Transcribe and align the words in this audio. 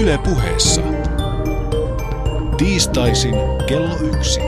Yle 0.00 0.18
puheessa. 0.18 0.80
Tiistaisin 2.56 3.34
kello 3.66 3.96
yksi. 3.96 4.40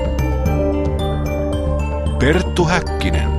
Perttu 2.18 2.64
Häkkinen. 2.64 3.30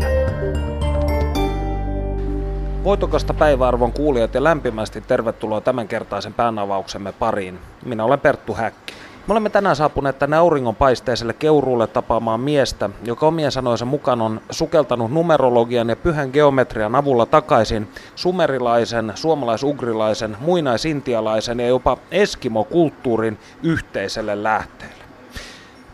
Voitokasta 2.84 3.34
päiväarvon 3.34 3.92
kuulijat 3.92 4.34
ja 4.34 4.44
lämpimästi 4.44 5.02
tervetuloa 5.02 5.62
tämänkertaisen 5.62 6.34
päänavauksemme 6.34 7.12
pariin. 7.12 7.60
Minä 7.86 8.04
olen 8.04 8.20
Perttu 8.20 8.54
Häkkinen. 8.54 8.85
Me 9.28 9.32
olemme 9.32 9.50
tänään 9.50 9.76
saapuneet 9.76 10.20
tänne 10.20 10.38
auringonpaisteiselle 10.38 11.34
keuruulle 11.34 11.88
tapaamaan 11.88 12.40
miestä, 12.40 12.90
joka 13.04 13.28
omien 13.28 13.52
sanojensa 13.52 13.86
mukaan 13.86 14.22
on 14.22 14.42
sukeltanut 14.50 15.12
numerologian 15.12 15.90
ja 15.90 15.96
pyhän 15.96 16.30
geometrian 16.34 16.96
avulla 16.96 17.26
takaisin 17.26 17.88
sumerilaisen, 18.16 19.12
suomalaisugrilaisen, 19.16 20.38
muinaisintialaisen 20.40 21.60
ja 21.60 21.68
jopa 21.68 21.98
eskimokulttuurin 22.12 23.40
yhteiselle 23.64 24.44
lähteelle. 24.44 25.04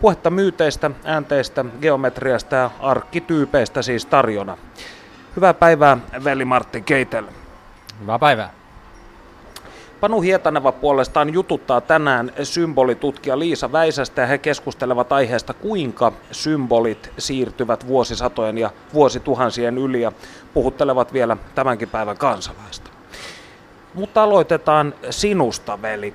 Puhetta 0.02 0.30
myyteistä, 0.30 0.92
äänteistä, 1.04 1.66
geometriasta 1.82 2.56
ja 2.56 2.72
arkkityypeistä 2.80 3.82
siis 3.82 4.06
tarjona. 4.06 4.58
Hyvää 5.36 5.54
päivää, 5.54 5.98
veli 6.24 6.46
Martti 6.46 6.82
Keitel. 6.82 7.26
Hyvää 8.02 8.20
päivää. 8.20 8.61
Panu 10.02 10.22
Hietaneva 10.22 10.72
puolestaan 10.72 11.34
jututtaa 11.34 11.82
tänään 11.82 12.32
symbolitutkija 12.44 13.40
Liisa 13.40 13.72
Väisästä 13.72 14.22
ja 14.22 14.28
he 14.28 14.38
keskustelevat 14.38 15.12
aiheesta, 15.12 15.54
kuinka 15.54 16.12
symbolit 16.32 17.12
siirtyvät 17.18 17.88
vuosisatojen 17.88 18.58
ja 18.58 18.72
vuosituhansien 18.94 19.78
yli 19.78 20.02
ja 20.02 20.12
puhuttelevat 20.54 21.14
vielä 21.14 21.38
tämänkin 21.56 21.90
päivän 21.90 22.18
kansalaista. 22.18 22.92
Mutta 23.94 24.24
aloitetaan 24.24 24.94
sinusta, 25.10 25.82
veli. 25.82 26.14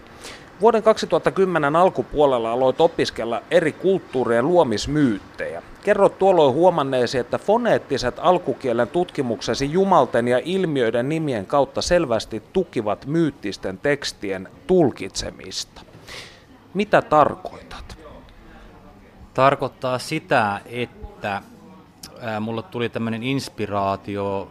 Vuoden 0.61 0.83
2010 0.83 1.77
alkupuolella 1.77 2.53
aloit 2.53 2.81
opiskella 2.81 3.43
eri 3.51 3.73
kulttuurien 3.73 4.47
luomismyyttejä. 4.47 5.63
Kerrot 5.85 6.19
tuolloin 6.19 6.55
huomanneesi, 6.55 7.19
että 7.19 7.39
foneettiset 7.39 8.15
alkukielen 8.19 8.89
tutkimuksesi 8.89 9.73
jumalten 9.73 10.29
ja 10.29 10.41
ilmiöiden 10.45 11.09
nimien 11.09 11.47
kautta 11.47 11.83
selvästi 11.83 12.43
tukivat 12.53 13.07
myyttisten 13.07 13.79
tekstien 13.79 14.49
tulkitsemista. 14.67 15.83
Mitä 16.75 17.03
tarkoitat? 17.03 17.99
Tarkoittaa 19.35 19.99
sitä, 19.99 20.61
että 20.67 21.43
mulle 22.41 22.63
tuli 22.63 22.89
tämmöinen 22.89 23.23
inspiraatio 23.23 24.49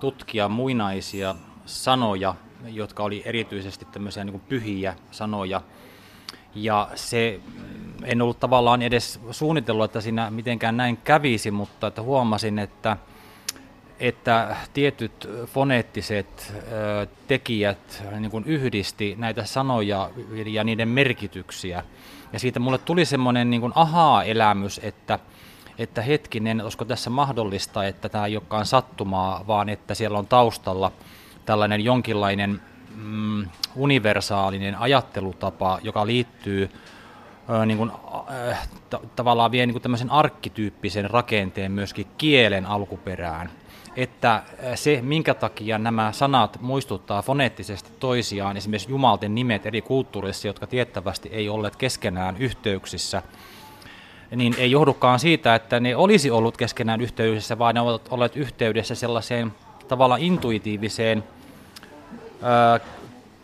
tutkia 0.00 0.48
muinaisia 0.48 1.34
sanoja 1.66 2.34
jotka 2.66 3.02
oli 3.02 3.22
erityisesti 3.24 3.84
tämmöisiä 3.84 4.24
niin 4.24 4.40
pyhiä 4.40 4.94
sanoja. 5.10 5.62
Ja 6.54 6.88
se, 6.94 7.40
en 8.04 8.22
ollut 8.22 8.40
tavallaan 8.40 8.82
edes 8.82 9.20
suunnitellut, 9.30 9.84
että 9.84 10.00
siinä 10.00 10.30
mitenkään 10.30 10.76
näin 10.76 10.96
kävisi, 10.96 11.50
mutta 11.50 11.86
että 11.86 12.02
huomasin, 12.02 12.58
että, 12.58 12.96
että 14.00 14.56
tietyt 14.72 15.28
foneettiset 15.46 16.52
tekijät 17.28 18.02
niin 18.18 18.30
kuin 18.30 18.44
yhdisti 18.44 19.14
näitä 19.18 19.44
sanoja 19.44 20.10
ja 20.46 20.64
niiden 20.64 20.88
merkityksiä. 20.88 21.84
Ja 22.32 22.38
siitä 22.38 22.60
mulle 22.60 22.78
tuli 22.78 23.04
semmoinen 23.04 23.50
niin 23.50 23.60
kuin 23.60 23.72
ahaa-elämys, 23.76 24.80
että, 24.82 25.18
että 25.78 26.02
hetkinen, 26.02 26.60
olisiko 26.60 26.84
tässä 26.84 27.10
mahdollista, 27.10 27.84
että 27.84 28.08
tämä 28.08 28.26
ei 28.26 28.36
olekaan 28.36 28.66
sattumaa, 28.66 29.44
vaan 29.46 29.68
että 29.68 29.94
siellä 29.94 30.18
on 30.18 30.26
taustalla– 30.26 30.92
tällainen 31.50 31.84
jonkinlainen 31.84 32.60
mm, 32.96 33.46
universaalinen 33.76 34.74
ajattelutapa, 34.78 35.78
joka 35.82 36.06
liittyy 36.06 36.70
ö, 37.50 37.66
niin 37.66 37.78
kuin, 37.78 37.90
äh, 38.50 38.68
t- 38.90 39.16
tavallaan 39.16 39.50
vie 39.50 39.66
niin 39.66 39.74
kuin 39.74 39.82
tämmöisen 39.82 40.10
arkkityyppisen 40.10 41.10
rakenteen 41.10 41.72
myöskin 41.72 42.06
kielen 42.18 42.66
alkuperään. 42.66 43.50
Että 43.96 44.42
se, 44.74 44.98
minkä 45.02 45.34
takia 45.34 45.78
nämä 45.78 46.12
sanat 46.12 46.60
muistuttaa 46.60 47.22
foneettisesti 47.22 47.90
toisiaan, 48.00 48.56
esimerkiksi 48.56 48.90
jumalten 48.90 49.34
nimet 49.34 49.66
eri 49.66 49.82
kulttuureissa, 49.82 50.46
jotka 50.48 50.66
tiettävästi 50.66 51.28
ei 51.32 51.48
olleet 51.48 51.76
keskenään 51.76 52.36
yhteyksissä, 52.36 53.22
niin 54.36 54.54
ei 54.58 54.70
johdukaan 54.70 55.18
siitä, 55.18 55.54
että 55.54 55.80
ne 55.80 55.96
olisi 55.96 56.30
ollut 56.30 56.56
keskenään 56.56 57.00
yhteydessä, 57.00 57.58
vaan 57.58 57.74
ne 57.74 57.80
ovat 57.80 58.08
olleet 58.10 58.36
yhteydessä 58.36 58.94
sellaiseen 58.94 59.52
tavallaan 59.88 60.20
intuitiiviseen 60.20 61.24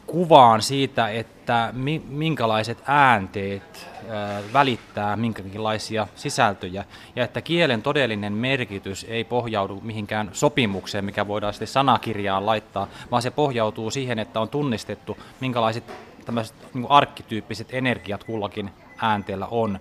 kuvaan 0.06 0.62
siitä, 0.62 1.08
että 1.08 1.70
mi, 1.72 2.02
minkälaiset 2.08 2.78
äänteet 2.86 3.86
välittää 4.52 5.16
minkälaisia 5.16 6.06
sisältöjä, 6.14 6.84
ja 7.16 7.24
että 7.24 7.40
kielen 7.40 7.82
todellinen 7.82 8.32
merkitys 8.32 9.06
ei 9.08 9.24
pohjaudu 9.24 9.80
mihinkään 9.80 10.30
sopimukseen, 10.32 11.04
mikä 11.04 11.28
voidaan 11.28 11.52
sitten 11.52 11.68
sanakirjaan 11.68 12.46
laittaa, 12.46 12.88
vaan 13.10 13.22
se 13.22 13.30
pohjautuu 13.30 13.90
siihen, 13.90 14.18
että 14.18 14.40
on 14.40 14.48
tunnistettu, 14.48 15.18
minkälaiset 15.40 15.84
tämmöiset 16.24 16.56
niin 16.74 16.86
arkkityyppiset 16.88 17.74
energiat 17.74 18.24
kullakin 18.24 18.70
äänteellä 19.02 19.46
on 19.50 19.78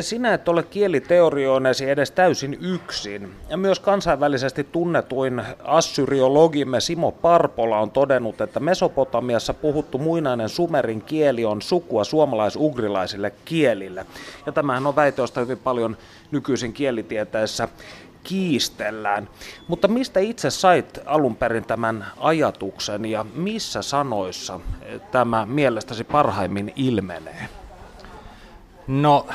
sinä 0.00 0.34
et 0.34 0.48
ole 0.48 0.62
kieliteorioinesi 0.62 1.90
edes 1.90 2.10
täysin 2.10 2.58
yksin. 2.60 3.32
Ja 3.48 3.56
myös 3.56 3.80
kansainvälisesti 3.80 4.64
tunnetuin 4.64 5.42
assyriologimme 5.64 6.80
Simo 6.80 7.12
Parpola 7.12 7.78
on 7.78 7.90
todennut, 7.90 8.40
että 8.40 8.60
Mesopotamiassa 8.60 9.54
puhuttu 9.54 9.98
muinainen 9.98 10.48
sumerin 10.48 11.02
kieli 11.02 11.44
on 11.44 11.62
sukua 11.62 12.04
suomalais-ugrilaisille 12.04 13.32
kielille. 13.44 14.06
Ja 14.46 14.52
tämähän 14.52 14.86
on 14.86 14.96
väite, 14.96 15.22
josta 15.22 15.40
hyvin 15.40 15.58
paljon 15.58 15.96
nykyisin 16.30 16.72
kielitieteessä 16.72 17.68
kiistellään. 18.24 19.28
Mutta 19.68 19.88
mistä 19.88 20.20
itse 20.20 20.50
sait 20.50 20.98
alun 21.06 21.36
perin 21.36 21.64
tämän 21.64 22.06
ajatuksen 22.20 23.04
ja 23.04 23.26
missä 23.34 23.82
sanoissa 23.82 24.60
tämä 25.12 25.46
mielestäsi 25.46 26.04
parhaimmin 26.04 26.72
ilmenee? 26.76 27.48
No 28.86 29.26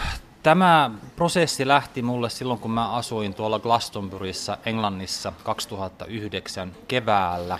Tämä 0.43 0.91
prosessi 1.15 1.67
lähti 1.67 2.01
mulle 2.01 2.29
silloin, 2.29 2.59
kun 2.59 2.71
mä 2.71 2.89
asuin 2.89 3.33
tuolla 3.33 3.59
Glastonburyssa 3.59 4.57
Englannissa 4.65 5.33
2009 5.43 6.71
keväällä. 6.87 7.59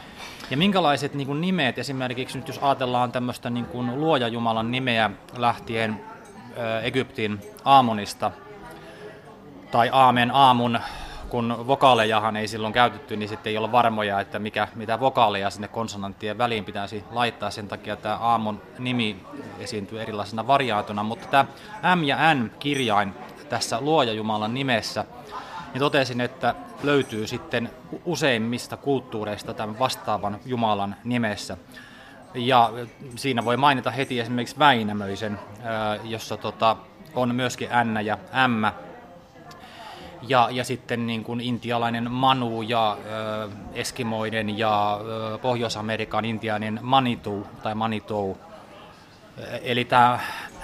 Ja 0.50 0.58
minkälaiset 0.58 1.14
niin 1.14 1.28
kuin 1.28 1.42
nimet, 1.42 1.78
esimerkiksi 1.78 2.38
nyt 2.38 2.48
jos 2.48 2.60
ajatellaan 2.62 3.12
tämmöistä 3.12 3.50
niin 3.50 3.66
kuin 3.66 4.00
luoja 4.00 4.28
Jumalan 4.28 4.72
nimeä 4.72 5.12
lähtien 5.38 6.02
ä, 6.58 6.80
Egyptin 6.80 7.42
Aamonista, 7.66 8.32
tai 9.72 9.90
Aamen 9.92 10.32
aamun 10.32 10.80
kun 11.34 11.68
vokaalejahan 11.68 12.38
ei 12.38 12.48
silloin 12.48 12.74
käytetty, 12.74 13.16
niin 13.16 13.30
sitten 13.30 13.52
ei 13.52 13.58
olla 13.58 13.72
varmoja, 13.72 14.20
että 14.20 14.40
mikä, 14.40 14.68
mitä 14.76 15.00
vokaaleja 15.00 15.50
sinne 15.50 15.68
konsonanttien 15.68 16.38
väliin 16.38 16.66
pitäisi 16.66 17.04
laittaa. 17.12 17.52
Sen 17.52 17.68
takia 17.68 17.96
tämä 17.96 18.16
aamon 18.16 18.62
nimi 18.80 19.18
esiintyy 19.60 20.02
erilaisena 20.02 20.48
variaatona, 20.48 21.04
mutta 21.04 21.28
tämä 21.28 21.46
M 21.96 22.04
ja 22.04 22.34
N 22.34 22.52
kirjain 22.60 23.14
tässä 23.50 23.82
Luoja 23.82 24.14
Jumalan 24.14 24.54
nimessä, 24.54 25.06
niin 25.74 25.80
totesin, 25.80 26.22
että 26.22 26.56
löytyy 26.84 27.28
sitten 27.28 27.70
useimmista 28.06 28.78
kulttuureista 28.78 29.54
tämän 29.54 29.80
vastaavan 29.80 30.40
Jumalan 30.46 30.96
nimessä. 31.04 31.58
Ja 32.34 32.74
siinä 33.16 33.46
voi 33.46 33.58
mainita 33.58 33.92
heti 33.92 34.20
esimerkiksi 34.20 34.60
Väinämöisen, 34.60 35.40
jossa 36.04 36.38
tota, 36.38 36.78
on 37.16 37.36
myöskin 37.36 37.70
N 37.84 38.06
ja 38.06 38.18
M 38.48 38.93
ja, 40.28 40.50
ja 40.52 40.64
sitten 40.64 41.08
niin 41.08 41.24
kuin 41.24 41.42
intialainen 41.42 42.12
Manu 42.12 42.62
ja 42.62 42.98
ö, 43.06 43.50
Eskimoiden 43.74 44.58
ja 44.58 45.00
ö, 45.34 45.38
Pohjois-Amerikan 45.38 46.26
intiainen 46.26 46.80
Manitou 46.82 47.48
tai 47.64 47.76
Manitou. 47.76 48.38
Eli 49.62 49.86
tämä 49.86 50.20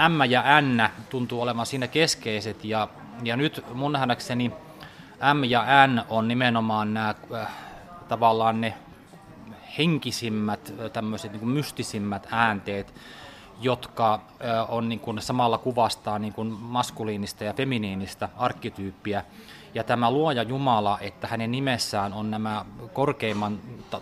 M 0.10 0.32
ja 0.32 0.62
N 0.62 0.90
tuntuu 1.10 1.42
olevan 1.42 1.66
siinä 1.66 1.88
keskeiset 1.88 2.66
ja, 2.66 2.88
ja 3.24 3.38
nyt 3.38 3.66
mun 3.74 3.92
nähdäkseni 3.92 4.52
M 5.34 5.44
ja 5.44 5.88
N 5.88 6.02
on 6.10 6.28
nimenomaan 6.28 6.94
nämä 6.94 7.16
äh, 7.34 7.48
tavallaan 8.08 8.62
ne 8.62 8.74
henkisimmät, 9.78 10.74
tämmöiset 10.94 11.32
niin 11.32 11.48
mystisimmät 11.48 12.28
äänteet, 12.32 12.94
jotka 13.62 14.20
on 14.68 14.90
niin 14.90 15.00
kuin 15.00 15.22
samalla 15.22 15.58
kuvastaa 15.58 16.20
niin 16.20 16.34
kuin 16.34 16.48
maskuliinista 16.48 17.44
ja 17.44 17.54
feminiinistä 17.54 18.30
arkkityyppiä. 18.38 19.24
Ja 19.74 19.84
tämä 19.84 20.12
luoja 20.12 20.44
Jumala, 20.44 21.00
että 21.02 21.28
hänen 21.28 21.52
nimessään 21.52 22.14
on 22.14 22.32
nämä 22.32 22.66
korkeimman 22.94 23.60
ta- 23.90 24.02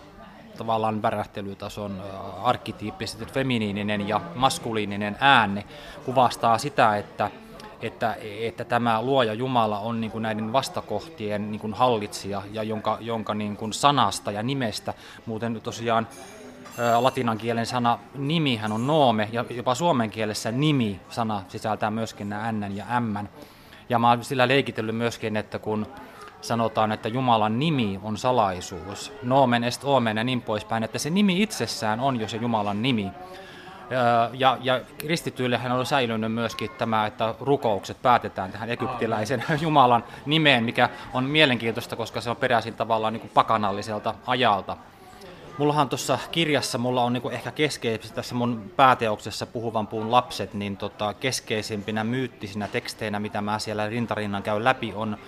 tavallaan 0.58 1.02
värähtelytason 1.02 2.02
arkkityyppiset, 2.42 3.32
feminiininen 3.32 4.08
ja 4.08 4.20
maskuliininen 4.34 5.16
ääne, 5.20 5.64
kuvastaa 6.04 6.58
sitä, 6.58 6.96
että 6.96 7.30
että, 7.82 8.16
että 8.40 8.64
tämä 8.64 9.02
luoja 9.02 9.34
Jumala 9.34 9.78
on 9.78 10.00
niin 10.00 10.10
kuin 10.10 10.22
näiden 10.22 10.52
vastakohtien 10.52 11.50
niin 11.50 11.60
kuin 11.60 11.74
hallitsija 11.74 12.42
ja 12.52 12.62
jonka, 12.62 12.98
jonka 13.00 13.34
niin 13.34 13.56
kuin 13.56 13.72
sanasta 13.72 14.32
ja 14.32 14.42
nimestä 14.42 14.94
muuten 15.26 15.60
tosiaan 15.62 16.08
latinan 16.98 17.38
kielen 17.38 17.66
sana 17.66 17.98
nimihän 18.14 18.72
on 18.72 18.86
noome, 18.86 19.28
ja 19.32 19.44
jopa 19.50 19.74
suomen 19.74 20.10
kielessä 20.10 20.52
nimi-sana 20.52 21.42
sisältää 21.48 21.90
myöskin 21.90 22.28
nämä 22.28 22.52
n 22.52 22.76
ja 22.76 23.00
m. 23.00 23.26
Ja 23.88 23.98
mä 23.98 24.08
oon 24.08 24.24
sillä 24.24 24.48
leikitellyt 24.48 24.96
myöskin, 24.96 25.36
että 25.36 25.58
kun 25.58 25.86
sanotaan, 26.40 26.92
että 26.92 27.08
Jumalan 27.08 27.58
nimi 27.58 28.00
on 28.02 28.18
salaisuus, 28.18 29.12
nomen 29.22 29.64
est 29.64 29.84
omen 29.84 30.16
ja 30.16 30.24
niin 30.24 30.42
poispäin, 30.42 30.84
että 30.84 30.98
se 30.98 31.10
nimi 31.10 31.42
itsessään 31.42 32.00
on 32.00 32.20
jo 32.20 32.28
se 32.28 32.36
Jumalan 32.36 32.82
nimi. 32.82 33.10
Ja, 34.32 34.58
ja 34.60 34.80
kristityillehän 34.98 35.72
on 35.72 35.86
säilynyt 35.86 36.32
myöskin 36.32 36.70
tämä, 36.78 37.06
että 37.06 37.34
rukoukset 37.40 38.02
päätetään 38.02 38.52
tähän 38.52 38.70
egyptiläisen 38.70 39.44
Jumalan 39.62 40.04
nimeen, 40.26 40.64
mikä 40.64 40.88
on 41.12 41.24
mielenkiintoista, 41.24 41.96
koska 41.96 42.20
se 42.20 42.30
on 42.30 42.36
peräisin 42.36 42.74
tavallaan 42.74 43.12
niin 43.12 43.20
kuin 43.20 43.30
pakanalliselta 43.34 44.14
ajalta. 44.26 44.76
Mullahan 45.58 45.88
tuossa 45.88 46.18
kirjassa, 46.32 46.78
mulla 46.78 47.04
on 47.04 47.12
niinku 47.12 47.28
ehkä 47.28 47.50
keskeisesti 47.50 48.14
tässä 48.14 48.34
mun 48.34 48.70
pääteoksessa 48.76 49.46
Puhuvan 49.46 49.86
puun 49.86 50.10
lapset, 50.10 50.54
niin 50.54 50.76
tota, 50.76 51.14
keskeisimpinä 51.14 52.04
myyttisinä 52.04 52.68
teksteinä, 52.68 53.20
mitä 53.20 53.40
mä 53.40 53.58
siellä 53.58 53.88
rintarinnan 53.88 54.42
käyn 54.42 54.64
läpi, 54.64 54.92
on 54.94 55.18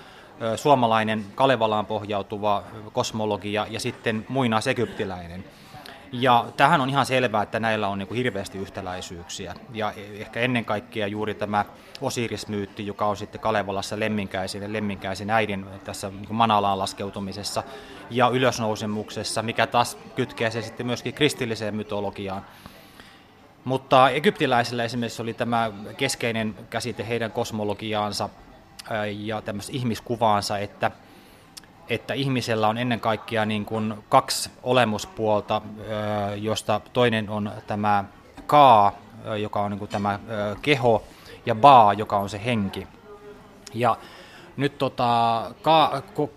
suomalainen 0.56 1.24
Kalevalaan 1.34 1.86
pohjautuva 1.86 2.62
kosmologia 2.92 3.66
ja 3.70 3.80
sitten 3.80 4.26
muinaisegyptiläinen. 4.28 5.44
Ja 6.12 6.46
tähän 6.56 6.80
on 6.80 6.90
ihan 6.90 7.06
selvää, 7.06 7.42
että 7.42 7.60
näillä 7.60 7.88
on 7.88 7.98
niin 7.98 8.14
hirveästi 8.14 8.58
yhtäläisyyksiä. 8.58 9.54
Ja 9.72 9.92
ehkä 10.18 10.40
ennen 10.40 10.64
kaikkea 10.64 11.06
juuri 11.06 11.34
tämä 11.34 11.64
Osiris-myytti, 12.00 12.86
joka 12.86 13.06
on 13.06 13.16
sitten 13.16 13.40
Kalevalassa 13.40 14.00
lemminkäisen 14.00 14.72
lemminkäisen 14.72 15.30
äidin 15.30 15.66
tässä 15.84 16.10
niin 16.10 16.34
Manalaan 16.34 16.78
laskeutumisessa 16.78 17.62
ja 18.10 18.28
ylösnousemuksessa, 18.28 19.42
mikä 19.42 19.66
taas 19.66 19.98
kytkee 20.16 20.50
se 20.50 20.62
sitten 20.62 20.86
myöskin 20.86 21.14
kristilliseen 21.14 21.76
mytologiaan. 21.76 22.46
Mutta 23.64 24.08
egyptiläisillä 24.10 24.84
esimerkiksi 24.84 25.22
oli 25.22 25.34
tämä 25.34 25.72
keskeinen 25.96 26.54
käsite 26.70 27.08
heidän 27.08 27.32
kosmologiaansa 27.32 28.28
ja 29.18 29.42
tämmöistä 29.42 29.72
ihmiskuvaansa, 29.72 30.58
että– 30.58 30.90
että 31.90 32.14
ihmisellä 32.14 32.68
on 32.68 32.78
ennen 32.78 33.00
kaikkea 33.00 33.44
niin 33.44 33.64
kuin 33.64 33.94
kaksi 34.08 34.50
olemuspuolta, 34.62 35.62
josta 36.36 36.80
toinen 36.92 37.30
on 37.30 37.52
tämä 37.66 38.04
kaa, 38.46 38.92
joka 39.40 39.62
on 39.62 39.70
niin 39.70 39.78
kuin 39.78 39.90
tämä 39.90 40.18
keho, 40.62 41.02
ja 41.46 41.54
baa, 41.54 41.92
joka 41.92 42.18
on 42.18 42.28
se 42.28 42.40
henki. 42.44 42.86
Ja 43.74 43.96
nyt 44.56 44.78
tota, 44.78 45.42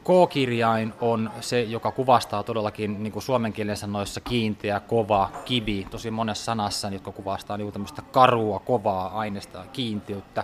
K-kirjain 0.03 0.93
on 1.01 1.31
se, 1.41 1.61
joka 1.61 1.91
kuvastaa 1.91 2.43
todellakin 2.43 3.03
niin 3.03 3.13
kuin 3.13 3.23
suomen 3.23 3.53
kielen 3.53 3.77
sanoissa 3.77 4.21
kiinteä, 4.21 4.79
kova, 4.79 5.29
kivi, 5.45 5.87
tosi 5.91 6.11
monessa 6.11 6.43
sanassa, 6.43 6.89
jotka 6.89 7.11
kuvastaa 7.11 7.57
niin 7.57 7.71
tämmöistä 7.71 8.01
karua, 8.01 8.59
kovaa 8.59 9.19
aineesta, 9.19 9.65
kiinteyttä. 9.73 10.43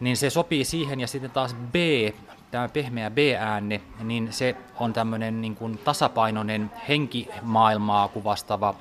Niin 0.00 0.16
se 0.16 0.30
sopii 0.30 0.64
siihen, 0.64 1.00
ja 1.00 1.06
sitten 1.06 1.30
taas 1.30 1.54
B 1.54 1.74
tämä 2.54 2.68
pehmeä 2.68 3.10
B-ääni, 3.10 3.82
niin 4.02 4.32
se 4.32 4.56
on 4.80 4.92
tämmöinen 4.92 5.40
niin 5.40 5.56
kuin 5.56 5.78
tasapainoinen 5.78 6.70
henkimaailmaa 6.88 8.08
kuvastava 8.08 8.74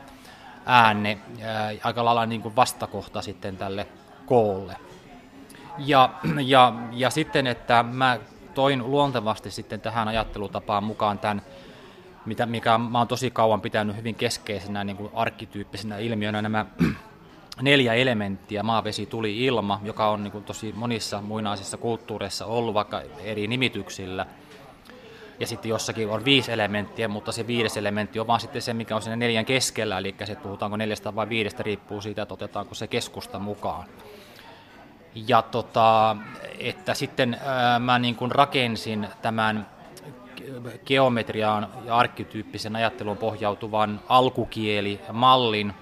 ääne, 0.65 1.17
ää, 1.41 1.71
aika 1.83 2.05
lailla 2.05 2.25
niin 2.25 2.41
kuin 2.41 2.55
vastakohta 2.55 3.21
sitten 3.21 3.57
tälle 3.57 3.87
koolle. 4.25 4.75
Ja, 5.77 6.09
ja, 6.45 6.73
ja 6.91 7.09
sitten, 7.09 7.47
että 7.47 7.83
mä 7.83 8.19
toin 8.53 8.91
luontevasti 8.91 9.51
sitten 9.51 9.81
tähän 9.81 10.07
ajattelutapaan 10.07 10.83
mukaan 10.83 11.19
tämän, 11.19 11.41
mitä, 12.25 12.45
mikä 12.45 12.77
mä 12.77 12.97
oon 12.97 13.07
tosi 13.07 13.31
kauan 13.31 13.61
pitänyt 13.61 13.95
hyvin 13.95 14.15
keskeisenä 14.15 14.83
niin 14.83 14.97
kuin 14.97 15.11
arkkityyppisenä 15.13 15.97
ilmiönä 15.97 16.41
nämä 16.41 16.65
neljä 17.61 17.93
elementtiä, 17.93 18.63
maa, 18.63 18.83
vesi, 18.83 19.05
tuli, 19.05 19.45
ilma, 19.45 19.79
joka 19.83 20.09
on 20.09 20.23
niin 20.23 20.43
tosi 20.43 20.73
monissa 20.75 21.21
muinaisissa 21.21 21.77
kulttuureissa 21.77 22.45
ollut 22.45 22.73
vaikka 22.73 23.01
eri 23.23 23.47
nimityksillä. 23.47 24.25
Ja 25.39 25.47
sitten 25.47 25.69
jossakin 25.69 26.09
on 26.09 26.25
viisi 26.25 26.51
elementtiä, 26.51 27.07
mutta 27.07 27.31
se 27.31 27.47
viides 27.47 27.77
elementti 27.77 28.19
on 28.19 28.27
vaan 28.27 28.39
sitten 28.39 28.61
se, 28.61 28.73
mikä 28.73 28.95
on 28.95 29.01
siinä 29.01 29.15
neljän 29.15 29.45
keskellä, 29.45 29.97
eli 29.97 30.15
se, 30.23 30.35
puhutaanko 30.35 30.77
neljästä 30.77 31.15
vai 31.15 31.29
viidestä, 31.29 31.63
riippuu 31.63 32.01
siitä, 32.01 32.21
että 32.21 32.33
otetaanko 32.33 32.75
se 32.75 32.87
keskusta 32.87 33.39
mukaan. 33.39 33.87
Ja 35.27 35.41
tota, 35.41 36.15
että 36.59 36.93
sitten 36.93 37.37
ää, 37.45 37.79
mä 37.79 37.99
niin 37.99 38.15
kuin 38.15 38.31
rakensin 38.31 39.07
tämän 39.21 39.67
geometriaan 40.85 41.67
ja 41.85 41.97
arkkityyppisen 41.97 42.75
ajattelun 42.75 43.17
pohjautuvan 43.17 43.99
alkukieli-mallin, 44.09 45.73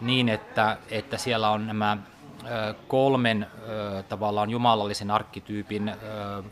niin, 0.00 0.28
että, 0.28 0.76
että 0.90 1.18
siellä 1.18 1.50
on 1.50 1.66
nämä 1.66 1.96
kolmen 2.88 3.46
tavallaan 4.08 4.50
jumalallisen 4.50 5.10
arkkityypin, 5.10 5.92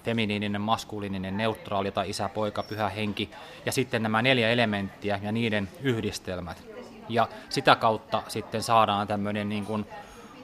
feminiininen, 0.05 0.61
maskuliininen, 0.61 1.37
neutraali 1.37 1.91
tai 1.91 2.11
isä, 2.11 2.29
poika, 2.29 2.62
pyhä 2.62 2.89
henki, 2.89 3.31
ja 3.67 3.73
sitten 3.73 4.03
nämä 4.03 4.23
neljä 4.23 4.50
elementtiä 4.50 5.21
ja 5.23 5.33
niiden 5.33 5.69
yhdistelmät. 5.83 6.62
Ja 7.09 7.29
sitä 7.49 7.77
kautta 7.77 8.23
sitten 8.29 8.62
saadaan 8.62 9.06
tämmöinen 9.06 9.49
niin 9.49 9.67
kuin 9.67 9.87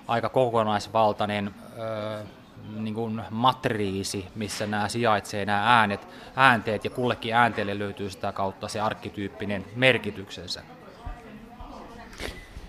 aika 0.08 0.28
kokonaisvaltainen 0.28 1.54
niin 2.76 2.94
kuin 2.94 3.22
matriisi, 3.30 4.26
missä 4.34 4.66
nämä 4.66 4.88
sijaitsee 4.88 5.44
nämä 5.44 5.78
äänet, 5.78 6.08
äänteet, 6.36 6.84
ja 6.84 6.90
kullekin 6.90 7.34
äänteelle 7.34 7.78
löytyy 7.78 8.10
sitä 8.10 8.32
kautta 8.32 8.68
se 8.68 8.80
arkkityyppinen 8.80 9.64
merkityksensä. 9.76 10.62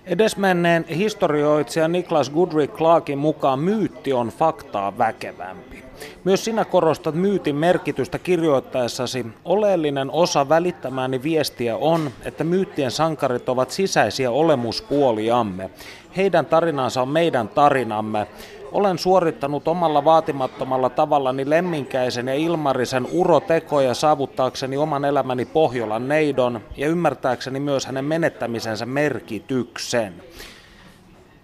Edesmenneen 0.07 0.85
historioitsija 0.87 1.87
Niklas 1.87 2.29
Goodrick 2.29 2.75
Clarkin 2.75 3.17
mukaan 3.17 3.59
myytti 3.59 4.13
on 4.13 4.27
faktaa 4.27 4.97
väkevämpi. 4.97 5.83
Myös 6.23 6.45
sinä 6.45 6.65
korostat 6.65 7.15
myytin 7.15 7.55
merkitystä 7.55 8.19
kirjoittaessasi. 8.19 9.25
Oleellinen 9.45 10.11
osa 10.11 10.49
välittämääni 10.49 11.23
viestiä 11.23 11.77
on, 11.77 12.11
että 12.25 12.43
myyttien 12.43 12.91
sankarit 12.91 13.49
ovat 13.49 13.71
sisäisiä 13.71 14.31
olemuspuoliamme. 14.31 15.69
Heidän 16.17 16.45
tarinansa 16.45 17.01
on 17.01 17.09
meidän 17.09 17.47
tarinamme. 17.47 18.27
Olen 18.71 18.97
suorittanut 18.97 19.67
omalla 19.67 20.05
vaatimattomalla 20.05 20.89
tavallani 20.89 21.49
lemminkäisen 21.49 22.27
ja 22.27 22.33
ilmarisen 22.33 23.07
urotekoja 23.11 23.93
saavuttaakseni 23.93 24.77
oman 24.77 25.05
elämäni 25.05 25.45
Pohjolan 25.45 26.07
neidon 26.07 26.61
ja 26.77 26.87
ymmärtääkseni 26.87 27.59
myös 27.59 27.85
hänen 27.85 28.05
menettämisensä 28.05 28.85
merkityksen. 28.85 30.23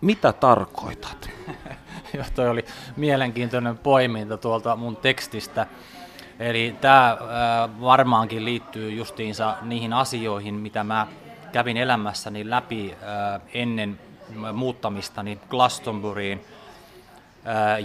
Mitä 0.01 0.33
tarkoitat? 0.33 1.29
Joo, 2.13 2.25
toi 2.35 2.49
oli 2.49 2.65
mielenkiintoinen 2.97 3.77
poiminta 3.77 4.37
tuolta 4.37 4.75
mun 4.75 4.97
tekstistä. 4.97 5.67
Eli 6.39 6.75
tämä 6.81 7.17
varmaankin 7.81 8.45
liittyy 8.45 8.91
justiinsa 8.91 9.55
niihin 9.61 9.93
asioihin, 9.93 10.53
mitä 10.53 10.83
mä 10.83 11.07
kävin 11.51 11.77
elämässäni 11.77 12.49
läpi 12.49 12.95
ennen 13.53 13.99
muuttamistani 14.53 15.39
Glastonburyin 15.49 16.45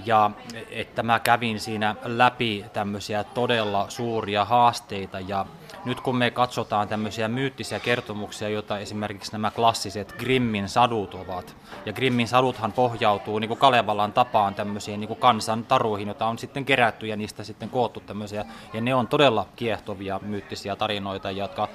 ja 0.04 0.30
että 0.70 1.02
mä 1.02 1.18
kävin 1.18 1.60
siinä 1.60 1.94
läpi 2.04 2.64
tämmöisiä 2.72 3.24
todella 3.24 3.86
suuria 3.88 4.44
haasteita. 4.44 5.20
Ja 5.20 5.46
nyt 5.84 6.00
kun 6.00 6.16
me 6.16 6.30
katsotaan 6.30 6.88
tämmöisiä 6.88 7.28
myyttisiä 7.28 7.80
kertomuksia, 7.80 8.48
joita 8.48 8.78
esimerkiksi 8.78 9.32
nämä 9.32 9.50
klassiset 9.50 10.12
Grimmin 10.12 10.68
sadut 10.68 11.14
ovat, 11.14 11.56
ja 11.86 11.92
Grimmin 11.92 12.28
saduthan 12.28 12.72
pohjautuu 12.72 13.38
niin 13.38 13.48
kuin 13.48 13.58
Kalevalan 13.58 14.12
tapaan 14.12 14.54
tämmöisiin 14.54 15.00
niin 15.00 15.16
kansan 15.16 15.64
taruihin, 15.64 16.08
joita 16.08 16.26
on 16.26 16.38
sitten 16.38 16.64
kerätty 16.64 17.06
ja 17.06 17.16
niistä 17.16 17.44
sitten 17.44 17.70
koottu 17.70 18.00
tämmöisiä, 18.00 18.44
ja 18.72 18.80
ne 18.80 18.94
on 18.94 19.08
todella 19.08 19.46
kiehtovia 19.56 20.20
myyttisiä 20.22 20.76
tarinoita, 20.76 21.30
jotka 21.30 21.68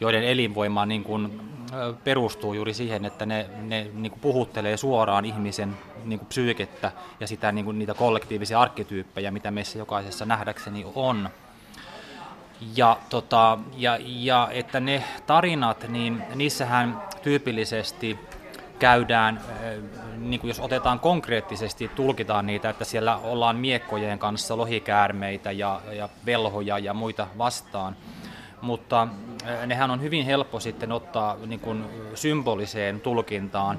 joiden 0.00 0.24
elinvoima 0.24 0.86
niin 0.86 1.04
kuin, 1.04 1.40
perustuu 2.04 2.54
juuri 2.54 2.74
siihen, 2.74 3.04
että 3.04 3.26
ne, 3.26 3.46
ne 3.60 3.90
niin 3.94 4.10
kuin 4.10 4.20
puhuttelee 4.20 4.76
suoraan 4.76 5.24
ihmisen 5.24 5.76
niin 6.04 6.18
kuin 6.18 6.28
psyykettä 6.28 6.92
ja 7.20 7.26
sitä, 7.26 7.52
niin 7.52 7.64
kuin, 7.64 7.78
niitä 7.78 7.94
kollektiivisia 7.94 8.60
arkkityyppejä, 8.60 9.30
mitä 9.30 9.50
meissä 9.50 9.78
jokaisessa 9.78 10.24
nähdäkseni 10.24 10.86
on. 10.94 11.30
Ja, 12.76 12.98
tota, 13.10 13.58
ja, 13.76 13.98
ja 14.00 14.48
että 14.52 14.80
ne 14.80 15.04
tarinat, 15.26 15.88
niin 15.88 16.22
niissähän 16.34 17.02
tyypillisesti 17.22 18.18
käydään, 18.78 19.40
niin 20.16 20.40
kuin 20.40 20.48
jos 20.48 20.60
otetaan 20.60 21.00
konkreettisesti, 21.00 21.90
tulkitaan 21.94 22.46
niitä, 22.46 22.70
että 22.70 22.84
siellä 22.84 23.16
ollaan 23.16 23.56
miekkojen 23.56 24.18
kanssa 24.18 24.56
lohikäärmeitä 24.56 25.52
ja, 25.52 25.80
ja 25.92 26.08
velhoja 26.26 26.78
ja 26.78 26.94
muita 26.94 27.26
vastaan– 27.38 27.96
mutta 28.66 29.08
nehän 29.66 29.90
on 29.90 30.02
hyvin 30.02 30.26
helppo 30.26 30.60
sitten 30.60 30.92
ottaa 30.92 31.36
niin 31.46 31.60
kuin 31.60 31.84
symboliseen 32.14 33.00
tulkintaan 33.00 33.78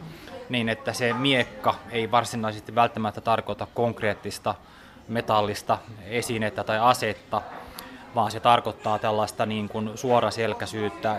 niin, 0.50 0.70
että 0.70 0.94
se 0.94 1.14
miekka 1.14 1.76
ei 1.92 2.12
varsinaisesti 2.12 2.76
välttämättä 2.76 3.22
tarkoita 3.22 3.68
konkreettista 3.74 4.56
metallista 5.08 5.78
esinettä 6.06 6.64
tai 6.64 6.80
asetta, 6.80 7.42
vaan 8.16 8.32
se 8.32 8.40
tarkoittaa 8.40 9.00
tällaista 9.00 9.46
niin 9.46 9.70
kuin 9.70 9.98
suoraselkäisyyttä, 9.98 11.18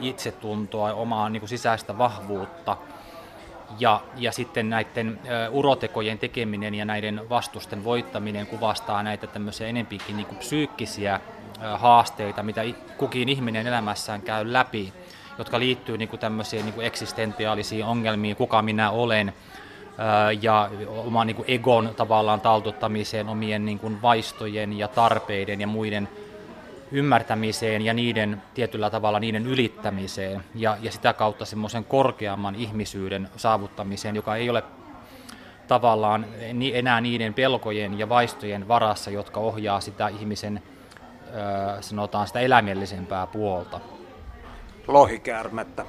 itsetuntoa, 0.00 0.94
omaa 0.94 1.28
niin 1.28 1.40
kuin 1.40 1.48
sisäistä 1.48 1.98
vahvuutta. 1.98 2.76
Ja, 3.78 4.00
ja 4.16 4.32
sitten 4.32 4.70
näiden 4.70 5.20
urotekojen 5.50 6.18
tekeminen 6.18 6.74
ja 6.74 6.84
näiden 6.84 7.28
vastusten 7.30 7.84
voittaminen 7.84 8.46
kuvastaa 8.46 9.02
näitä 9.02 9.26
tämmöisiä 9.26 9.66
enempikin 9.66 10.16
niin 10.16 10.26
kuin 10.26 10.38
psyykkisiä 10.38 11.20
haasteita, 11.76 12.42
mitä 12.42 12.62
kukin 12.96 13.28
ihminen 13.28 13.66
elämässään 13.66 14.22
käy 14.22 14.52
läpi, 14.52 14.92
jotka 15.38 15.58
liittyy 15.58 15.98
niin 15.98 16.08
kuin 16.08 16.20
tämmöisiin 16.20 16.64
niin 16.64 16.74
kuin 16.74 16.86
eksistentiaalisiin 16.86 17.84
ongelmiin, 17.84 18.36
kuka 18.36 18.62
minä 18.62 18.90
olen, 18.90 19.32
ja 20.42 20.70
oman 20.88 21.26
niin 21.26 21.36
kuin 21.36 21.50
egon 21.50 21.90
tavallaan 21.96 22.40
taltuttamiseen, 22.40 23.28
omien 23.28 23.64
niin 23.64 23.78
kuin 23.78 24.02
vaistojen 24.02 24.78
ja 24.78 24.88
tarpeiden 24.88 25.60
ja 25.60 25.66
muiden 25.66 26.08
ymmärtämiseen 26.92 27.82
ja 27.82 27.94
niiden 27.94 28.42
tietyllä 28.54 28.90
tavalla 28.90 29.20
niiden 29.20 29.46
ylittämiseen 29.46 30.44
ja, 30.54 30.76
ja 30.80 30.92
sitä 30.92 31.12
kautta 31.12 31.44
semmoisen 31.44 31.84
korkeamman 31.84 32.54
ihmisyyden 32.54 33.28
saavuttamiseen, 33.36 34.16
joka 34.16 34.36
ei 34.36 34.50
ole 34.50 34.62
tavallaan 35.68 36.26
enää 36.72 37.00
niiden 37.00 37.34
pelkojen 37.34 37.98
ja 37.98 38.08
vaistojen 38.08 38.68
varassa, 38.68 39.10
jotka 39.10 39.40
ohjaa 39.40 39.80
sitä 39.80 40.08
ihmisen, 40.08 40.62
sanotaan 41.80 42.26
sitä 42.26 42.40
eläimellisempää 42.40 43.26
puolta. 43.26 43.80
Lohikäärmettä. 44.88 45.86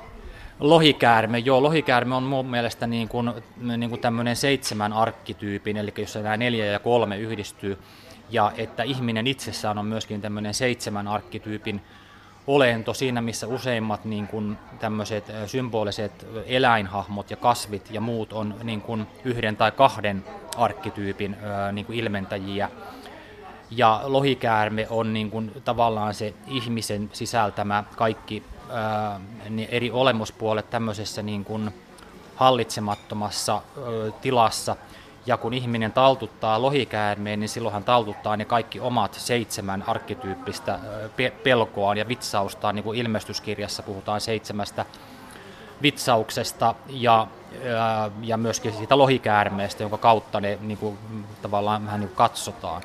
Lohikäärme, 0.60 1.40
joo, 1.40 1.64
lohikäärme 1.64 2.16
on 2.16 2.24
mun 2.24 2.46
mielestä 2.46 2.88
niin 2.88 3.10
kuin, 3.10 3.32
niin 3.78 3.90
kuin 3.90 4.02
tämmöinen 4.02 4.36
seitsemän 4.36 4.94
arkkityypin, 4.94 5.78
eli 5.78 5.94
jos 5.98 6.16
nämä 6.16 6.38
neljä 6.38 6.66
ja 6.66 6.80
kolme 6.80 7.18
yhdistyy, 7.18 7.78
ja 8.30 8.52
että 8.58 8.84
ihminen 8.84 9.28
itsessään 9.28 9.78
on 9.78 9.86
myöskin 9.86 10.22
tämmöinen 10.22 10.54
seitsemän 10.54 11.08
arkkityypin 11.08 11.82
olento 12.48 12.94
siinä, 12.94 13.22
missä 13.22 13.48
useimmat 13.48 14.06
niin 14.06 14.28
kuin 14.28 14.58
tämmöiset 14.80 15.32
symboliset 15.46 16.28
eläinhahmot 16.46 17.32
ja 17.32 17.38
kasvit 17.38 17.92
ja 17.92 18.02
muut 18.02 18.34
on 18.34 18.56
niin 18.64 18.82
kuin 18.82 19.08
yhden 19.24 19.58
tai 19.58 19.72
kahden 19.72 20.24
arkkityypin 20.58 21.38
niin 21.72 21.86
kuin 21.86 22.00
ilmentäjiä. 22.00 22.70
Ja 23.72 24.02
lohikäärme 24.04 24.88
on 24.90 25.14
niin 25.14 25.32
kuin 25.32 25.62
tavallaan 25.66 26.14
se 26.14 26.34
ihmisen 26.48 27.10
sisältämä 27.14 27.84
kaikki 27.96 28.44
ää, 28.72 29.20
eri 29.70 29.92
olemuspuolet 29.92 30.70
tämmöisessä 30.70 31.22
niin 31.22 31.46
kuin 31.46 31.74
hallitsemattomassa 32.36 33.54
ää, 33.54 33.62
tilassa. 34.22 34.76
Ja 35.26 35.38
kun 35.38 35.54
ihminen 35.54 35.92
taltuttaa 35.92 36.62
lohikäärmeen, 36.62 37.40
niin 37.40 37.50
silloin 37.50 37.74
hän 37.74 37.84
taltuttaa 37.84 38.38
ne 38.38 38.46
kaikki 38.46 38.80
omat 38.80 39.14
seitsemän 39.14 39.84
arkkityyppistä 39.88 40.80
pe- 41.16 41.34
pelkoaan 41.44 41.98
ja 41.98 42.08
vitsaustaan, 42.08 42.76
niin 42.76 42.84
kuin 42.84 43.00
ilmestyskirjassa 43.00 43.84
puhutaan 43.84 44.22
seitsemästä 44.22 44.86
vitsauksesta 45.82 46.76
ja, 46.90 47.28
ja, 47.64 48.12
ja 48.22 48.38
myöskin 48.38 48.74
siitä 48.74 48.98
lohikäärmeestä, 48.98 49.84
jonka 49.84 49.98
kautta 49.98 50.42
ne 50.42 50.58
niin 50.62 50.78
kuin, 50.78 50.98
tavallaan 51.42 51.86
vähän 51.86 52.00
niin 52.00 52.10
kuin 52.10 52.18
katsotaan. 52.18 52.82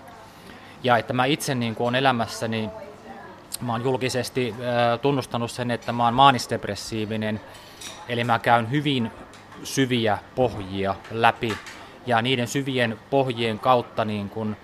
Ja 0.82 0.96
että 0.96 1.12
mä 1.12 1.24
itse 1.24 1.54
niin 1.54 1.74
kuin, 1.74 1.86
on 1.86 1.94
elämässäni 1.94 2.70
Mä 3.60 3.72
oon 3.72 3.84
julkisesti 3.84 4.54
tunnustanut 5.02 5.50
sen, 5.50 5.70
että 5.70 5.92
mä 5.92 6.04
oon 6.04 6.14
maanisdepressiivinen, 6.14 7.40
eli 8.08 8.24
mä 8.24 8.38
käyn 8.38 8.70
hyvin 8.70 9.10
syviä 9.64 10.18
pohjia 10.34 10.94
läpi, 11.10 11.58
ja 12.06 12.22
niiden 12.22 12.48
syvien 12.48 12.98
pohjien 13.10 13.58
kautta 13.58 14.04
niin 14.04 14.30
kun, 14.30 14.56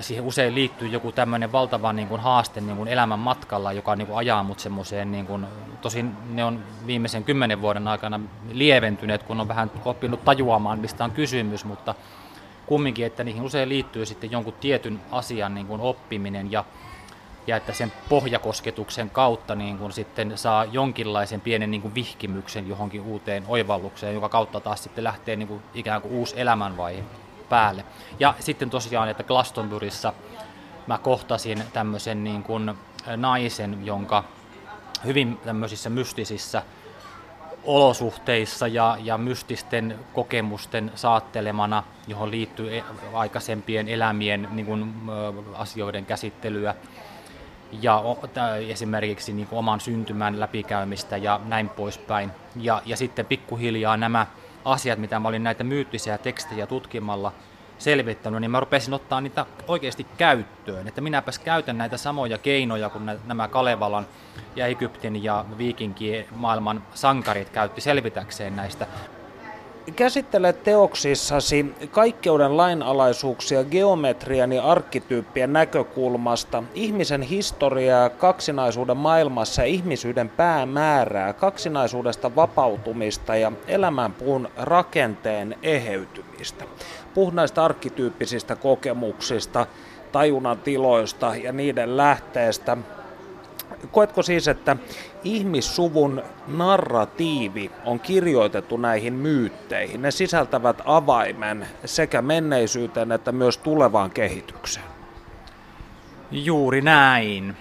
siihen 0.00 0.24
usein 0.24 0.54
liittyy 0.54 0.88
joku 0.88 1.12
tämmöinen 1.12 1.52
valtava 1.52 1.92
niin 1.92 2.08
kun, 2.08 2.20
haaste 2.20 2.60
niin 2.60 2.76
kun 2.76 2.88
elämän 2.88 3.18
matkalla, 3.18 3.72
joka 3.72 3.96
niin 3.96 4.06
kun, 4.06 4.16
ajaa 4.16 4.42
mut 4.42 4.60
semmoiseen, 4.60 5.12
niin 5.12 5.26
kun, 5.26 5.46
tosin 5.80 6.16
ne 6.30 6.44
on 6.44 6.64
viimeisen 6.86 7.24
kymmenen 7.24 7.62
vuoden 7.62 7.88
aikana 7.88 8.20
lieventyneet, 8.52 9.22
kun 9.22 9.40
on 9.40 9.48
vähän 9.48 9.70
oppinut 9.84 10.24
tajuamaan, 10.24 10.78
mistä 10.78 11.04
on 11.04 11.10
kysymys, 11.10 11.64
mutta 11.64 11.94
kumminkin, 12.72 13.06
että 13.06 13.24
niihin 13.24 13.42
usein 13.42 13.68
liittyy 13.68 14.06
sitten 14.06 14.30
jonkun 14.30 14.52
tietyn 14.52 15.00
asian 15.10 15.54
niin 15.54 15.66
kun, 15.66 15.80
oppiminen 15.80 16.52
ja 16.52 16.64
ja 17.46 17.56
että 17.56 17.72
sen 17.72 17.92
pohjakosketuksen 18.08 19.10
kautta 19.10 19.54
niin 19.54 19.78
kuin 19.78 19.92
sitten 19.92 20.38
saa 20.38 20.64
jonkinlaisen 20.64 21.40
pienen 21.40 21.70
niin 21.70 21.82
kuin 21.82 21.94
vihkimyksen 21.94 22.68
johonkin 22.68 23.00
uuteen 23.00 23.44
oivallukseen, 23.48 24.14
joka 24.14 24.28
kautta 24.28 24.60
taas 24.60 24.82
sitten 24.82 25.04
lähtee 25.04 25.36
niin 25.36 25.48
kuin 25.48 25.62
ikään 25.74 26.02
kuin 26.02 26.14
uusi 26.14 26.40
elämänvaihe 26.40 27.02
päälle. 27.48 27.84
Ja 28.20 28.34
sitten 28.40 28.70
tosiaan, 28.70 29.08
että 29.08 29.22
Glastonburyssa 29.22 30.12
mä 30.86 30.98
kohtasin 30.98 31.62
tämmöisen 31.72 32.24
niin 32.24 32.42
kuin 32.42 32.74
naisen, 33.16 33.86
jonka 33.86 34.24
hyvin 35.04 35.36
tämmöisissä 35.36 35.90
mystisissä 35.90 36.62
olosuhteissa 37.64 38.66
ja, 38.66 38.96
ja 39.02 39.18
mystisten 39.18 39.98
kokemusten 40.12 40.92
saattelemana, 40.94 41.82
johon 42.06 42.30
liittyy 42.30 42.76
e-, 42.76 42.84
aikaisempien 43.12 43.88
elämien 43.88 44.48
niin 44.50 44.66
kuin, 44.66 44.94
asioiden 45.54 46.06
käsittelyä, 46.06 46.74
ja 47.82 48.02
esimerkiksi 48.68 49.32
niin 49.32 49.46
kuin 49.46 49.58
oman 49.58 49.80
syntymän 49.80 50.40
läpikäymistä 50.40 51.16
ja 51.16 51.40
näin 51.44 51.68
poispäin. 51.68 52.30
Ja, 52.56 52.82
ja 52.86 52.96
sitten 52.96 53.26
pikkuhiljaa 53.26 53.96
nämä 53.96 54.26
asiat, 54.64 54.98
mitä 54.98 55.18
mä 55.18 55.28
olin 55.28 55.44
näitä 55.44 55.64
myyttisiä 55.64 56.18
tekstejä 56.18 56.66
tutkimalla 56.66 57.32
selvittänyt, 57.78 58.40
niin 58.40 58.50
mä 58.50 58.60
rupesin 58.60 58.94
ottaa 58.94 59.20
niitä 59.20 59.46
oikeasti 59.68 60.06
käyttöön. 60.16 60.88
Että 60.88 61.00
minäpäs 61.00 61.38
käytän 61.38 61.78
näitä 61.78 61.96
samoja 61.96 62.38
keinoja 62.38 62.88
kuin 62.88 63.10
nämä 63.26 63.48
Kalevalan 63.48 64.06
ja 64.56 64.66
Egyptin 64.66 65.24
ja 65.24 65.44
viikinkien 65.58 66.26
maailman 66.30 66.82
sankarit 66.94 67.50
käytti 67.50 67.80
selvitäkseen 67.80 68.56
näistä 68.56 68.86
käsittelet 69.96 70.62
teoksissasi 70.62 71.74
kaikkeuden 71.90 72.56
lainalaisuuksia 72.56 73.64
geometrian 73.64 74.52
ja 74.52 74.64
arkkityyppien 74.64 75.52
näkökulmasta, 75.52 76.62
ihmisen 76.74 77.22
historiaa, 77.22 78.08
kaksinaisuuden 78.08 78.96
maailmassa 78.96 79.62
ja 79.62 79.68
ihmisyyden 79.68 80.28
päämäärää, 80.28 81.32
kaksinaisuudesta 81.32 82.36
vapautumista 82.36 83.36
ja 83.36 83.52
elämänpuun 83.66 84.48
rakenteen 84.56 85.56
eheytymistä. 85.62 86.64
Puhun 87.14 87.36
näistä 87.36 87.64
arkkityyppisistä 87.64 88.56
kokemuksista, 88.56 89.66
tajunnan 90.12 90.58
tiloista 90.58 91.36
ja 91.36 91.52
niiden 91.52 91.96
lähteestä, 91.96 92.76
koetko 93.90 94.22
siis, 94.22 94.48
että 94.48 94.76
ihmissuvun 95.24 96.22
narratiivi 96.46 97.70
on 97.84 98.00
kirjoitettu 98.00 98.76
näihin 98.76 99.14
myytteihin? 99.14 100.02
Ne 100.02 100.10
sisältävät 100.10 100.82
avaimen 100.84 101.66
sekä 101.84 102.22
menneisyyteen 102.22 103.12
että 103.12 103.32
myös 103.32 103.58
tulevaan 103.58 104.10
kehitykseen. 104.10 104.86
Juuri 106.30 106.80
näin. 106.80 107.56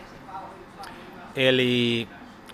Eli 1.36 2.08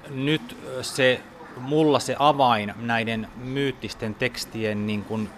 nyt 0.09 0.57
se, 0.81 1.21
mulla 1.57 1.99
se 1.99 2.15
avain 2.19 2.73
näiden 2.79 3.27
myyttisten 3.35 4.15
tekstien 4.15 4.87
niin 4.87 5.03
kuin 5.03 5.29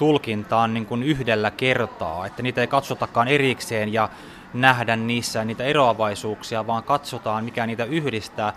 tulkintaan 0.00 0.74
niin 0.74 0.86
kuin 0.86 1.02
yhdellä 1.02 1.50
kertaa, 1.50 2.26
että 2.26 2.42
niitä 2.42 2.60
ei 2.60 2.66
katsotakaan 2.66 3.28
erikseen 3.28 3.92
ja 3.92 4.08
nähdä 4.54 4.96
niissä 4.96 5.44
niitä 5.44 5.64
eroavaisuuksia, 5.64 6.66
vaan 6.66 6.82
katsotaan, 6.82 7.44
mikä 7.44 7.66
niitä 7.66 7.84
yhdistää. 7.84 8.52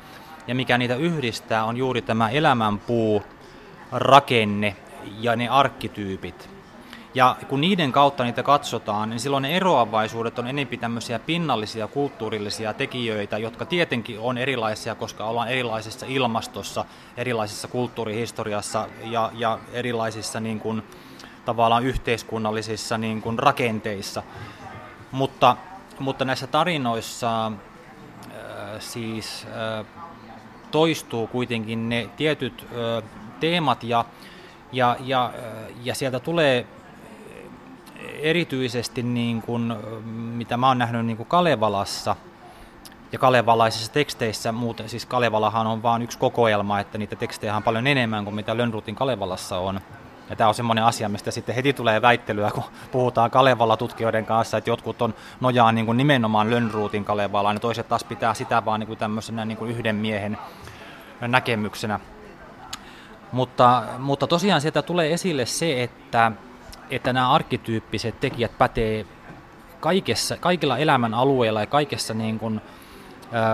Ja 0.48 0.56
mikä 0.56 0.78
niitä 0.78 0.96
yhdistää 0.96 1.64
on 1.64 1.78
juuri 1.78 2.02
tämä 2.02 2.30
elämänpuu, 2.30 3.24
rakenne 3.92 4.76
ja 5.20 5.36
ne 5.36 5.50
arkkityypit. 5.50 6.50
Ja 7.14 7.36
kun 7.48 7.62
niiden 7.62 7.92
kautta 7.92 8.24
niitä 8.24 8.44
katsotaan, 8.44 9.10
niin 9.10 9.20
silloin 9.20 9.42
ne 9.42 9.58
eroavaisuudet 9.58 10.40
on 10.40 10.48
enemmän 10.48 10.80
tämmöisiä 10.80 11.20
pinnallisia 11.20 11.88
kulttuurillisia 11.88 12.74
tekijöitä, 12.74 13.38
jotka 13.38 13.66
tietenkin 13.66 14.20
on 14.20 14.38
erilaisia, 14.38 14.96
koska 14.96 15.26
ollaan 15.26 15.48
erilaisessa 15.48 16.06
ilmastossa, 16.10 16.86
erilaisessa 17.18 17.68
kulttuurihistoriassa 17.68 18.88
ja, 19.04 19.32
ja 19.34 19.60
erilaisissa 19.74 20.40
niin 20.40 20.60
kuin, 20.60 20.84
tavallaan 21.46 21.84
yhteiskunnallisissa 21.84 22.98
niin 22.98 23.22
kuin, 23.22 23.40
rakenteissa. 23.40 24.24
Mutta 25.12 25.58
mutta 26.00 26.26
näissä 26.26 26.48
tarinoissa 26.48 27.48
äh, 27.48 27.54
siis 28.80 29.48
äh, 29.80 29.86
toistuu 30.72 31.28
kuitenkin 31.28 31.90
ne 31.90 32.10
tietyt 32.18 32.66
äh, 32.72 33.10
teemat 33.40 33.84
ja, 33.84 34.06
ja, 34.72 34.98
ja, 35.00 35.26
äh, 35.26 35.76
ja 35.84 35.96
sieltä 35.96 36.20
tulee 36.20 36.68
erityisesti 38.22 39.04
niin 39.04 39.42
kuin, 39.42 39.74
mitä 40.14 40.58
mä 40.58 40.68
oon 40.68 40.78
nähnyt 40.78 41.06
niin 41.06 41.18
kuin 41.18 41.28
Kalevalassa 41.28 42.16
ja 43.12 43.20
kalevalaisissa 43.20 43.94
teksteissä, 43.94 44.52
muuten, 44.52 44.90
siis 44.90 45.06
Kalevalahan 45.06 45.68
on 45.68 45.84
vain 45.84 46.02
yksi 46.02 46.18
kokoelma, 46.18 46.80
että 46.80 46.98
niitä 46.98 47.16
tekstejä 47.16 47.56
on 47.56 47.64
paljon 47.64 47.88
enemmän 47.88 48.24
kuin 48.24 48.36
mitä 48.36 48.58
Lönnrutin 48.58 48.96
Kalevalassa 48.96 49.58
on, 49.58 49.82
Ja 50.30 50.36
tämä 50.36 50.48
on 50.48 50.56
semmoinen 50.56 50.84
asia, 50.84 51.10
mistä 51.10 51.32
sitten 51.32 51.56
heti 51.56 51.74
tulee 51.74 52.02
väittelyä, 52.02 52.52
kun 52.52 52.64
puhutaan 52.92 53.32
Kalevala 53.32 53.78
tutkijoiden 53.78 54.26
kanssa, 54.26 54.58
että 54.58 54.70
jotkut 54.70 55.02
on 55.02 55.14
nojaa 55.42 55.72
niin 55.72 55.86
kuin 55.86 55.98
nimenomaan 55.98 56.50
Lönnruutin 56.50 57.06
Kalevalaan, 57.06 57.56
ja 57.56 57.60
toiset 57.60 57.88
taas 57.88 58.04
pitää 58.04 58.34
sitä 58.34 58.66
vaan 58.66 58.80
niin 58.80 58.88
kuin 58.88 59.00
tämmöisenä 59.00 59.46
niin 59.46 59.58
kuin 59.58 59.72
yhden 59.72 59.96
miehen 59.96 60.38
näkemyksenä. 61.22 62.00
Mutta, 63.32 63.84
mutta 64.00 64.28
tosiaan 64.28 64.62
sieltä 64.62 64.82
tulee 64.82 65.14
esille 65.14 65.46
se, 65.46 65.84
että, 65.84 66.32
että 66.90 67.14
nämä 67.14 67.32
arkkityyppiset 67.32 68.20
tekijät 68.20 68.58
pätee 68.58 69.06
kaikessa, 69.80 70.38
kaikilla 70.38 70.78
elämän 70.78 71.14
alueilla 71.14 71.60
ja 71.60 71.68
kaikessa 71.68 72.14
niin 72.14 72.40
kuin, 72.40 72.62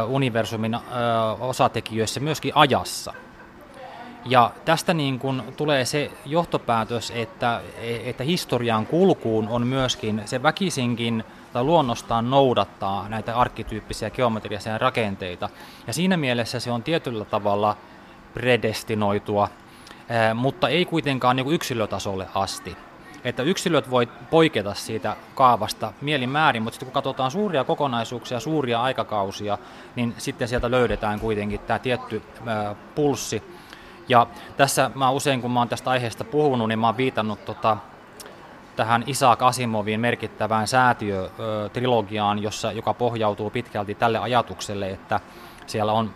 universumin 0.07 0.77
osatekijöissä 1.39 2.19
myöskin 2.19 2.51
ajassa. 2.55 3.13
Ja 4.25 4.51
tästä 4.65 4.93
niin 4.93 5.19
kuin 5.19 5.43
tulee 5.57 5.85
se 5.85 6.11
johtopäätös, 6.25 7.11
että, 7.15 7.61
että 8.03 8.23
historian 8.23 8.85
kulkuun 8.85 9.47
on 9.47 9.67
myöskin 9.67 10.21
se 10.25 10.43
väkisinkin 10.43 11.23
tai 11.53 11.63
luonnostaan 11.63 12.29
noudattaa 12.29 13.09
näitä 13.09 13.35
arkkityyppisiä 13.37 14.09
geometrisia 14.09 14.77
rakenteita. 14.77 15.49
Ja 15.87 15.93
siinä 15.93 16.17
mielessä 16.17 16.59
se 16.59 16.71
on 16.71 16.83
tietyllä 16.83 17.25
tavalla 17.25 17.77
predestinoitua, 18.33 19.49
mutta 20.35 20.69
ei 20.69 20.85
kuitenkaan 20.85 21.35
niin 21.35 21.51
yksilötasolle 21.51 22.27
asti. 22.35 22.77
Että 23.23 23.43
yksilöt 23.43 23.89
voi 23.89 24.07
poiketa 24.29 24.73
siitä 24.73 25.15
kaavasta 25.35 25.93
mielimäärin, 26.01 26.63
mutta 26.63 26.75
sitten 26.75 26.87
kun 26.87 26.93
katsotaan 26.93 27.31
suuria 27.31 27.63
kokonaisuuksia, 27.63 28.39
suuria 28.39 28.81
aikakausia, 28.81 29.57
niin 29.95 30.15
sitten 30.17 30.47
sieltä 30.47 30.71
löydetään 30.71 31.19
kuitenkin 31.19 31.59
tämä 31.59 31.79
tietty 31.79 32.21
pulssi, 32.95 33.43
ja 34.09 34.27
tässä 34.57 34.91
mä 34.95 35.09
usein, 35.09 35.41
kun 35.41 35.51
mä 35.51 35.59
oon 35.59 35.69
tästä 35.69 35.89
aiheesta 35.89 36.23
puhunut, 36.23 36.67
niin 36.67 36.79
mä 36.79 36.87
oon 36.87 36.97
viitannut 36.97 37.45
tota, 37.45 37.77
tähän 38.75 39.03
Isaac 39.07 39.41
Asimovin 39.41 39.99
merkittävään 39.99 40.67
säätiötrilogiaan, 40.67 42.39
jossa, 42.39 42.71
joka 42.71 42.93
pohjautuu 42.93 43.49
pitkälti 43.49 43.95
tälle 43.95 44.17
ajatukselle, 44.17 44.89
että 44.89 45.19
siellä 45.67 45.93
on 45.93 46.15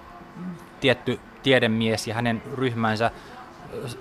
tietty 0.79 1.19
tiedemies 1.43 2.07
ja 2.07 2.15
hänen 2.15 2.43
ryhmänsä 2.55 3.11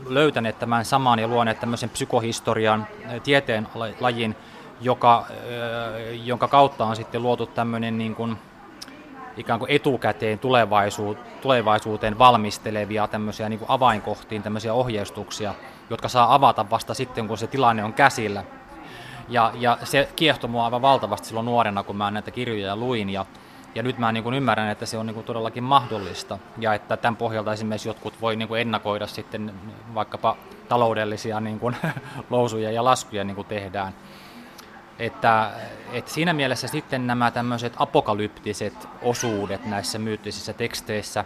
löytäneet 0.07 0.59
tämän 0.59 0.85
saman 0.85 1.19
ja 1.19 1.29
luoneet 1.29 1.61
tämmöisen 1.61 1.91
psykohistorian 1.91 2.87
tieteen 3.23 3.69
lajin, 4.01 4.37
joka, 4.81 5.27
jonka 6.25 6.49
kautta 6.49 6.85
on 6.85 6.97
sitten 6.97 7.23
luotu 7.23 7.47
tämmöinen 7.47 7.99
niin 7.99 8.15
kuin 8.15 8.39
ikään 9.37 9.59
kuin 9.59 9.71
etukäteen 9.71 10.39
tulevaisuuteen 11.43 12.19
valmistelevia 12.19 13.09
tämmöisiä 13.09 13.49
niin 13.49 13.59
kuin 13.59 13.71
avainkohtiin, 13.71 14.43
tämmöisiä 14.43 14.75
ohjeistuksia, 14.75 15.55
jotka 15.91 16.09
saa 16.09 16.35
avata 16.35 16.71
vasta 16.71 16.95
sitten, 16.95 17.29
kun 17.29 17.39
se 17.39 17.47
tilanne 17.47 17.85
on 17.85 17.93
käsillä. 17.93 18.45
Ja, 19.29 19.53
ja 19.55 19.79
se 19.85 20.09
kiehtoi 20.17 20.51
mua 20.51 20.65
aivan 20.65 20.83
valtavasti 20.83 21.27
silloin 21.27 21.47
nuorena, 21.47 21.83
kun 21.83 21.97
mä 21.97 22.11
näitä 22.11 22.31
kirjoja 22.31 22.77
luin, 22.77 23.11
ja, 23.11 23.27
ja 23.75 23.83
nyt 23.83 23.99
mä 23.99 24.12
niin 24.12 24.23
kuin 24.23 24.35
ymmärrän, 24.35 24.69
että 24.69 24.87
se 24.87 24.99
on 24.99 25.07
niin 25.07 25.15
kuin 25.15 25.27
todellakin 25.27 25.62
mahdollista, 25.62 26.39
ja 26.59 26.75
että 26.75 26.97
tämän 26.97 27.17
pohjalta 27.17 27.53
esimerkiksi 27.53 27.89
jotkut 27.89 28.21
voi 28.21 28.37
niin 28.37 28.49
kuin 28.49 28.61
ennakoida 28.61 29.07
sitten 29.07 29.55
vaikkapa 29.95 30.37
taloudellisia 30.69 31.41
niin 31.41 31.59
kuin 31.59 31.77
lousuja 32.31 32.71
ja 32.71 32.85
laskuja 32.85 33.25
niin 33.25 33.37
kuin 33.37 33.47
tehdään. 33.47 33.95
Että, 35.03 35.51
että 35.93 36.11
siinä 36.11 36.33
mielessä 36.33 36.69
sitten 36.69 37.07
nämä 37.07 37.31
tämmöiset 37.31 37.73
apokalyptiset 37.77 38.89
osuudet 39.03 39.67
näissä 39.67 39.99
myyttisissä 39.99 40.53
teksteissä, 40.53 41.25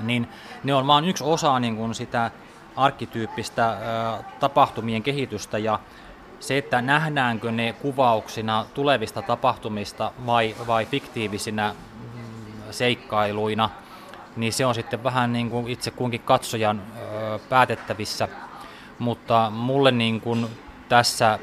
niin 0.00 0.28
ne 0.64 0.74
on 0.74 0.86
vain 0.86 1.04
yksi 1.04 1.24
osa 1.24 1.60
niin 1.60 1.76
kuin 1.76 1.94
sitä 1.94 2.30
arkkityyppistä 2.76 3.68
ä, 3.68 3.76
tapahtumien 4.40 5.02
kehitystä 5.02 5.58
ja 5.58 5.78
se, 6.40 6.58
että 6.58 6.82
nähdäänkö 6.82 7.52
ne 7.52 7.72
kuvauksina 7.72 8.66
tulevista 8.74 9.22
tapahtumista 9.22 10.12
vai, 10.26 10.56
vai 10.66 10.86
fiktiivisinä 10.86 11.74
mm, 12.14 12.62
seikkailuina, 12.70 13.70
niin 14.36 14.52
se 14.52 14.66
on 14.66 14.74
sitten 14.74 15.04
vähän 15.04 15.32
niin 15.32 15.50
kuin 15.50 15.68
itse 15.68 15.90
kunkin 15.90 16.20
katsojan 16.20 16.82
ö, 16.96 17.38
päätettävissä. 17.48 18.28
Mutta 18.98 19.50
mulle 19.50 19.90
niin 19.90 20.20
kuin 20.20 20.46
tässä 20.88 21.38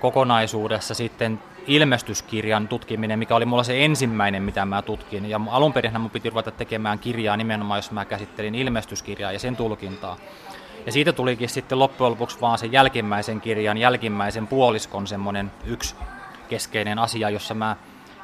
kokonaisuudessa 0.00 0.94
sitten 0.94 1.40
ilmestyskirjan 1.66 2.68
tutkiminen, 2.68 3.18
mikä 3.18 3.36
oli 3.36 3.44
mulla 3.44 3.62
se 3.62 3.84
ensimmäinen, 3.84 4.42
mitä 4.42 4.64
mä 4.64 4.82
tutkin. 4.82 5.30
Ja 5.30 5.40
alun 5.50 5.72
perin 5.72 6.00
mun 6.00 6.10
piti 6.10 6.30
ruveta 6.30 6.50
tekemään 6.50 6.98
kirjaa 6.98 7.36
nimenomaan, 7.36 7.78
jos 7.78 7.90
mä 7.90 8.04
käsittelin 8.04 8.54
ilmestyskirjaa 8.54 9.32
ja 9.32 9.38
sen 9.38 9.56
tulkintaa. 9.56 10.16
Ja 10.86 10.92
siitä 10.92 11.12
tulikin 11.12 11.48
sitten 11.48 11.78
loppujen 11.78 12.10
lopuksi 12.10 12.40
vaan 12.40 12.58
sen 12.58 12.72
jälkimmäisen 12.72 13.40
kirjan, 13.40 13.78
jälkimmäisen 13.78 14.46
puoliskon 14.46 15.06
semmoinen 15.06 15.52
yksi 15.64 15.94
keskeinen 16.48 16.98
asia, 16.98 17.30
jossa 17.30 17.54
mä 17.54 17.76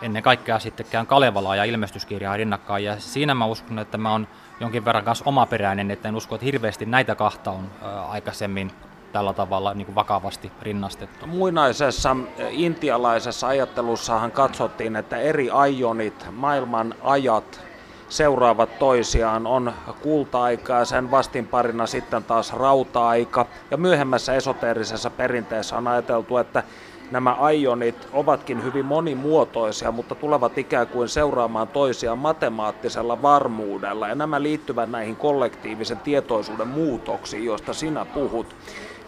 ennen 0.02 0.22
kaikkea 0.22 0.58
sitten 0.58 0.86
käyn 0.90 1.06
Kalevalaa 1.06 1.56
ja 1.56 1.64
ilmestyskirjaa 1.64 2.36
rinnakkain. 2.36 2.84
Ja 2.84 3.00
siinä 3.00 3.34
mä 3.34 3.44
uskon, 3.44 3.78
että 3.78 3.98
mä 3.98 4.12
oon 4.12 4.28
jonkin 4.60 4.84
verran 4.84 5.04
kanssa 5.04 5.24
omaperäinen, 5.26 5.90
että 5.90 6.08
en 6.08 6.16
usko, 6.16 6.34
että 6.34 6.44
hirveästi 6.44 6.86
näitä 6.86 7.14
kahta 7.14 7.50
on 7.50 7.70
aikaisemmin 8.08 8.72
tällä 9.12 9.32
tavalla 9.32 9.74
niin 9.74 9.86
kuin 9.86 9.94
vakavasti 9.94 10.52
rinnastettu. 10.62 11.26
Muinaisessa 11.26 12.16
eh, 12.38 12.48
intialaisessa 12.50 13.46
ajattelussahan 13.46 14.30
katsottiin, 14.30 14.96
että 14.96 15.16
eri 15.16 15.50
aionit, 15.50 16.26
maailman 16.32 16.94
ajat 17.02 17.60
seuraavat 18.08 18.78
toisiaan. 18.78 19.46
On 19.46 19.72
kulta-aika 20.02 20.72
ja 20.72 20.84
sen 20.84 21.10
vastinparina 21.10 21.86
sitten 21.86 22.24
taas 22.24 22.52
rauta-aika. 22.52 23.46
Ja 23.70 23.76
myöhemmässä 23.76 24.34
esoteerisessa 24.34 25.10
perinteessä 25.10 25.76
on 25.76 25.88
ajateltu, 25.88 26.36
että 26.36 26.62
nämä 27.10 27.32
aionit 27.32 28.08
ovatkin 28.12 28.64
hyvin 28.64 28.84
monimuotoisia, 28.84 29.92
mutta 29.92 30.14
tulevat 30.14 30.58
ikään 30.58 30.86
kuin 30.86 31.08
seuraamaan 31.08 31.68
toisiaan 31.68 32.18
matemaattisella 32.18 33.22
varmuudella. 33.22 34.08
Ja 34.08 34.14
nämä 34.14 34.42
liittyvät 34.42 34.90
näihin 34.90 35.16
kollektiivisen 35.16 35.98
tietoisuuden 35.98 36.68
muutoksiin, 36.68 37.44
joista 37.44 37.74
sinä 37.74 38.04
puhut 38.04 38.56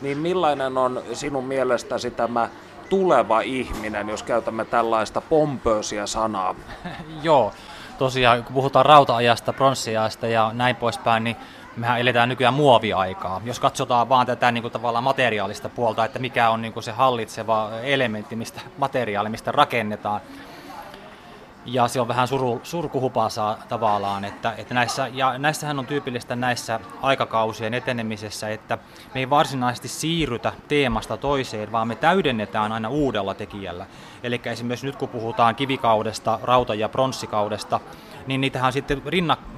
niin 0.02 0.18
millainen 0.18 0.78
on 0.78 1.02
sinun 1.12 1.44
mielestäsi 1.44 2.10
tämä 2.10 2.48
tuleva 2.88 3.40
ihminen, 3.40 4.08
jos 4.08 4.22
käytämme 4.22 4.64
tällaista 4.64 5.20
pompöösiä 5.20 6.06
sanaa? 6.06 6.54
Joo, 7.22 7.52
tosiaan 7.98 8.44
kun 8.44 8.54
puhutaan 8.54 8.86
rauta-ajasta, 8.86 9.52
pronssiajasta 9.52 10.26
ja 10.26 10.50
näin 10.54 10.76
poispäin, 10.76 11.24
niin 11.24 11.36
mehän 11.76 12.00
eletään 12.00 12.28
nykyään 12.28 12.54
muoviaikaa. 12.54 13.40
Jos 13.44 13.60
katsotaan 13.60 14.08
vaan 14.08 14.26
tätä 14.26 14.52
niin 14.52 14.62
kuin 14.62 14.72
tavallaan 14.72 15.04
materiaalista 15.04 15.68
puolta, 15.68 16.04
että 16.04 16.18
mikä 16.18 16.50
on 16.50 16.62
niin 16.62 16.72
kuin 16.72 16.82
se 16.82 16.92
hallitseva 16.92 17.70
elementti, 17.82 18.36
mistä 18.36 18.60
materiaali, 18.78 19.28
mistä 19.28 19.52
rakennetaan, 19.52 20.20
ja 21.66 21.88
se 21.88 22.00
on 22.00 22.08
vähän 22.08 22.28
suru, 22.28 22.60
surkuhupasaa 22.62 23.58
tavallaan, 23.68 24.24
että, 24.24 24.54
että 24.58 24.74
näissä, 24.74 25.08
ja 25.12 25.38
näissähän 25.38 25.78
on 25.78 25.86
tyypillistä 25.86 26.36
näissä 26.36 26.80
aikakausien 27.02 27.74
etenemisessä, 27.74 28.48
että 28.48 28.78
me 29.14 29.20
ei 29.20 29.30
varsinaisesti 29.30 29.88
siirrytä 29.88 30.52
teemasta 30.68 31.16
toiseen, 31.16 31.72
vaan 31.72 31.88
me 31.88 31.94
täydennetään 31.94 32.72
aina 32.72 32.88
uudella 32.88 33.34
tekijällä. 33.34 33.86
Eli 34.22 34.40
esimerkiksi 34.44 34.86
nyt 34.86 34.96
kun 34.96 35.08
puhutaan 35.08 35.54
kivikaudesta, 35.54 36.38
rauta- 36.42 36.74
ja 36.74 36.88
pronssikaudesta, 36.88 37.80
niin 38.26 38.40
niitähän 38.40 38.72
sitten 38.72 39.02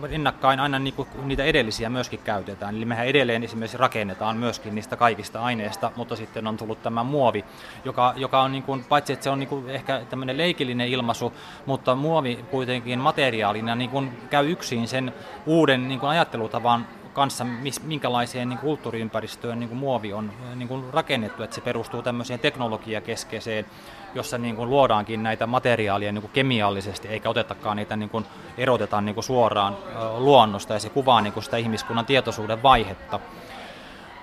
rinnakkain 0.02 0.60
aina 0.60 0.78
niinku, 0.78 1.08
niitä 1.22 1.44
edellisiä 1.44 1.90
myöskin 1.90 2.20
käytetään. 2.24 2.76
Eli 2.76 2.84
mehän 2.84 3.06
edelleen 3.06 3.44
esimerkiksi 3.44 3.76
rakennetaan 3.76 4.36
myöskin 4.36 4.74
niistä 4.74 4.96
kaikista 4.96 5.42
aineista, 5.42 5.90
mutta 5.96 6.16
sitten 6.16 6.46
on 6.46 6.56
tullut 6.56 6.82
tämä 6.82 7.02
muovi, 7.02 7.44
joka, 7.84 8.14
joka 8.16 8.42
on 8.42 8.52
niin 8.52 8.62
kuin, 8.62 8.84
paitsi 8.84 9.12
että 9.12 9.24
se 9.24 9.30
on 9.30 9.38
niin 9.38 9.48
kuin 9.48 9.70
ehkä 9.70 10.02
tämmöinen 10.10 10.36
leikillinen 10.36 10.88
ilmaisu, 10.88 11.32
mutta 11.66 11.94
muovi 11.94 12.44
kuitenkin 12.50 12.98
materiaalina 12.98 13.74
niin 13.74 13.90
kuin 13.90 14.18
käy 14.30 14.50
yksin 14.50 14.88
sen 14.88 15.12
uuden 15.46 15.88
niin 15.88 16.00
kuin 16.00 16.10
ajattelutavan 16.10 16.86
kanssa, 17.14 17.46
minkälaiseen 17.82 18.48
niin 18.48 18.58
kulttuuriympäristöön 18.58 19.60
niin 19.60 19.68
kuin 19.68 19.78
muovi 19.78 20.12
on 20.12 20.32
niin 20.54 20.68
kuin 20.68 20.84
rakennettu, 20.92 21.42
että 21.42 21.54
se 21.54 21.60
perustuu 21.60 22.02
tämmöiseen 22.02 22.40
teknologiakeskeiseen 22.40 23.66
jossa 24.14 24.38
niin 24.38 24.56
kuin 24.56 24.70
luodaankin 24.70 25.22
näitä 25.22 25.46
materiaaleja 25.46 26.12
niin 26.12 26.22
kuin 26.22 26.32
kemiallisesti, 26.32 27.08
eikä 27.08 27.30
otetakaan 27.30 27.76
niitä 27.76 27.96
niin 27.96 28.10
kuin 28.10 28.26
eroteta 28.58 29.00
niin 29.00 29.14
kuin 29.14 29.24
suoraan 29.24 29.76
luonnosta, 30.18 30.72
ja 30.72 30.78
se 30.80 30.88
kuvaa 30.90 31.20
niin 31.20 31.32
kuin 31.32 31.44
sitä 31.44 31.56
ihmiskunnan 31.56 32.06
tietoisuuden 32.06 32.62
vaihetta. 32.62 33.20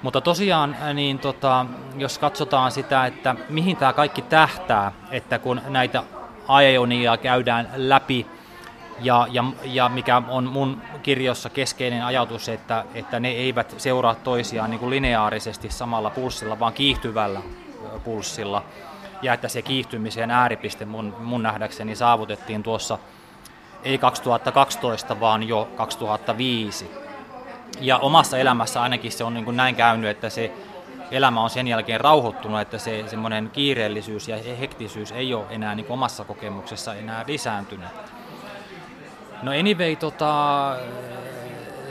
Mutta 0.04 0.22
tosiaan, 0.22 0.76
niin 0.94 1.20
tota, 1.20 1.66
jos 1.98 2.18
katsotaan 2.18 2.72
sitä, 2.72 3.06
että 3.06 3.36
mihin 3.50 3.78
tämä 3.78 3.94
kaikki 3.94 4.22
tähtää, 4.22 4.92
että 5.12 5.40
kun 5.40 5.62
näitä 5.68 6.04
aeonia 6.48 7.18
käydään 7.18 7.70
läpi, 7.76 8.28
ja, 9.02 9.28
ja, 9.32 9.44
ja 9.64 9.90
mikä 9.90 10.22
on 10.28 10.44
mun 10.44 10.82
kirjossa 11.04 11.50
keskeinen 11.50 12.04
ajatus, 12.04 12.50
että, 12.50 12.86
että 12.94 13.20
ne 13.20 13.30
eivät 13.30 13.76
seuraa 13.78 14.16
toisiaan 14.16 14.70
niin 14.70 14.80
kuin 14.80 14.90
lineaarisesti 14.90 15.70
samalla 15.70 16.10
pulssilla, 16.10 16.60
vaan 16.60 16.74
kiihtyvällä 16.74 17.42
pulssilla, 18.04 18.64
ja 19.22 19.34
että 19.34 19.48
se 19.48 19.62
kiihtymisen 19.62 20.32
ääripiste 20.32 20.86
mun, 20.86 21.16
mun 21.20 21.44
nähdäkseni 21.44 21.96
saavutettiin 21.96 22.64
tuossa 22.64 22.98
ei 23.84 23.98
2012, 23.98 25.20
vaan 25.20 25.48
jo 25.48 25.70
2005. 25.76 26.92
Ja 27.80 27.98
omassa 27.98 28.38
elämässä 28.38 28.82
ainakin 28.82 29.12
se 29.12 29.24
on 29.24 29.34
niin 29.34 29.46
kuin 29.46 29.58
näin 29.58 29.76
käynyt, 29.76 30.10
että 30.10 30.30
se 30.30 30.52
elämä 31.12 31.42
on 31.42 31.50
sen 31.50 31.68
jälkeen 31.68 32.02
rauhoittunut, 32.02 32.62
että 32.62 32.78
se 32.78 33.04
semmoinen 33.08 33.50
kiireellisyys 33.54 34.28
ja 34.28 34.38
hektisyys 34.60 35.12
ei 35.12 35.34
ole 35.34 35.46
enää 35.50 35.76
niin 35.76 35.86
omassa 35.90 36.24
kokemuksessa 36.24 36.96
enää 36.96 37.24
lisääntynyt. 37.28 37.88
No 39.42 39.52
anyway, 39.52 39.96
tota, 39.96 40.76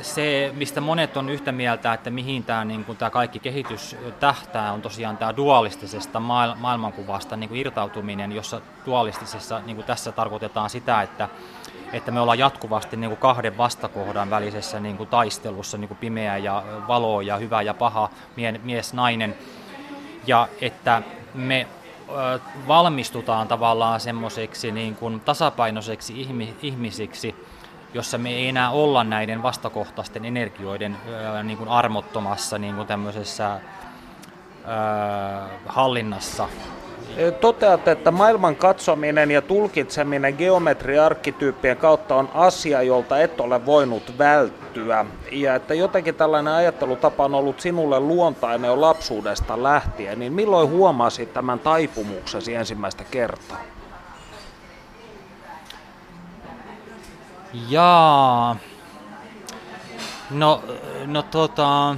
se, 0.02 0.52
mistä 0.56 0.80
monet 0.80 1.16
on 1.16 1.28
yhtä 1.28 1.52
mieltä, 1.52 1.92
että 1.92 2.10
mihin 2.10 2.44
tämä, 2.44 2.64
niin 2.64 2.84
kuin, 2.84 2.98
tämä 2.98 3.10
kaikki 3.10 3.38
kehitys 3.38 3.96
tähtää, 4.20 4.72
on 4.72 4.82
tosiaan 4.82 5.16
tämä 5.16 5.36
dualistisesta 5.36 6.20
maailmankuvasta 6.20 7.36
niin 7.36 7.48
kuin 7.48 7.60
irtautuminen, 7.60 8.32
jossa 8.32 8.60
dualistisessa 8.86 9.60
niin 9.66 9.76
kuin 9.76 9.86
tässä 9.86 10.12
tarkoitetaan 10.12 10.70
sitä, 10.70 11.02
että, 11.02 11.28
että 11.92 12.10
me 12.10 12.20
ollaan 12.20 12.38
jatkuvasti 12.38 12.96
niin 12.96 13.10
kuin 13.10 13.20
kahden 13.20 13.58
vastakohdan 13.58 14.30
välisessä 14.30 14.80
niin 14.80 14.96
kuin 14.96 15.08
taistelussa, 15.08 15.78
niin 15.78 15.88
kuin 15.88 15.98
pimeä 15.98 16.36
ja 16.36 16.62
valo 16.88 17.20
ja 17.20 17.36
hyvä 17.36 17.62
ja 17.62 17.74
paha, 17.74 18.10
mies, 18.62 18.94
nainen, 18.94 19.36
ja 20.26 20.48
että 20.60 21.02
me 21.34 21.66
valmistutaan 22.68 23.48
tavallaan 23.48 24.00
semmoiseksi 24.00 24.72
niin 24.72 24.96
kuin 24.96 25.20
tasapainoiseksi 25.20 26.26
ihmisiksi, 26.62 27.34
jossa 27.94 28.18
me 28.18 28.30
ei 28.30 28.48
enää 28.48 28.70
olla 28.70 29.04
näiden 29.04 29.42
vastakohtaisten 29.42 30.24
energioiden 30.24 30.96
niin 31.42 31.58
kuin 31.58 31.70
armottomassa 31.70 32.58
niin 32.58 32.74
kuin 32.74 32.86
tämmöisessä 32.86 33.60
hallinnassa. 35.66 36.48
Toteat, 37.40 37.88
että 37.88 38.10
maailman 38.10 38.56
katsominen 38.56 39.30
ja 39.30 39.42
tulkitseminen 39.42 40.34
geometriarkkityyppien 40.34 41.76
kautta 41.76 42.16
on 42.16 42.28
asia, 42.34 42.82
jolta 42.82 43.20
et 43.20 43.40
ole 43.40 43.66
voinut 43.66 44.18
välttyä. 44.18 45.04
Ja 45.32 45.54
että 45.54 45.74
jotenkin 45.74 46.14
tällainen 46.14 46.52
ajattelutapa 46.52 47.24
on 47.24 47.34
ollut 47.34 47.60
sinulle 47.60 48.00
luontainen 48.00 48.68
jo 48.68 48.80
lapsuudesta 48.80 49.62
lähtien. 49.62 50.18
Niin 50.18 50.32
milloin 50.32 50.70
huomasit 50.70 51.34
tämän 51.34 51.58
taipumuksesi 51.58 52.54
ensimmäistä 52.54 53.04
kertaa? 53.10 53.60
Jaa. 57.68 58.56
No, 60.30 60.62
no 61.06 61.22
tota, 61.22 61.96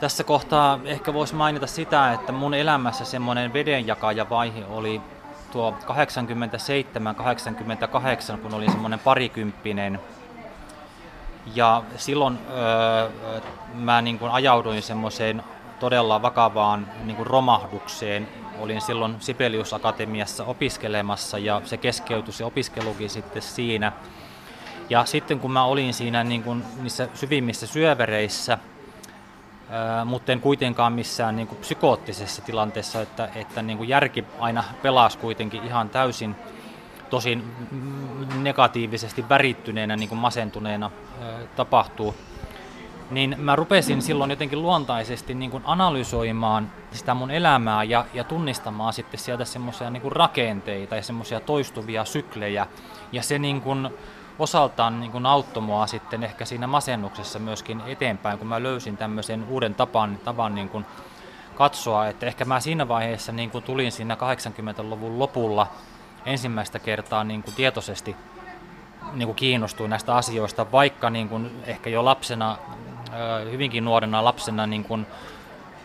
tässä 0.00 0.24
kohtaa 0.24 0.78
ehkä 0.84 1.14
voisi 1.14 1.34
mainita 1.34 1.66
sitä, 1.66 2.12
että 2.12 2.32
mun 2.32 2.54
elämässä 2.54 3.04
semmoinen 3.04 3.52
vedenjakajavaihe 3.52 4.64
oli 4.66 5.00
tuo 5.52 5.76
87-88, 8.34 8.38
kun 8.38 8.54
olin 8.54 8.70
semmoinen 8.70 8.98
parikymppinen. 8.98 10.00
Ja 11.54 11.82
silloin 11.96 12.38
öö, 12.50 13.08
mä 13.74 14.02
niin 14.02 14.18
kuin 14.18 14.32
ajauduin 14.32 14.82
semmoiseen 14.82 15.42
todella 15.80 16.22
vakavaan 16.22 16.88
niin 17.04 17.16
kuin 17.16 17.26
romahdukseen 17.26 18.28
olin 18.58 18.80
silloin 18.80 19.16
Sibelius 19.20 19.74
Akatemiassa 19.74 20.44
opiskelemassa 20.44 21.38
ja 21.38 21.60
se 21.64 21.76
keskeytyi 21.76 22.32
se 22.32 22.44
opiskelukin 22.44 23.10
sitten 23.10 23.42
siinä. 23.42 23.92
Ja 24.90 25.04
sitten 25.04 25.40
kun 25.40 25.52
mä 25.52 25.64
olin 25.64 25.94
siinä 25.94 26.24
niin 26.24 26.42
kuin 26.42 26.64
niissä 26.82 27.08
syvimmissä 27.14 27.66
syövereissä, 27.66 28.58
mutta 30.04 30.32
en 30.32 30.40
kuitenkaan 30.40 30.92
missään 30.92 31.36
niin 31.36 31.48
kuin 31.48 31.58
psykoottisessa 31.58 32.42
tilanteessa, 32.42 33.02
että, 33.02 33.28
että 33.34 33.62
niin 33.62 33.78
kuin 33.78 33.88
järki 33.88 34.24
aina 34.38 34.64
pelasi 34.82 35.18
kuitenkin 35.18 35.64
ihan 35.64 35.88
täysin, 35.88 36.36
tosin 37.10 37.44
negatiivisesti 38.42 39.28
värittyneenä, 39.28 39.96
niin 39.96 40.08
kuin 40.08 40.18
masentuneena 40.18 40.90
tapahtuu 41.56 42.14
niin 43.10 43.36
mä 43.38 43.56
rupesin 43.56 44.02
silloin 44.02 44.30
jotenkin 44.30 44.62
luontaisesti 44.62 45.34
niin 45.34 45.50
kuin 45.50 45.62
analysoimaan 45.66 46.70
sitä 46.90 47.14
mun 47.14 47.30
elämää 47.30 47.84
ja, 47.84 48.04
ja 48.14 48.24
tunnistamaan 48.24 48.92
sitten 48.92 49.20
sieltä 49.20 49.44
semmoisia 49.44 49.90
niin 49.90 50.12
rakenteita 50.12 50.96
ja 50.96 51.02
semmoisia 51.02 51.40
toistuvia 51.40 52.04
syklejä. 52.04 52.66
Ja 53.12 53.22
se 53.22 53.38
niin 53.38 53.60
kuin 53.60 53.90
osaltaan 54.38 55.00
niin 55.00 55.12
kuin 55.12 55.26
auttoi 55.26 55.62
mua 55.62 55.86
sitten 55.86 56.24
ehkä 56.24 56.44
siinä 56.44 56.66
masennuksessa 56.66 57.38
myöskin 57.38 57.82
eteenpäin, 57.86 58.38
kun 58.38 58.48
mä 58.48 58.62
löysin 58.62 58.96
tämmöisen 58.96 59.44
uuden 59.48 59.74
tapan, 59.74 60.18
tavan 60.24 60.54
niin 60.54 60.68
kuin 60.68 60.86
katsoa, 61.54 62.06
että 62.06 62.26
ehkä 62.26 62.44
mä 62.44 62.60
siinä 62.60 62.88
vaiheessa 62.88 63.32
niin 63.32 63.50
kuin 63.50 63.64
tulin 63.64 63.92
siinä 63.92 64.14
80-luvun 64.14 65.18
lopulla 65.18 65.66
ensimmäistä 66.26 66.78
kertaa 66.78 67.24
niin 67.24 67.42
kuin 67.42 67.54
tietoisesti 67.54 68.16
niin 69.12 69.26
kuin 69.26 69.36
kiinnostuin 69.36 69.90
näistä 69.90 70.14
asioista, 70.14 70.72
vaikka 70.72 71.10
niin 71.10 71.28
kuin 71.28 71.50
ehkä 71.66 71.90
jo 71.90 72.04
lapsena 72.04 72.58
hyvinkin 73.50 73.84
nuorena 73.84 74.24
lapsena 74.24 74.66
niin 74.66 74.84
kun 74.84 75.06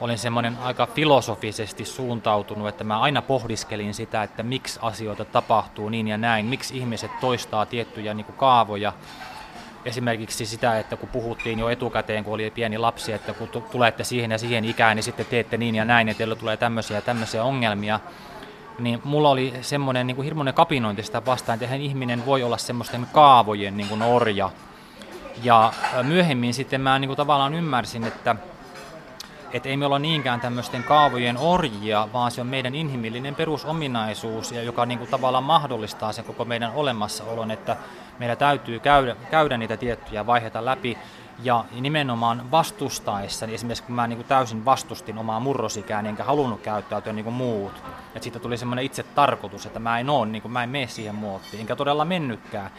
olin 0.01 0.17
semmoinen 0.17 0.57
aika 0.63 0.85
filosofisesti 0.85 1.85
suuntautunut, 1.85 2.67
että 2.67 2.83
mä 2.83 2.99
aina 2.99 3.21
pohdiskelin 3.21 3.93
sitä, 3.93 4.23
että 4.23 4.43
miksi 4.43 4.79
asioita 4.81 5.25
tapahtuu 5.25 5.89
niin 5.89 6.07
ja 6.07 6.17
näin, 6.17 6.45
miksi 6.45 6.77
ihmiset 6.77 7.11
toistaa 7.19 7.65
tiettyjä 7.65 8.13
niin 8.13 8.25
kaavoja. 8.37 8.93
Esimerkiksi 9.85 10.45
sitä, 10.45 10.79
että 10.79 10.97
kun 10.97 11.09
puhuttiin 11.09 11.59
jo 11.59 11.69
etukäteen, 11.69 12.23
kun 12.23 12.33
oli 12.33 12.51
pieni 12.51 12.77
lapsi, 12.77 13.13
että 13.13 13.33
kun 13.33 13.49
tulette 13.71 14.03
siihen 14.03 14.31
ja 14.31 14.37
siihen 14.37 14.65
ikään, 14.65 14.95
niin 14.95 15.03
sitten 15.03 15.25
teette 15.25 15.57
niin 15.57 15.75
ja 15.75 15.85
näin, 15.85 16.09
että 16.09 16.17
teillä 16.17 16.35
tulee 16.35 16.57
tämmöisiä 16.57 16.97
ja 16.97 17.01
tämmöisiä 17.01 17.43
ongelmia. 17.43 17.99
Niin 18.79 19.01
mulla 19.03 19.29
oli 19.29 19.53
semmoinen 19.61 20.07
niin 20.07 20.23
hirmuinen 20.23 20.53
kapinointi 20.53 21.03
sitä 21.03 21.25
vastaan, 21.25 21.63
että 21.63 21.75
ihminen 21.75 22.25
voi 22.25 22.43
olla 22.43 22.57
semmoisten 22.57 23.07
kaavojen 23.11 23.77
niin 23.77 23.89
kuin 23.89 24.01
orja, 24.01 24.49
ja 25.43 25.73
myöhemmin 26.03 26.53
sitten 26.53 26.81
mä 26.81 26.99
niin 26.99 27.09
kuin 27.09 27.17
tavallaan 27.17 27.53
ymmärsin, 27.53 28.03
että 28.03 28.35
että 29.53 29.69
ei 29.69 29.77
me 29.77 29.85
olla 29.85 29.99
niinkään 29.99 30.41
tämmöisten 30.41 30.83
kaavojen 30.83 31.37
orjia, 31.37 32.07
vaan 32.13 32.31
se 32.31 32.41
on 32.41 32.47
meidän 32.47 32.75
inhimillinen 32.75 33.35
perusominaisuus, 33.35 34.51
ja 34.51 34.63
joka 34.63 34.85
niin 34.85 34.97
kuin 34.97 35.09
tavallaan 35.09 35.43
mahdollistaa 35.43 36.11
sen 36.11 36.25
koko 36.25 36.45
meidän 36.45 36.71
olemassaolon, 36.75 37.51
että 37.51 37.77
meillä 38.19 38.35
täytyy 38.35 38.79
käydä, 38.79 39.15
käydä 39.31 39.57
niitä 39.57 39.77
tiettyjä 39.77 40.25
vaiheita 40.25 40.65
läpi, 40.65 40.97
ja 41.43 41.65
nimenomaan 41.79 42.51
vastustaessa, 42.51 43.45
niin 43.45 43.55
esimerkiksi 43.55 43.83
kun 43.83 43.95
mä 43.95 44.07
niin 44.07 44.17
kuin 44.17 44.27
täysin 44.27 44.65
vastustin 44.65 45.17
omaa 45.17 45.39
murrosikään, 45.39 46.05
enkä 46.05 46.23
halunnut 46.23 46.61
käyttäytyä 46.61 47.13
niin 47.13 47.23
kuin 47.23 47.33
muut, 47.33 47.73
että 48.07 48.23
siitä 48.23 48.39
tuli 48.39 48.57
semmoinen 48.57 48.85
itse 48.85 49.03
tarkoitus, 49.03 49.65
että 49.65 49.79
mä 49.79 49.99
en 49.99 50.09
ole, 50.09 50.25
niin 50.25 50.41
kuin 50.41 50.51
mä 50.51 50.63
en 50.63 50.69
mene 50.69 50.87
siihen 50.87 51.15
muottiin, 51.15 51.61
enkä 51.61 51.75
todella 51.75 52.05
mennytkään, 52.05 52.71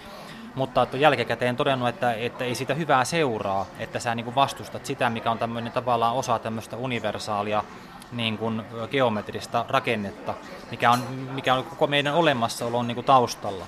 mutta 0.55 0.83
että 0.83 0.97
jälkikäteen 0.97 1.57
todennut, 1.57 1.89
että, 1.89 2.13
että 2.13 2.45
ei 2.45 2.55
sitä 2.55 2.75
hyvää 2.75 3.05
seuraa, 3.05 3.67
että 3.79 3.99
sä 3.99 4.15
niin 4.15 4.25
kuin 4.25 4.35
vastustat 4.35 4.87
sitä, 4.87 5.11
mikä 5.11 5.31
on 5.31 5.39
tämmöinen 5.39 5.73
tavallaan 5.73 6.15
osa 6.15 6.39
tämmöistä 6.39 6.77
universaalia 6.77 7.65
niin 8.13 8.39
kuin 8.39 8.63
geometrista 8.91 9.65
rakennetta, 9.69 10.35
mikä 10.71 10.91
on, 10.91 11.01
mikä 11.33 11.55
on 11.55 11.65
koko 11.65 11.87
meidän 11.87 12.15
olemassaolon 12.15 12.87
niin 12.87 12.95
kuin 12.95 13.05
taustalla. 13.05 13.67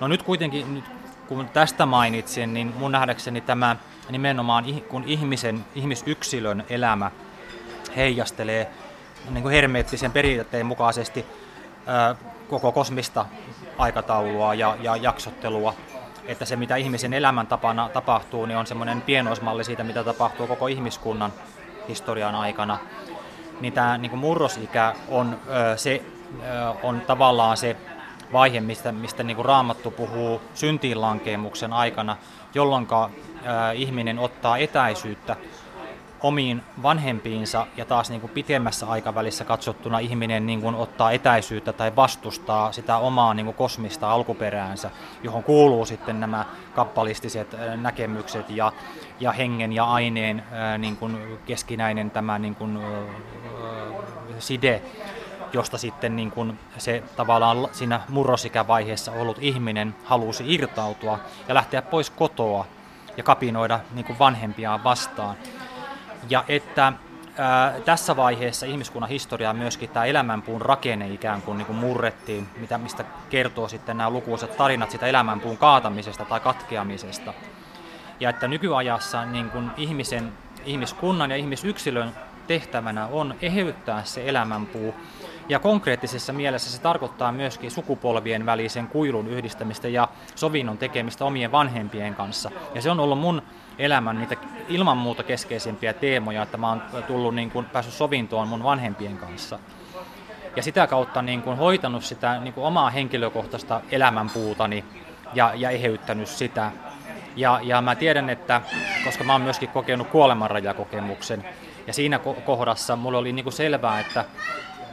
No 0.00 0.08
nyt 0.08 0.22
kuitenkin, 0.22 0.74
nyt 0.74 0.84
kun 1.28 1.48
tästä 1.48 1.86
mainitsin, 1.86 2.54
niin 2.54 2.74
mun 2.78 2.92
nähdäkseni 2.92 3.40
tämä 3.40 3.76
nimenomaan, 4.10 4.64
kun 4.88 5.04
ihmisen, 5.06 5.64
ihmisyksilön 5.74 6.64
elämä 6.68 7.10
heijastelee 7.96 8.70
niin 9.30 9.42
kuin 9.42 9.54
hermeettisen 9.54 10.12
periaatteen 10.12 10.66
mukaisesti 10.66 11.26
koko 12.48 12.72
kosmista 12.72 13.26
aikataulua 13.78 14.54
ja, 14.54 14.76
ja 14.80 14.96
jaksottelua, 14.96 15.74
että 16.26 16.44
se 16.44 16.56
mitä 16.56 16.76
ihmisen 16.76 17.12
elämäntapana 17.12 17.88
tapahtuu, 17.88 18.46
niin 18.46 18.58
on 18.58 18.66
semmoinen 18.66 19.02
pienoismalli 19.02 19.64
siitä, 19.64 19.84
mitä 19.84 20.04
tapahtuu 20.04 20.46
koko 20.46 20.66
ihmiskunnan 20.66 21.32
historian 21.88 22.34
aikana. 22.34 22.78
Niin 23.60 23.72
tämä 23.72 23.98
niin 23.98 24.10
kuin 24.10 24.20
murrosikä 24.20 24.94
on, 25.08 25.38
se, 25.76 26.02
on 26.82 27.00
tavallaan 27.00 27.56
se 27.56 27.76
vaihe, 28.32 28.60
mistä, 28.60 28.92
mistä 28.92 29.22
niin 29.22 29.36
kuin 29.36 29.46
Raamattu 29.46 29.90
puhuu 29.90 30.40
syntiinlankemuksen 30.54 31.72
aikana, 31.72 32.16
jolloin 32.54 32.86
ihminen 33.74 34.18
ottaa 34.18 34.58
etäisyyttä 34.58 35.36
omiin 36.22 36.62
vanhempiinsa 36.82 37.66
ja 37.76 37.84
taas 37.84 38.10
niin 38.10 38.20
kuin 38.20 38.30
pitemmässä 38.30 38.86
aikavälissä 38.86 39.44
katsottuna 39.44 39.98
ihminen 39.98 40.46
niin 40.46 40.60
kuin 40.60 40.74
ottaa 40.74 41.10
etäisyyttä 41.10 41.72
tai 41.72 41.96
vastustaa 41.96 42.72
sitä 42.72 42.96
omaa 42.96 43.34
niin 43.34 43.46
kuin 43.46 43.56
kosmista 43.56 44.10
alkuperäänsä, 44.10 44.90
johon 45.22 45.42
kuuluu 45.42 45.86
sitten 45.86 46.20
nämä 46.20 46.44
kappalistiset 46.74 47.56
näkemykset 47.76 48.50
ja, 48.50 48.72
ja 49.20 49.32
hengen 49.32 49.72
ja 49.72 49.84
aineen 49.84 50.44
niin 50.78 50.96
kuin 50.96 51.38
keskinäinen 51.46 52.10
tämä 52.10 52.38
niin 52.38 52.54
kuin, 52.54 52.78
side, 54.38 54.82
josta 55.52 55.78
sitten 55.78 56.16
niin 56.16 56.30
kuin 56.30 56.58
se 56.78 57.02
tavallaan 57.16 57.68
siinä 57.72 58.00
murrosikävaiheessa 58.08 59.12
ollut 59.12 59.38
ihminen 59.40 59.94
halusi 60.04 60.54
irtautua 60.54 61.18
ja 61.48 61.54
lähteä 61.54 61.82
pois 61.82 62.10
kotoa 62.10 62.66
ja 63.16 63.22
kapinoida 63.22 63.80
niin 63.94 64.04
kuin 64.04 64.18
vanhempiaan 64.18 64.84
vastaan. 64.84 65.36
Ja 66.30 66.44
että 66.48 66.92
ää, 67.38 67.74
tässä 67.84 68.16
vaiheessa 68.16 68.66
ihmiskunnan 68.66 69.10
historiaa 69.10 69.54
myöskin 69.54 69.88
tämä 69.88 70.04
elämänpuun 70.04 70.62
rakenne 70.62 71.08
ikään 71.08 71.42
kuin, 71.42 71.58
niin 71.58 71.66
kuin 71.66 71.78
murrettiin, 71.78 72.48
mitä, 72.56 72.78
mistä 72.78 73.04
kertoo 73.30 73.68
sitten 73.68 73.96
nämä 73.96 74.10
lukuisat 74.10 74.56
tarinat 74.56 74.90
sitä 74.90 75.06
elämänpuun 75.06 75.56
kaatamisesta 75.56 76.24
tai 76.24 76.40
katkeamisesta. 76.40 77.34
Ja 78.20 78.30
että 78.30 78.48
nykyajassa 78.48 79.24
niin 79.24 79.50
kuin 79.50 79.70
ihmisen, 79.76 80.32
ihmiskunnan 80.64 81.30
ja 81.30 81.36
ihmisyksilön 81.36 82.12
tehtävänä 82.46 83.06
on 83.06 83.34
eheyttää 83.42 84.04
se 84.04 84.28
elämänpuu. 84.28 84.94
Ja 85.48 85.58
konkreettisessa 85.58 86.32
mielessä 86.32 86.70
se 86.70 86.80
tarkoittaa 86.80 87.32
myöskin 87.32 87.70
sukupolvien 87.70 88.46
välisen 88.46 88.86
kuilun 88.86 89.28
yhdistämistä 89.28 89.88
ja 89.88 90.08
sovinnon 90.34 90.78
tekemistä 90.78 91.24
omien 91.24 91.52
vanhempien 91.52 92.14
kanssa. 92.14 92.50
Ja 92.74 92.82
se 92.82 92.90
on 92.90 93.00
ollut 93.00 93.18
mun 93.18 93.42
elämän 93.78 94.18
niitä 94.18 94.36
ilman 94.68 94.96
muuta 94.96 95.22
keskeisimpiä 95.22 95.92
teemoja, 95.92 96.42
että 96.42 96.56
mä 96.56 96.68
oon 96.68 96.82
tullut 97.06 97.34
niin 97.34 97.50
kuin, 97.50 97.66
päässyt 97.66 97.94
sovintoon 97.94 98.48
mun 98.48 98.62
vanhempien 98.62 99.16
kanssa. 99.16 99.58
Ja 100.56 100.62
sitä 100.62 100.86
kautta 100.86 101.22
niin 101.22 101.42
kuin, 101.42 101.56
hoitanut 101.56 102.04
sitä 102.04 102.40
niin 102.40 102.54
kuin, 102.54 102.64
omaa 102.64 102.90
henkilökohtaista 102.90 103.80
elämänpuutani 103.90 104.84
ja, 105.34 105.52
ja 105.54 105.70
eheyttänyt 105.70 106.28
sitä. 106.28 106.72
Ja, 107.36 107.60
ja 107.62 107.82
mä 107.82 107.94
tiedän, 107.94 108.30
että 108.30 108.60
koska 109.04 109.24
mä 109.24 109.32
oon 109.32 109.42
myöskin 109.42 109.68
kokenut 109.68 110.08
kuolemanrajakokemuksen, 110.08 111.44
ja 111.86 111.92
siinä 111.92 112.18
kohdassa 112.18 112.96
mulle 112.96 113.18
oli 113.18 113.32
niin 113.32 113.44
kuin 113.44 113.52
selvää, 113.52 114.00
että, 114.00 114.24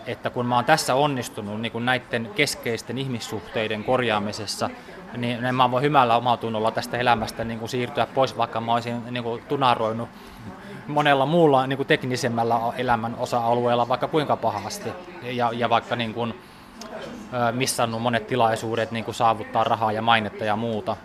että 0.08 0.30
kun 0.30 0.46
mä 0.46 0.56
oon 0.56 0.66
tässä 0.66 0.96
onnistunut 0.96 1.62
niin 1.62 1.72
kuin 1.72 1.86
näiden 1.86 2.32
keskeisten 2.36 2.98
ihmissuhteiden 2.98 3.84
korjaamisessa, 3.84 4.70
niin 5.18 5.56
mä 5.56 5.72
voin 5.72 5.84
hymällä 5.84 6.18
omatunnolla 6.18 6.72
tästä 6.72 6.98
elämästä 6.98 7.44
niin 7.44 7.60
kuin 7.60 7.70
siirtyä 7.70 8.06
pois, 8.06 8.38
vaikka 8.38 8.62
mä 8.62 8.74
olisin 8.74 9.14
niin 9.14 9.24
kuin 9.24 9.44
tunaroinut 9.48 10.10
monella 10.88 11.26
muulla 11.26 11.68
niin 11.68 11.78
kuin 11.78 11.88
teknisemmällä 11.88 12.60
elämän 12.78 13.16
osa-alueella 13.20 13.88
vaikka 13.88 14.08
kuinka 14.08 14.38
pahasti 14.38 14.90
ja, 15.24 15.52
ja 15.54 15.70
vaikka 15.70 15.96
niin 15.96 16.14
kuin, 16.14 16.34
missannut 17.52 18.02
monet 18.02 18.28
tilaisuudet 18.28 18.92
niin 18.92 19.06
kuin 19.06 19.16
saavuttaa 19.16 19.64
rahaa 19.64 19.92
ja 19.92 20.02
mainetta 20.02 20.46
ja 20.46 20.56
muuta. 20.56 20.98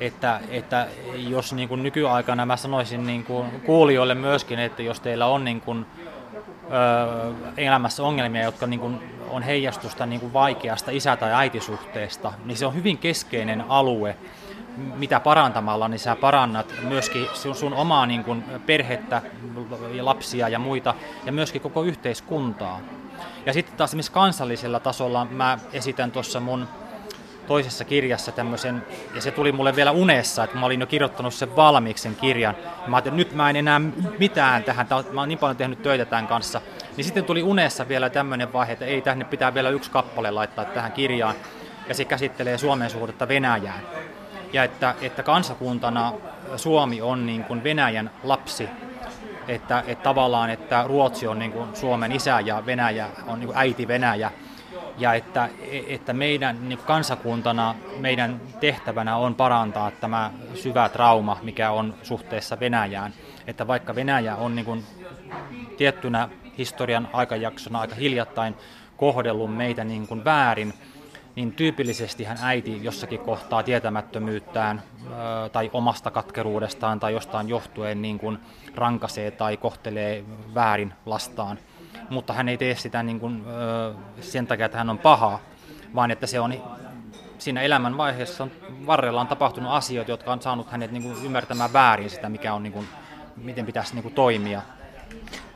Että, 0.00 0.40
että 0.48 0.86
jos 1.16 1.52
niin 1.52 1.68
kuin 1.68 1.82
nykyaikana 1.82 2.46
mä 2.46 2.56
sanoisin 2.56 3.06
niin 3.06 3.24
kuin 3.24 3.62
kuulijoille 3.66 4.14
myöskin, 4.14 4.58
että 4.58 4.82
jos 4.82 5.00
teillä 5.00 5.26
on 5.26 5.44
niin 5.44 5.60
kuin, 5.60 5.86
elämässä 7.56 8.02
ongelmia, 8.02 8.42
jotka 8.42 8.66
niin 8.66 8.80
kuin 8.80 9.00
on 9.30 9.42
heijastusta 9.42 10.06
niin 10.06 10.20
kuin 10.20 10.32
vaikeasta 10.32 10.90
isä- 10.90 11.16
tai 11.16 11.32
äitisuhteesta, 11.32 12.32
niin 12.44 12.56
se 12.56 12.66
on 12.66 12.74
hyvin 12.74 12.98
keskeinen 12.98 13.64
alue, 13.68 14.16
mitä 14.76 15.20
parantamalla, 15.20 15.88
niin 15.88 15.98
sä 15.98 16.16
parannat 16.16 16.74
myöskin 16.82 17.26
sun, 17.32 17.54
sun 17.54 17.74
omaa 17.74 18.06
niin 18.06 18.24
kuin 18.24 18.44
perhettä, 18.66 19.22
ja 19.92 20.04
lapsia 20.04 20.48
ja 20.48 20.58
muita, 20.58 20.94
ja 21.26 21.32
myöskin 21.32 21.60
koko 21.60 21.82
yhteiskuntaa. 21.82 22.80
Ja 23.46 23.52
sitten 23.52 23.76
taas 23.76 23.90
esimerkiksi 23.90 24.12
kansallisella 24.12 24.80
tasolla 24.80 25.24
mä 25.24 25.58
esitän 25.72 26.10
tuossa 26.10 26.40
mun 26.40 26.68
toisessa 27.46 27.84
kirjassa 27.84 28.32
tämmöisen, 28.32 28.86
ja 29.14 29.20
se 29.20 29.30
tuli 29.30 29.52
mulle 29.52 29.76
vielä 29.76 29.90
unessa, 29.90 30.44
että 30.44 30.58
mä 30.58 30.66
olin 30.66 30.80
jo 30.80 30.86
kirjoittanut 30.86 31.34
sen 31.34 31.56
valmiiksi 31.56 32.02
sen 32.02 32.16
kirjan. 32.16 32.54
Ja 32.82 32.88
mä 32.88 32.96
ajattelin, 32.96 33.20
että 33.20 33.28
nyt 33.28 33.36
mä 33.36 33.50
en 33.50 33.56
enää 33.56 33.80
mitään 34.18 34.64
tähän, 34.64 34.86
mä 35.12 35.20
oon 35.20 35.28
niin 35.28 35.38
paljon 35.38 35.56
tehnyt 35.56 35.82
töitä 35.82 36.04
tämän 36.04 36.26
kanssa. 36.26 36.60
Niin 36.96 37.04
sitten 37.04 37.24
tuli 37.24 37.42
unessa 37.42 37.88
vielä 37.88 38.10
tämmöinen 38.10 38.52
vaihe, 38.52 38.72
että 38.72 38.84
ei, 38.84 39.02
tänne 39.02 39.24
pitää 39.24 39.54
vielä 39.54 39.68
yksi 39.68 39.90
kappale 39.90 40.30
laittaa 40.30 40.64
tähän 40.64 40.92
kirjaan. 40.92 41.34
Ja 41.88 41.94
se 41.94 42.04
käsittelee 42.04 42.58
Suomen 42.58 42.90
suhdetta 42.90 43.28
Venäjään. 43.28 43.80
Ja 44.52 44.64
että, 44.64 44.94
että 45.00 45.22
kansakuntana 45.22 46.12
Suomi 46.56 47.02
on 47.02 47.26
niin 47.26 47.44
kuin 47.44 47.64
Venäjän 47.64 48.10
lapsi 48.22 48.68
että, 49.48 49.84
että 49.86 50.02
tavallaan, 50.02 50.50
että 50.50 50.84
Ruotsi 50.86 51.26
on 51.26 51.38
niin 51.38 51.52
kuin 51.52 51.76
Suomen 51.76 52.12
isä 52.12 52.40
ja 52.40 52.66
Venäjä 52.66 53.08
on 53.26 53.40
niin 53.40 53.46
kuin 53.46 53.58
äiti 53.58 53.88
Venäjä 53.88 54.30
ja 54.98 55.14
että, 55.14 55.48
että 55.86 56.12
meidän 56.12 56.68
niin 56.68 56.78
kansakuntana 56.78 57.74
meidän 57.98 58.40
tehtävänä 58.60 59.16
on 59.16 59.34
parantaa 59.34 59.90
tämä 59.90 60.30
syvä 60.54 60.88
trauma, 60.88 61.38
mikä 61.42 61.70
on 61.70 61.94
suhteessa 62.02 62.60
Venäjään. 62.60 63.12
Että 63.46 63.66
vaikka 63.66 63.94
Venäjä 63.94 64.36
on 64.36 64.54
niin 64.54 64.64
kuin 64.64 64.84
tiettynä 65.76 66.28
historian 66.58 67.08
aikajaksona 67.12 67.80
aika 67.80 67.94
hiljattain 67.94 68.54
kohdellut 68.96 69.56
meitä 69.56 69.84
niin 69.84 70.06
kuin 70.06 70.24
väärin, 70.24 70.74
niin 71.36 71.52
tyypillisesti 71.52 72.24
hän 72.24 72.38
äiti 72.42 72.84
jossakin 72.84 73.18
kohtaa 73.18 73.62
tietämättömyyttään 73.62 74.82
tai 75.52 75.70
omasta 75.72 76.10
katkeruudestaan 76.10 77.00
tai 77.00 77.12
jostain 77.12 77.48
johtuen 77.48 78.02
niin 78.02 78.18
kuin 78.18 78.38
rankasee 78.74 79.30
tai 79.30 79.56
kohtelee 79.56 80.24
väärin 80.54 80.92
lastaan 81.06 81.58
mutta 82.10 82.32
hän 82.32 82.48
ei 82.48 82.56
tee 82.56 82.74
sitä 82.74 83.02
niin 83.02 83.20
kuin, 83.20 83.44
sen 84.20 84.46
takia, 84.46 84.66
että 84.66 84.78
hän 84.78 84.90
on 84.90 84.98
paha, 84.98 85.40
vaan 85.94 86.10
että 86.10 86.26
se 86.26 86.40
on 86.40 86.54
siinä 87.38 87.62
elämän 87.62 87.96
vaiheessa 87.96 88.48
varrella 88.86 89.20
on 89.20 89.26
tapahtunut 89.26 89.72
asioita, 89.72 90.10
jotka 90.10 90.32
on 90.32 90.42
saanut 90.42 90.70
hänet 90.70 90.90
niin 90.90 91.02
kuin 91.02 91.24
ymmärtämään 91.24 91.72
väärin 91.72 92.10
sitä, 92.10 92.28
mikä 92.28 92.54
on, 92.54 92.62
niin 92.62 92.72
kuin, 92.72 92.88
miten 93.36 93.66
pitäisi 93.66 93.94
niin 93.94 94.02
kuin 94.02 94.14
toimia. 94.14 94.62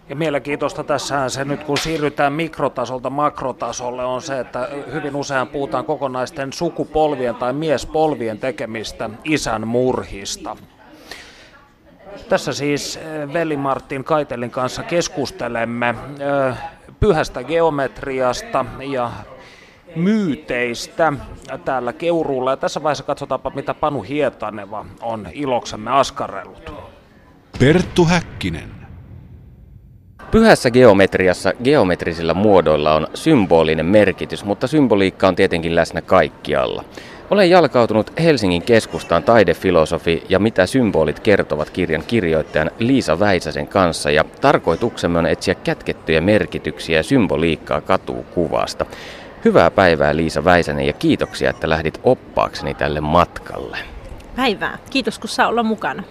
Ja 0.09 0.17
mielenkiintoista 0.17 0.85
tässä 0.85 1.29
se 1.29 1.45
nyt, 1.45 1.65
kun 1.65 1.79
siirrytään 1.79 2.33
mikrotasolta 2.33 3.11
makrotasolle, 3.11 4.05
on 4.05 4.23
se, 4.23 4.41
että 4.41 4.69
hyvin 4.93 5.17
usein 5.17 5.49
puhutaan 5.49 5.85
kokonaisten 5.85 6.53
sukupolvien 6.53 7.35
tai 7.35 7.53
miespolvien 7.53 8.39
tekemistä 8.39 9.11
isän 9.25 9.69
murhista. 9.69 10.57
Tässä 12.29 12.53
siis 12.53 12.97
eh, 12.97 13.33
Veli 13.33 13.57
Martin 13.57 14.05
Kaitelin 14.05 14.51
kanssa 14.51 14.83
keskustelemme 14.83 15.89
eh, 16.49 16.57
pyhästä 17.01 17.45
geometriasta 17.45 18.65
ja 18.93 19.11
myyteistä 19.97 21.13
täällä 21.65 21.93
Keuruulla. 21.93 22.51
Ja 22.51 22.57
tässä 22.57 22.83
vaiheessa 22.83 23.05
katsotaanpa, 23.05 23.53
mitä 23.55 23.75
Panu 23.75 24.03
Hietaneva 24.03 24.87
on 25.03 25.29
iloksemme 25.33 25.91
askarellut. 25.91 26.73
Perttu 27.59 28.05
Häkkinen. 28.05 28.79
Pyhässä 30.31 30.71
geometriassa 30.71 31.53
geometrisilla 31.65 32.35
muodoilla 32.35 32.95
on 32.95 33.07
symbolinen 33.15 33.87
merkitys, 33.87 34.45
mutta 34.45 34.67
symboliikka 34.67 35.29
on 35.29 35.37
tietenkin 35.37 35.75
läsnä 35.75 36.03
kaikkialla. 36.03 36.85
Olen 37.31 37.51
jalkautunut 37.51 38.13
Helsingin 38.19 38.63
keskustaan 38.63 39.23
taidefilosofi 39.23 40.25
ja 40.29 40.39
mitä 40.39 40.67
symbolit 40.67 41.21
kertovat 41.21 41.71
kirjan 41.71 42.05
kirjoittajan 42.07 42.71
Liisa 42.79 43.21
Väisäsen 43.21 43.67
kanssa 43.67 44.11
ja 44.11 44.25
tarkoituksemme 44.41 45.19
on 45.19 45.27
etsiä 45.27 45.55
kätkettyjä 45.55 46.21
merkityksiä 46.21 46.97
ja 46.97 47.03
symboliikkaa 47.03 47.81
kuvasta. 48.35 48.87
Hyvää 49.45 49.71
päivää 49.71 50.17
Liisa 50.17 50.45
Väisänen 50.45 50.87
ja 50.87 50.93
kiitoksia, 50.93 51.51
että 51.51 51.69
lähdit 51.69 52.01
oppaakseni 52.05 52.75
tälle 52.75 53.01
matkalle. 53.01 53.79
Päivää. 54.37 54.79
Kiitos 54.91 55.19
kun 55.19 55.29
saa 55.29 55.49
olla 55.49 55.63
mukana. 55.63 56.03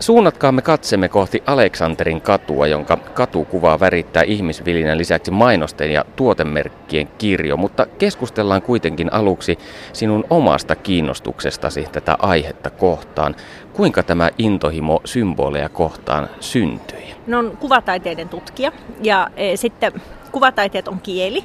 Suunnatkaamme 0.00 0.62
katsemme 0.62 1.08
kohti 1.08 1.42
Aleksanterin 1.46 2.20
katua, 2.20 2.66
jonka 2.66 2.96
katukuvaa 2.96 3.80
värittää 3.80 4.22
ihmisvilinän 4.22 4.98
lisäksi 4.98 5.30
mainosten 5.30 5.90
ja 5.90 6.04
tuotemerkkien 6.16 7.08
kirjo, 7.18 7.56
mutta 7.56 7.86
keskustellaan 7.86 8.62
kuitenkin 8.62 9.12
aluksi 9.12 9.58
sinun 9.92 10.24
omasta 10.30 10.76
kiinnostuksestasi 10.76 11.86
tätä 11.92 12.16
aihetta 12.18 12.70
kohtaan. 12.70 13.36
Kuinka 13.72 14.02
tämä 14.02 14.30
intohimo 14.38 15.00
symboleja 15.04 15.68
kohtaan 15.68 16.28
syntyi? 16.40 17.14
No 17.26 17.38
on 17.38 17.56
kuvataiteiden 17.60 18.28
tutkija 18.28 18.72
ja 19.02 19.28
e, 19.36 19.56
sitten 19.56 19.92
kuvataiteet 20.32 20.88
on 20.88 21.00
kieli. 21.00 21.44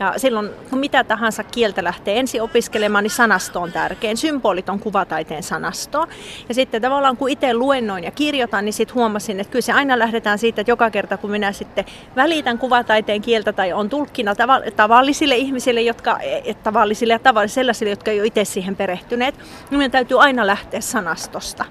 Ja 0.00 0.14
silloin 0.16 0.50
kun 0.70 0.78
mitä 0.78 1.04
tahansa 1.04 1.44
kieltä 1.44 1.84
lähtee 1.84 2.18
ensin 2.18 2.42
opiskelemaan, 2.42 3.04
niin 3.04 3.10
sanasto 3.10 3.60
on 3.60 3.72
tärkein. 3.72 4.16
Symbolit 4.16 4.68
on 4.68 4.78
kuvataiteen 4.78 5.42
sanastoa. 5.42 6.06
Ja 6.48 6.54
sitten 6.54 6.82
tavallaan 6.82 7.16
kun 7.16 7.28
itse 7.28 7.54
luennoin 7.54 8.04
ja 8.04 8.10
kirjoitan, 8.10 8.64
niin 8.64 8.72
sitten 8.72 8.94
huomasin, 8.94 9.40
että 9.40 9.50
kyllä 9.50 9.62
se 9.62 9.72
aina 9.72 9.98
lähdetään 9.98 10.38
siitä, 10.38 10.60
että 10.60 10.70
joka 10.70 10.90
kerta 10.90 11.16
kun 11.16 11.30
minä 11.30 11.52
sitten 11.52 11.84
välitän 12.16 12.58
kuvataiteen 12.58 13.22
kieltä 13.22 13.52
tai 13.52 13.72
on 13.72 13.88
tulkkina 13.88 14.34
tavallisille 14.76 15.36
ihmisille, 15.36 15.82
jotka, 15.82 16.18
et, 16.44 16.62
tavallisille 16.62 17.12
ja 17.12 17.18
tavallisille 17.18 17.64
sellaisille, 17.64 17.90
jotka 17.90 18.10
ei 18.10 18.20
ole 18.20 18.26
itse 18.26 18.44
siihen 18.44 18.76
perehtyneet, 18.76 19.34
niin 19.70 19.78
minun 19.78 19.90
täytyy 19.90 20.22
aina 20.22 20.46
lähteä 20.46 20.80
sanastosta. 20.80 21.64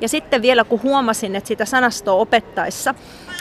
Ja 0.00 0.08
sitten 0.08 0.42
vielä 0.42 0.64
kun 0.64 0.82
huomasin, 0.82 1.36
että 1.36 1.48
sitä 1.48 1.64
sanastoa 1.64 2.14
opettaessa, 2.14 2.94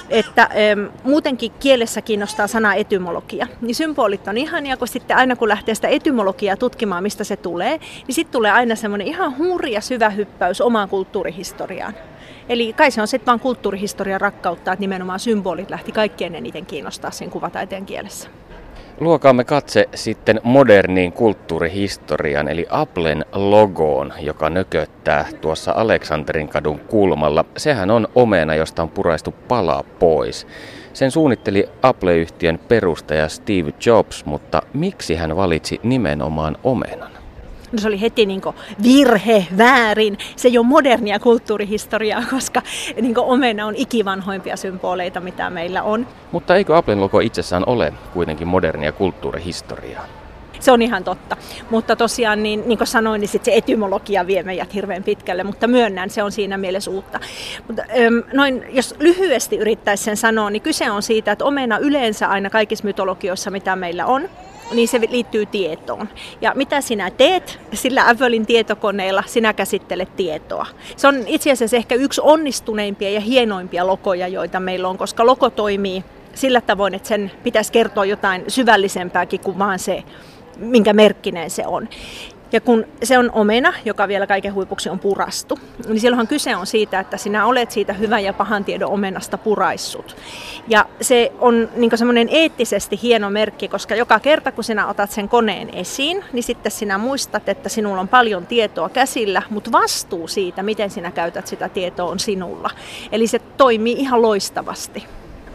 että 0.09 0.41
ähm, 0.41 0.85
muutenkin 1.03 1.51
kielessä 1.59 2.01
kiinnostaa 2.01 2.47
sana 2.47 2.66
etymologia. 2.75 3.47
Niin 3.61 3.75
symbolit 3.75 4.27
on 4.27 4.37
ihania, 4.37 4.77
kun 4.77 4.87
sitten 4.87 5.17
aina 5.17 5.35
kun 5.35 5.47
lähtee 5.47 5.75
sitä 5.75 5.87
etymologiaa 5.87 6.57
tutkimaan, 6.57 7.03
mistä 7.03 7.23
se 7.23 7.35
tulee, 7.35 7.79
niin 8.07 8.15
sitten 8.15 8.31
tulee 8.31 8.51
aina 8.51 8.75
semmoinen 8.75 9.07
ihan 9.07 9.37
hurja 9.37 9.81
syvä 9.81 10.09
hyppäys 10.09 10.61
omaan 10.61 10.89
kulttuurihistoriaan. 10.89 11.93
Eli 12.49 12.73
kai 12.73 12.91
se 12.91 13.01
on 13.01 13.07
sitten 13.07 13.25
vaan 13.25 13.39
kulttuurihistorian 13.39 14.21
rakkautta, 14.21 14.73
että 14.73 14.81
nimenomaan 14.81 15.19
symbolit 15.19 15.69
lähti 15.69 15.91
kaikkien 15.91 16.35
eniten 16.35 16.65
kiinnostaa 16.65 17.11
sen 17.11 17.29
kuvataiteen 17.29 17.85
kielessä. 17.85 18.29
Luokaamme 18.99 19.43
katse 19.43 19.89
sitten 19.95 20.41
moderniin 20.43 21.11
kulttuurihistoriaan, 21.11 22.47
eli 22.47 22.65
Applen 22.69 23.25
logoon, 23.33 24.13
joka 24.19 24.49
nököttää 24.49 25.25
tuossa 25.41 25.71
Aleksanterin 25.75 26.49
kadun 26.49 26.79
kulmalla. 26.79 27.45
Sehän 27.57 27.91
on 27.91 28.07
omena, 28.15 28.55
josta 28.55 28.81
on 28.81 28.89
puraistu 28.89 29.33
palaa 29.47 29.83
pois. 29.99 30.47
Sen 30.97 31.11
suunnitteli 31.11 31.69
Apple-yhtiön 31.81 32.59
perustaja 32.67 33.29
Steve 33.29 33.73
Jobs, 33.85 34.25
mutta 34.25 34.61
miksi 34.73 35.15
hän 35.15 35.35
valitsi 35.35 35.79
nimenomaan 35.83 36.57
omenan? 36.63 37.11
No 37.71 37.79
se 37.79 37.87
oli 37.87 38.01
heti 38.01 38.25
niin 38.25 38.41
virhe, 38.83 39.47
väärin. 39.57 40.17
Se 40.35 40.47
ei 40.47 40.57
ole 40.57 40.65
modernia 40.65 41.19
kulttuurihistoriaa, 41.19 42.23
koska 42.29 42.61
niin 43.01 43.17
omena 43.17 43.65
on 43.65 43.75
ikivanhoimpia 43.75 44.57
symboleita, 44.57 45.19
mitä 45.19 45.49
meillä 45.49 45.83
on. 45.83 46.07
Mutta 46.31 46.55
eikö 46.55 46.77
Applen 46.77 47.01
logo 47.01 47.19
itsessään 47.19 47.63
ole 47.65 47.93
kuitenkin 48.13 48.47
modernia 48.47 48.91
kulttuurihistoriaa? 48.91 50.05
Se 50.59 50.71
on 50.71 50.81
ihan 50.81 51.03
totta. 51.03 51.37
Mutta 51.69 51.95
tosiaan, 51.95 52.43
niin, 52.43 52.63
niin 52.65 52.77
kuin 52.77 52.87
sanoin, 52.87 53.21
niin 53.21 53.29
sit 53.29 53.45
se 53.45 53.51
etymologia 53.55 54.27
vie 54.27 54.43
meidät 54.43 54.73
hirveän 54.73 55.03
pitkälle, 55.03 55.43
mutta 55.43 55.67
myönnän, 55.67 56.09
se 56.09 56.23
on 56.23 56.31
siinä 56.31 56.57
mielessä 56.57 56.91
uutta. 56.91 57.19
Mutta, 57.67 57.83
noin, 58.33 58.65
jos 58.69 58.95
lyhyesti 58.99 59.57
yrittäisi 59.57 60.03
sen 60.03 60.17
sanoa, 60.17 60.49
niin 60.49 60.61
kyse 60.61 60.91
on 60.91 61.03
siitä, 61.03 61.31
että 61.31 61.45
omena 61.45 61.77
yleensä 61.77 62.27
aina 62.27 62.49
kaikissa 62.49 62.85
mytologioissa, 62.85 63.51
mitä 63.51 63.75
meillä 63.75 64.05
on, 64.05 64.29
niin 64.73 64.87
se 64.87 65.01
liittyy 65.09 65.45
tietoon. 65.45 66.09
Ja 66.41 66.51
mitä 66.55 66.81
sinä 66.81 67.11
teet 67.11 67.59
sillä 67.73 68.09
Applein 68.09 68.45
tietokoneella, 68.45 69.23
sinä 69.25 69.53
käsittelet 69.53 70.15
tietoa. 70.15 70.65
Se 70.95 71.07
on 71.07 71.23
itse 71.27 71.51
asiassa 71.51 71.77
ehkä 71.77 71.95
yksi 71.95 72.21
onnistuneimpia 72.23 73.09
ja 73.09 73.19
hienoimpia 73.19 73.87
lokoja, 73.87 74.27
joita 74.27 74.59
meillä 74.59 74.87
on, 74.87 74.97
koska 74.97 75.25
loko 75.25 75.49
toimii 75.49 76.03
sillä 76.33 76.61
tavoin, 76.61 76.93
että 76.93 77.07
sen 77.07 77.31
pitäisi 77.43 77.71
kertoa 77.71 78.05
jotain 78.05 78.43
syvällisempääkin 78.47 79.39
kuin 79.39 79.59
vaan 79.59 79.79
se 79.79 80.03
minkä 80.59 80.93
merkkinen 80.93 81.49
se 81.49 81.67
on. 81.67 81.89
Ja 82.51 82.61
kun 82.61 82.85
se 83.03 83.17
on 83.17 83.31
omena, 83.33 83.73
joka 83.85 84.07
vielä 84.07 84.27
kaiken 84.27 84.53
huipuksi 84.53 84.89
on 84.89 84.99
purastu, 84.99 85.59
niin 85.87 85.99
silloinhan 85.99 86.27
kyse 86.27 86.55
on 86.55 86.67
siitä, 86.67 86.99
että 86.99 87.17
sinä 87.17 87.45
olet 87.45 87.71
siitä 87.71 87.93
hyvän 87.93 88.23
ja 88.23 88.33
pahan 88.33 88.65
tiedon 88.65 88.91
omenasta 88.91 89.37
puraissut. 89.37 90.15
Ja 90.67 90.85
se 91.01 91.31
on 91.39 91.69
niin 91.75 91.97
semmoinen 91.97 92.27
eettisesti 92.31 92.99
hieno 93.01 93.29
merkki, 93.29 93.67
koska 93.67 93.95
joka 93.95 94.19
kerta 94.19 94.51
kun 94.51 94.63
sinä 94.63 94.87
otat 94.87 95.11
sen 95.11 95.29
koneen 95.29 95.69
esiin, 95.73 96.23
niin 96.33 96.43
sitten 96.43 96.71
sinä 96.71 96.97
muistat, 96.97 97.49
että 97.49 97.69
sinulla 97.69 98.01
on 98.01 98.07
paljon 98.07 98.47
tietoa 98.47 98.89
käsillä, 98.89 99.41
mutta 99.49 99.71
vastuu 99.71 100.27
siitä, 100.27 100.63
miten 100.63 100.89
sinä 100.89 101.11
käytät 101.11 101.47
sitä 101.47 101.69
tietoa, 101.69 102.11
on 102.11 102.19
sinulla. 102.19 102.69
Eli 103.11 103.27
se 103.27 103.39
toimii 103.39 103.93
ihan 103.93 104.21
loistavasti. 104.21 105.05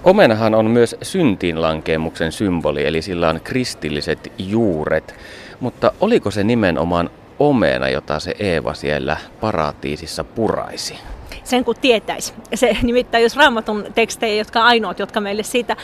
Omenahan 0.04 0.54
on 0.54 0.70
myös 0.70 0.96
syntiinlankeemuksen 1.02 2.32
symboli, 2.32 2.86
eli 2.86 3.02
sillä 3.02 3.28
on 3.28 3.40
kristilliset 3.44 4.32
juuret. 4.38 5.14
Mutta 5.60 5.92
oliko 6.00 6.30
se 6.30 6.44
nimenomaan 6.44 7.10
omena, 7.38 7.88
jota 7.88 8.20
se 8.20 8.34
Eeva 8.38 8.74
siellä 8.74 9.16
paratiisissa 9.40 10.24
puraisi? 10.24 10.98
Sen 11.44 11.64
kun 11.64 11.74
tietäisi. 11.80 12.32
Se 12.54 12.76
nimittäin, 12.82 13.22
jos 13.22 13.36
raamatun 13.36 13.84
tekstejä, 13.94 14.34
jotka 14.34 14.62
ainoat, 14.62 14.98
jotka 14.98 15.20
meille 15.20 15.42
siitä, 15.42 15.76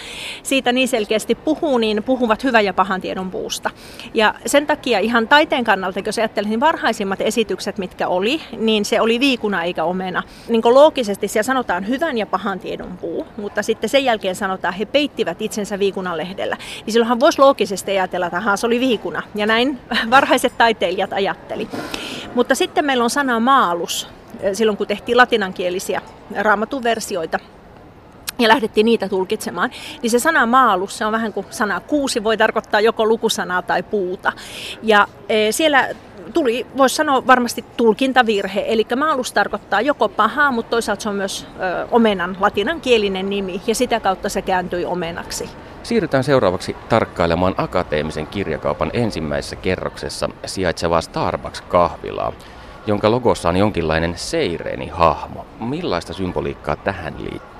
siitä 0.42 0.72
niin 0.72 0.88
selkeästi 0.88 1.34
puhuu, 1.34 1.78
niin 1.78 2.02
puhuvat 2.02 2.44
hyvän 2.44 2.64
ja 2.64 2.74
pahan 2.74 3.00
tiedon 3.00 3.30
puusta. 3.30 3.70
Ja 4.14 4.34
sen 4.46 4.66
takia 4.66 4.98
ihan 4.98 5.28
taiteen 5.28 5.64
kannalta, 5.64 6.00
jos 6.04 6.18
ajattelin, 6.18 6.50
niin 6.50 6.60
varhaisimmat 6.60 7.20
esitykset, 7.20 7.78
mitkä 7.78 8.08
oli, 8.08 8.40
niin 8.58 8.84
se 8.84 9.00
oli 9.00 9.20
viikuna 9.20 9.64
eikä 9.64 9.84
omena. 9.84 10.22
Niin 10.48 10.62
loogisesti 10.64 11.28
siellä 11.28 11.46
sanotaan 11.46 11.88
hyvän 11.88 12.18
ja 12.18 12.26
pahan 12.26 12.58
tiedon 12.58 12.96
puu, 12.96 13.26
mutta 13.36 13.62
sitten 13.62 13.90
sen 13.90 14.04
jälkeen 14.04 14.36
sanotaan, 14.36 14.74
he 14.74 14.84
peittivät 14.84 15.42
itsensä 15.42 15.78
viikunan 15.78 16.16
lehdellä. 16.16 16.56
Niin 16.86 16.92
silloinhan 16.92 17.20
voisi 17.20 17.40
loogisesti 17.40 17.90
ajatella, 17.90 18.26
että 18.26 18.56
se 18.56 18.66
oli 18.66 18.80
viikuna. 18.80 19.22
Ja 19.34 19.46
näin 19.46 19.78
varhaiset 20.10 20.58
taiteilijat 20.58 21.12
ajatteli. 21.12 21.68
Mutta 22.34 22.54
sitten 22.54 22.84
meillä 22.84 23.04
on 23.04 23.10
sana 23.10 23.40
maalus, 23.40 24.08
silloin 24.52 24.78
kun 24.78 24.86
tehtiin 24.86 25.16
latinankielisiä 25.18 26.02
raamatun 26.40 26.82
versioita 26.82 27.38
ja 28.38 28.48
lähdettiin 28.48 28.84
niitä 28.84 29.08
tulkitsemaan, 29.08 29.70
niin 30.02 30.10
se 30.10 30.18
sana 30.18 30.46
maalus, 30.46 30.98
se 30.98 31.04
on 31.04 31.12
vähän 31.12 31.32
kuin 31.32 31.46
sana 31.50 31.80
kuusi, 31.80 32.24
voi 32.24 32.36
tarkoittaa 32.36 32.80
joko 32.80 33.06
lukusanaa 33.06 33.62
tai 33.62 33.82
puuta. 33.82 34.32
Ja 34.82 35.08
siellä 35.50 35.88
tuli, 36.34 36.66
voisi 36.76 36.96
sanoa 36.96 37.26
varmasti 37.26 37.64
tulkintavirhe, 37.76 38.64
eli 38.66 38.86
maalus 38.96 39.32
tarkoittaa 39.32 39.80
joko 39.80 40.08
pahaa, 40.08 40.52
mutta 40.52 40.70
toisaalta 40.70 41.02
se 41.02 41.08
on 41.08 41.14
myös 41.14 41.46
ö, 41.60 41.86
omenan 41.90 42.36
latinankielinen 42.40 43.30
nimi, 43.30 43.60
ja 43.66 43.74
sitä 43.74 44.00
kautta 44.00 44.28
se 44.28 44.42
kääntyi 44.42 44.84
omenaksi. 44.84 45.50
Siirrytään 45.82 46.24
seuraavaksi 46.24 46.76
tarkkailemaan 46.88 47.54
akateemisen 47.56 48.26
kirjakaupan 48.26 48.90
ensimmäisessä 48.92 49.56
kerroksessa 49.56 50.28
sijaitsevaa 50.46 51.00
Starbucks-kahvilaa 51.00 52.32
jonka 52.88 53.10
logossa 53.10 53.48
on 53.48 53.56
jonkinlainen 53.56 54.14
seireenihahmo. 54.16 55.46
Millaista 55.60 56.12
symboliikkaa 56.12 56.76
tähän 56.76 57.14
liittyy? 57.18 57.58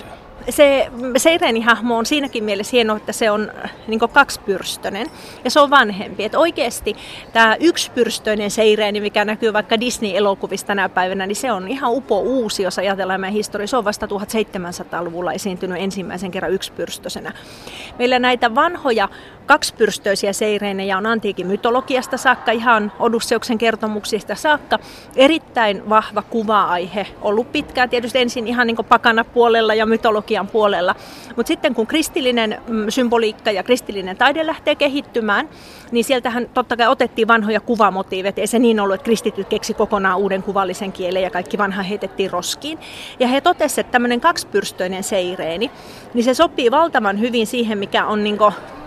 se 0.51 0.91
seireenihahmo 1.17 1.99
on 1.99 2.07
siinäkin 2.07 2.45
mielessä 2.45 2.71
hieno, 2.77 2.97
että 2.97 3.13
se 3.13 3.31
on 3.31 3.53
niin 3.87 4.01
kaksipyrstöinen 4.13 5.07
ja 5.45 5.51
se 5.51 5.61
on 5.61 5.71
vanhempi. 5.71 6.25
Et 6.25 6.35
oikeasti 6.35 6.97
tämä 7.33 7.57
yksipyrstöinen 7.61 8.51
seireeni, 8.51 9.01
mikä 9.01 9.25
näkyy 9.25 9.53
vaikka 9.53 9.81
Disney-elokuvista 9.81 10.67
tänä 10.67 10.89
päivänä, 10.89 11.27
niin 11.27 11.37
se 11.37 11.53
on 11.53 11.69
ihan 11.69 11.93
upo 11.93 12.21
uusi, 12.21 12.63
jos 12.63 12.79
ajatellaan 12.79 13.21
meidän 13.21 13.35
historia. 13.35 13.67
Se 13.67 13.77
on 13.77 13.85
vasta 13.85 14.07
1700-luvulla 14.07 15.33
esiintynyt 15.33 15.83
ensimmäisen 15.83 16.31
kerran 16.31 16.53
yksipyrstöisenä. 16.53 17.33
Meillä 17.99 18.19
näitä 18.19 18.55
vanhoja 18.55 19.09
kaksipyrstöisiä 19.49 20.33
seireenejä 20.33 20.99
on 20.99 21.07
antiikin 21.07 21.47
mytologiasta 21.47 22.17
saakka, 22.17 22.53
ihan 22.53 22.93
Odysseuksen 22.99 23.59
kertomuksista 23.59 24.35
saakka. 24.35 24.79
Erittäin 25.17 25.89
vahva 25.89 26.23
kuva-aihe, 26.23 27.07
ollut 27.23 27.53
pitkään 27.53 27.91
tietysti 27.91 28.19
ensin 28.19 28.47
ihan 28.47 28.67
niin 28.67 28.77
pakana 28.89 29.25
puolella 29.25 29.75
ja 29.75 29.87
mytologian 29.87 30.47
puolella. 30.47 30.95
Mutta 31.37 31.49
sitten 31.49 31.75
kun 31.75 31.87
kristillinen 31.87 32.61
mm, 32.69 32.87
symboliikka 32.89 33.51
ja 33.51 33.63
kristillinen 33.63 34.17
taide 34.17 34.47
lähtee 34.47 34.75
kehittymään, 34.75 35.49
niin 35.91 36.05
sieltähän 36.05 36.49
totta 36.55 36.77
kai 36.77 36.87
otettiin 36.87 37.29
vanhoja 37.29 37.61
kuvamotiiveja. 37.61 38.33
Ei 38.37 38.47
se 38.47 38.59
niin 38.59 38.81
ollut, 38.81 38.95
että 38.95 39.05
kristityt 39.05 39.49
keksi 39.49 39.75
kokonaan 39.75 40.19
uuden 40.19 40.43
kuvallisen 40.43 40.93
kielen 40.93 41.23
ja 41.23 41.31
kaikki 41.31 41.59
vanha 41.59 41.83
heitettiin 41.83 42.31
roskiin. 42.31 42.79
Ja 43.21 43.29
he 43.29 43.41
totesivat, 43.41 43.87
että 43.87 43.93
tämmöinen 43.93 44.21
kaksipyrstöinen 44.21 45.05
seireeni, 45.05 45.71
niin 46.15 46.25
se 46.25 46.35
sopii 46.35 46.71
valtavan 46.71 47.21
hyvin 47.21 47.47
siihen, 47.47 47.79
mikä 47.79 48.07
on 48.07 48.25
niin 48.25 48.39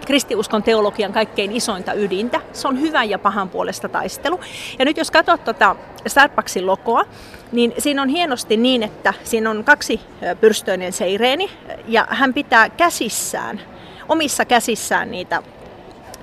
kristiuskon 0.05 0.63
teologian 0.63 1.13
kaikkein 1.13 1.51
isointa 1.51 1.93
ydintä. 1.93 2.41
Se 2.53 2.67
on 2.67 2.81
hyvän 2.81 3.09
ja 3.09 3.19
pahan 3.19 3.49
puolesta 3.49 3.89
taistelu. 3.89 4.39
Ja 4.79 4.85
nyt 4.85 4.97
jos 4.97 5.11
katsot 5.11 5.43
tuota 5.43 5.75
Starbucksin 6.07 6.65
lokoa, 6.65 7.05
niin 7.51 7.73
siinä 7.77 8.01
on 8.01 8.09
hienosti 8.09 8.57
niin, 8.57 8.83
että 8.83 9.13
siinä 9.23 9.49
on 9.49 9.63
kaksi 9.63 10.01
pyrstöinen 10.41 10.93
seireeni 10.93 11.49
ja 11.87 12.07
hän 12.09 12.33
pitää 12.33 12.69
käsissään, 12.69 13.61
omissa 14.09 14.45
käsissään 14.45 15.11
niitä 15.11 15.43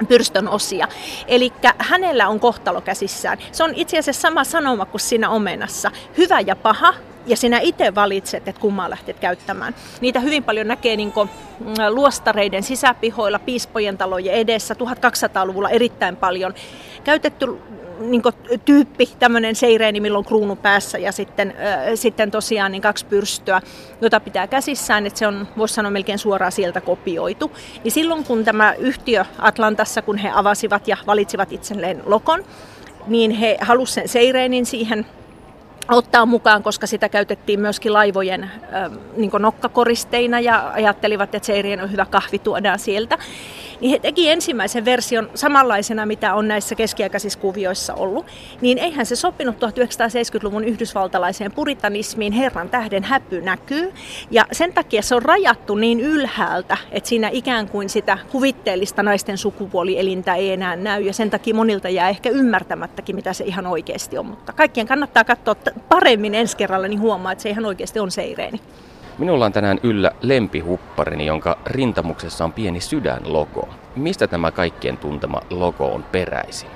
pyrstön 0.07 0.49
osia. 0.49 0.89
Eli 1.27 1.53
hänellä 1.79 2.29
on 2.29 2.41
kohtalo 2.41 2.81
käsissään. 2.81 3.39
Se 3.53 3.65
on 3.65 3.73
itse 3.75 3.99
asiassa 3.99 4.21
sama 4.21 4.45
sanoma 4.45 4.87
kuin 4.87 5.01
siinä 5.01 5.31
omenassa. 5.31 5.91
Hyvä 6.19 6.41
ja 6.41 6.57
paha, 6.57 6.95
ja 7.27 7.37
sinä 7.37 7.59
itse 7.59 7.95
valitset, 7.95 8.49
että 8.49 8.61
kummaa 8.61 8.91
lähtet 8.91 9.21
käyttämään. 9.21 9.75
Niitä 10.01 10.21
hyvin 10.21 10.45
paljon 10.45 10.69
näkee 10.69 10.97
niin 10.97 11.13
kuin, 11.13 11.31
mm, 11.61 11.75
luostareiden 11.91 12.63
sisäpihoilla, 12.63 13.39
piispojen 13.39 13.99
talojen 13.99 14.35
edessä, 14.35 14.75
1200-luvulla 14.75 15.71
erittäin 15.71 16.17
paljon. 16.17 16.55
Käytetty 17.05 17.47
niin 18.01 18.23
tyyppi, 18.65 19.09
tämmöinen 19.19 19.55
seireeni, 19.55 20.01
milloin 20.01 20.25
kruunu 20.25 20.57
päässä 20.57 20.99
ja 20.99 21.13
sitten, 21.13 21.51
äh, 21.51 21.83
sitten 21.95 22.31
tosiaan 22.31 22.73
niin 22.73 22.83
kaksi 22.83 23.07
pyrstöä, 23.07 23.61
jota 24.01 24.21
pitää 24.21 24.47
käsissään, 24.47 25.07
että 25.07 25.19
se 25.19 25.27
on, 25.27 25.49
voisi 25.57 25.75
sanoa 25.75 25.91
melkein 25.91 26.19
suoraan 26.19 26.53
sieltä 26.53 26.81
kopioitu. 26.81 27.53
Niin 27.85 27.93
silloin 27.93 28.25
kun 28.25 28.45
tämä 28.45 28.75
yhtiö 28.79 29.25
Atlantassa, 29.39 30.03
kun 30.03 30.19
he 30.19 30.31
avasivat 30.35 30.89
ja 30.89 30.97
valitsivat 31.07 31.53
itselleen 31.53 32.03
lokon, 32.07 32.45
niin 33.07 33.31
he 33.31 33.59
halusivat 33.61 33.95
sen 33.95 34.09
seireenin 34.09 34.67
siihen 34.67 35.07
ottaa 35.91 36.27
mukaan, 36.27 36.63
koska 36.63 36.87
sitä 36.87 37.09
käytettiin 37.09 37.61
myöskin 37.61 37.93
laivojen 37.93 38.43
äh, 38.45 38.51
niin 39.17 39.31
nokkakoristeina 39.39 40.41
ja 40.41 40.71
ajattelivat, 40.75 41.35
että 41.35 41.47
seirien 41.47 41.81
on 41.81 41.93
hyvä 41.93 42.07
kahvi 42.07 42.39
tuodaan 42.39 42.79
sieltä 42.79 43.19
niin 43.81 43.91
he 43.91 43.99
teki 43.99 44.31
ensimmäisen 44.31 44.85
version 44.85 45.31
samanlaisena, 45.35 46.07
mitä 46.07 46.35
on 46.35 46.49
näissä 46.49 46.75
keskiaikaisissa 46.75 47.39
kuvioissa 47.39 47.95
ollut. 47.95 48.27
Niin 48.61 48.79
eihän 48.79 49.07
se 49.07 49.17
sopinut 49.17 49.57
1970-luvun 49.57 50.65
yhdysvaltalaiseen 50.65 51.53
puritanismiin, 51.53 52.33
Herran 52.33 52.69
tähden 52.69 53.05
häpy 53.05 53.41
näkyy. 53.41 53.93
Ja 54.31 54.47
sen 54.53 54.73
takia 54.73 55.03
se 55.03 55.15
on 55.15 55.23
rajattu 55.23 55.75
niin 55.75 56.01
ylhäältä, 56.01 56.77
että 56.91 57.09
siinä 57.09 57.29
ikään 57.33 57.69
kuin 57.69 57.89
sitä 57.89 58.19
kuvitteellista 58.33 59.03
naisten 59.03 59.39
sukupuolielintä 59.39 60.35
ei 60.35 60.53
enää 60.53 60.77
näy. 60.77 61.03
Ja 61.03 61.13
sen 61.13 61.31
takia 61.31 61.55
monilta 61.55 61.89
jää 61.89 62.09
ehkä 62.09 62.31
ymmärtämättäkin, 62.31 63.17
mitä 63.17 63.33
se 63.33 63.45
ihan 63.45 63.67
oikeasti 63.67 64.19
on. 64.19 64.27
Mutta 64.27 64.53
kaikkien 64.53 64.87
kannattaa 64.87 65.25
katsoa 65.25 65.57
paremmin 65.89 66.35
ensi 66.35 66.57
kerralla, 66.57 66.89
niin 66.89 67.01
huomaa, 67.01 67.33
että 67.33 67.43
se 67.43 67.51
ihan 67.51 67.65
oikeasti 67.65 67.99
on 67.99 68.11
seireeni. 68.11 68.61
Minulla 69.19 69.45
on 69.47 69.53
tänään 69.53 69.79
yllä 69.83 70.11
lempihupparini, 70.23 71.27
jonka 71.27 71.59
rintamuksessa 71.67 72.45
on 72.45 72.53
pieni 72.53 72.81
sydänlogo. 72.81 73.69
Mistä 73.97 74.27
tämä 74.27 74.51
kaikkien 74.51 74.97
tuntema 74.97 75.41
logo 75.51 75.87
on 75.87 76.03
peräisin? 76.03 76.69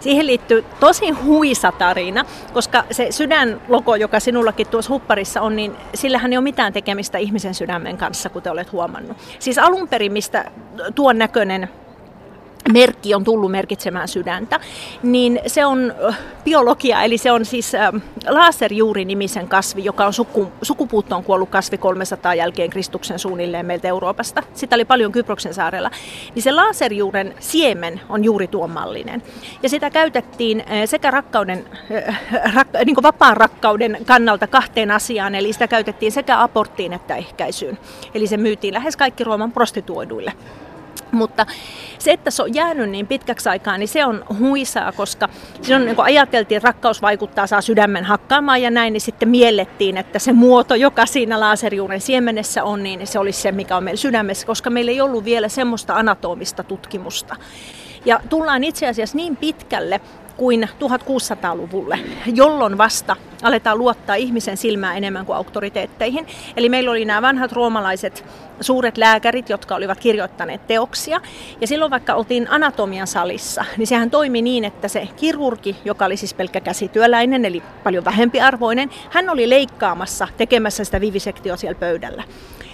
Siihen 0.00 0.26
liittyy 0.26 0.64
tosi 0.80 1.10
huisa 1.10 1.72
tarina, 1.72 2.24
koska 2.52 2.84
se 2.90 3.06
sydänlogo, 3.10 3.96
joka 3.96 4.20
sinullakin 4.20 4.68
tuossa 4.68 4.92
hupparissa 4.92 5.40
on, 5.40 5.56
niin 5.56 5.76
sillähän 5.94 6.32
ei 6.32 6.38
ole 6.38 6.44
mitään 6.44 6.72
tekemistä 6.72 7.18
ihmisen 7.18 7.54
sydämen 7.54 7.96
kanssa, 7.96 8.28
kuten 8.28 8.52
olet 8.52 8.72
huomannut. 8.72 9.16
Siis 9.38 9.58
alun 9.58 9.88
perin, 9.88 10.12
mistä 10.12 10.50
tuon 10.94 11.18
näköinen 11.18 11.68
merkki 12.72 13.14
on 13.14 13.24
tullut 13.24 13.50
merkitsemään 13.50 14.08
sydäntä, 14.08 14.60
niin 15.02 15.40
se 15.46 15.66
on 15.66 15.94
biologia, 16.44 17.02
eli 17.02 17.18
se 17.18 17.32
on 17.32 17.44
siis 17.44 17.72
laserjuuri-nimisen 18.28 19.48
kasvi, 19.48 19.84
joka 19.84 20.06
on 20.06 20.12
suku, 20.12 20.52
sukupuuttoon 20.62 21.24
kuollut 21.24 21.48
kasvi 21.48 21.78
300 21.78 22.34
jälkeen 22.34 22.70
Kristuksen 22.70 23.18
suunnilleen 23.18 23.66
meiltä 23.66 23.88
Euroopasta. 23.88 24.42
Sitä 24.54 24.76
oli 24.76 24.84
paljon 24.84 25.12
Kyproksen 25.12 25.54
saarella. 25.54 25.90
Niin 26.34 26.42
se 26.42 26.52
laserjuuren 26.52 27.34
siemen 27.40 28.00
on 28.08 28.24
juuri 28.24 28.46
tuon 28.46 28.70
mallinen. 28.70 29.22
Ja 29.62 29.68
sitä 29.68 29.90
käytettiin 29.90 30.64
sekä 30.84 31.10
rakkauden, 31.10 31.64
rak, 32.54 32.68
niin 32.84 32.96
vapaan 33.02 33.36
rakkauden 33.36 33.98
kannalta 34.06 34.46
kahteen 34.46 34.90
asiaan, 34.90 35.34
eli 35.34 35.52
sitä 35.52 35.68
käytettiin 35.68 36.12
sekä 36.12 36.42
aborttiin 36.42 36.92
että 36.92 37.16
ehkäisyyn. 37.16 37.78
Eli 38.14 38.26
se 38.26 38.36
myytiin 38.36 38.74
lähes 38.74 38.96
kaikki 38.96 39.24
Rooman 39.24 39.52
prostituoiduille. 39.52 40.32
Mutta 41.12 41.46
se, 41.98 42.12
että 42.12 42.30
se 42.30 42.42
on 42.42 42.54
jäänyt 42.54 42.90
niin 42.90 43.06
pitkäksi 43.06 43.48
aikaa, 43.48 43.78
niin 43.78 43.88
se 43.88 44.04
on 44.04 44.24
huisaa, 44.38 44.92
koska 44.92 45.28
silloin 45.62 45.84
niin 45.84 45.96
kun 45.96 46.04
ajateltiin, 46.04 46.56
että 46.56 46.68
rakkaus 46.68 47.02
vaikuttaa, 47.02 47.46
saa 47.46 47.60
sydämen 47.60 48.04
hakkaamaan 48.04 48.62
ja 48.62 48.70
näin, 48.70 48.92
niin 48.92 49.00
sitten 49.00 49.28
miellettiin, 49.28 49.96
että 49.96 50.18
se 50.18 50.32
muoto, 50.32 50.74
joka 50.74 51.06
siinä 51.06 51.40
laserjuuren 51.40 52.00
siemenessä 52.00 52.64
on, 52.64 52.82
niin 52.82 53.06
se 53.06 53.18
olisi 53.18 53.40
se, 53.40 53.52
mikä 53.52 53.76
on 53.76 53.84
meillä 53.84 53.98
sydämessä, 53.98 54.46
koska 54.46 54.70
meillä 54.70 54.90
ei 54.90 55.00
ollut 55.00 55.24
vielä 55.24 55.48
semmoista 55.48 55.94
anatomista 55.94 56.62
tutkimusta. 56.62 57.36
Ja 58.04 58.20
tullaan 58.28 58.64
itse 58.64 58.88
asiassa 58.88 59.16
niin 59.16 59.36
pitkälle, 59.36 60.00
kuin 60.40 60.68
1600-luvulle, 60.80 61.98
jolloin 62.34 62.78
vasta 62.78 63.16
aletaan 63.42 63.78
luottaa 63.78 64.14
ihmisen 64.14 64.56
silmään 64.56 64.96
enemmän 64.96 65.26
kuin 65.26 65.36
auktoriteetteihin. 65.36 66.26
Eli 66.56 66.68
meillä 66.68 66.90
oli 66.90 67.04
nämä 67.04 67.22
vanhat 67.22 67.52
roomalaiset 67.52 68.24
suuret 68.60 68.98
lääkärit, 68.98 69.48
jotka 69.48 69.74
olivat 69.74 70.00
kirjoittaneet 70.00 70.66
teoksia. 70.66 71.20
Ja 71.60 71.66
silloin 71.66 71.90
vaikka 71.90 72.14
oltiin 72.14 72.46
anatomian 72.50 73.06
salissa, 73.06 73.64
niin 73.76 73.86
sehän 73.86 74.10
toimi 74.10 74.42
niin, 74.42 74.64
että 74.64 74.88
se 74.88 75.08
kirurgi, 75.16 75.76
joka 75.84 76.04
oli 76.04 76.16
siis 76.16 76.34
pelkkä 76.34 76.60
käsityöläinen, 76.60 77.44
eli 77.44 77.62
paljon 77.84 78.04
vähempi 78.04 78.40
arvoinen, 78.40 78.90
hän 79.10 79.30
oli 79.30 79.50
leikkaamassa, 79.50 80.28
tekemässä 80.36 80.84
sitä 80.84 81.00
vivisektioa 81.00 81.56
siellä 81.56 81.78
pöydällä. 81.78 82.24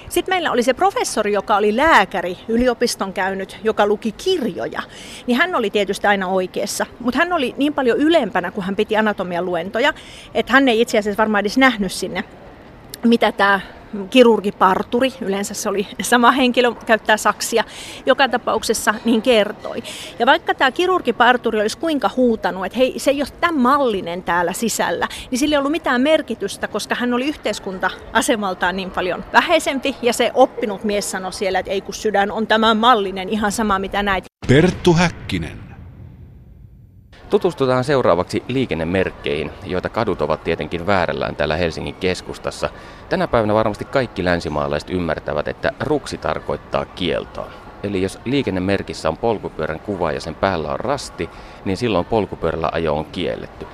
Sitten 0.09 0.33
meillä 0.35 0.51
oli 0.51 0.63
se 0.63 0.75
professori, 0.75 1.33
joka 1.33 1.57
oli 1.57 1.77
lääkäri, 1.77 2.39
yliopiston 2.49 3.13
käynyt, 3.13 3.59
joka 3.65 3.87
luki 3.87 4.13
kirjoja. 4.13 4.83
Niin 5.27 5.39
hän 5.39 5.55
oli 5.55 5.71
tietysti 5.71 6.07
aina 6.07 6.27
oikeassa, 6.27 6.87
mutta 7.01 7.19
hän 7.19 7.33
oli 7.33 7.55
niin 7.57 7.75
paljon 7.75 7.99
ylempänä, 7.99 8.51
kun 8.51 8.65
hän 8.65 8.77
piti 8.77 8.97
anatomian 8.97 9.45
luentoja, 9.45 9.95
että 10.35 10.53
hän 10.53 10.69
ei 10.69 10.81
itse 10.81 10.99
asiassa 10.99 11.19
varmaan 11.23 11.41
edes 11.41 11.59
nähnyt 11.59 11.93
sinne, 11.93 12.25
mitä 13.05 13.33
tämä 13.33 13.61
kirurgiparturi, 14.11 15.12
yleensä 15.20 15.55
se 15.55 15.68
oli 15.68 15.86
sama 16.03 16.30
henkilö, 16.30 16.72
käyttää 16.86 17.16
saksia, 17.16 17.64
joka 18.07 18.28
tapauksessa 18.28 18.94
niin 19.05 19.22
kertoi. 19.22 19.82
Ja 20.18 20.26
vaikka 20.26 20.55
tämä 20.55 20.70
kirurgiparturi 20.70 21.61
olisi 21.61 21.78
kuinka 21.78 22.11
huutanut, 22.16 22.66
että 22.66 22.78
hei, 22.78 22.99
se 22.99 23.11
ei 23.11 23.22
ole 23.22 23.28
tämän 23.40 23.61
mallinen 23.61 24.22
täällä 24.22 24.53
sisällä, 24.53 25.09
niin 25.30 25.38
sillä 25.38 25.55
ei 25.55 25.59
ollut 25.59 25.72
mitään 25.72 26.01
merkitystä, 26.01 26.68
koska 26.68 26.94
hän 26.94 27.14
oli 27.14 27.28
yhteiskunta-asemaltaan 27.28 28.76
niin 28.76 28.90
paljon 28.90 29.24
vähäisempi, 29.32 29.97
ja 30.03 30.12
se 30.12 30.30
oppinut 30.34 30.84
mies 30.84 31.11
sanoi 31.11 31.32
siellä, 31.32 31.59
että 31.59 31.72
ei 31.72 31.80
kun 31.80 31.94
sydän 31.94 32.30
on 32.30 32.47
tämän 32.47 32.76
mallinen, 32.76 33.28
ihan 33.28 33.53
sama 33.53 33.78
mitä 33.78 34.03
näit. 34.03 34.24
Perttu 34.49 34.92
Häkkinen. 34.92 35.66
Tutustutaan 37.31 37.85
seuraavaksi 37.85 38.43
liikennemerkkeihin, 38.49 39.51
joita 39.64 39.89
kadut 39.89 40.22
ovat 40.22 40.45
tietenkin 40.45 40.87
väärällään 40.87 41.37
täällä 41.37 41.57
Helsingin 41.57 41.95
keskustassa. 41.95 42.70
Tänä 43.09 43.29
päivänä 43.29 43.55
varmasti 43.55 43.85
kaikki 43.85 44.24
länsimaalaiset 44.24 44.91
ymmärtävät, 44.91 45.49
että 45.49 45.72
ruksi 45.81 46.18
tarkoittaa 46.18 46.85
kieltoa. 46.85 47.51
Eli 47.83 48.03
jos 48.03 48.18
liikennemerkissä 48.24 49.09
on 49.09 49.16
polkupyörän 49.16 49.81
kuva 49.81 50.12
ja 50.12 50.20
sen 50.20 50.35
päällä 50.35 50.72
on 50.72 50.81
rasti, 50.81 51.31
niin 51.64 51.77
silloin 51.77 52.05
polkupyörällä 52.05 52.68
ajo 52.72 52.97
on 52.97 53.05
kielletty. 53.05 53.66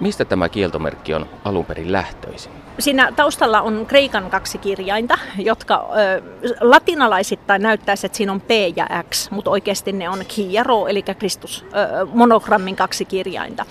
Mistä 0.00 0.24
tämä 0.24 0.48
kieltomerkki 0.48 1.14
on 1.14 1.26
alun 1.44 1.64
perin 1.64 1.92
lähtöisin? 1.92 2.61
Siinä 2.78 3.12
taustalla 3.16 3.60
on 3.60 3.86
kreikan 3.86 4.30
kaksi 4.30 4.58
kirjainta, 4.58 5.18
jotka 5.38 5.88
ö, 5.96 6.22
latinalaisittain 6.60 7.62
näyttäisi, 7.62 8.06
että 8.06 8.16
siinä 8.16 8.32
on 8.32 8.40
P 8.40 8.50
ja 8.76 8.86
X, 9.10 9.30
mutta 9.30 9.50
oikeasti 9.50 9.92
ne 9.92 10.08
on 10.08 10.24
ki 10.28 10.52
ja 10.52 10.62
ro, 10.62 10.86
eli 10.86 11.02
Kristus 11.02 11.64
ö, 11.64 12.06
monogrammin 12.14 12.76
kaksi 12.76 13.04
kirjainta. 13.04 13.64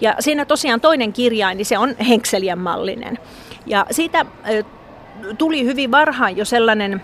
Ja 0.00 0.16
siinä 0.20 0.44
tosiaan 0.44 0.80
toinen 0.80 1.12
kirjain, 1.12 1.56
niin 1.56 1.66
se 1.66 1.78
on 1.78 1.96
henkselien 2.08 2.58
mallinen. 2.58 3.18
Ja 3.66 3.86
siitä 3.90 4.26
ö, 4.50 4.64
tuli 5.38 5.64
hyvin 5.64 5.90
varhain 5.90 6.36
jo 6.36 6.44
sellainen 6.44 7.02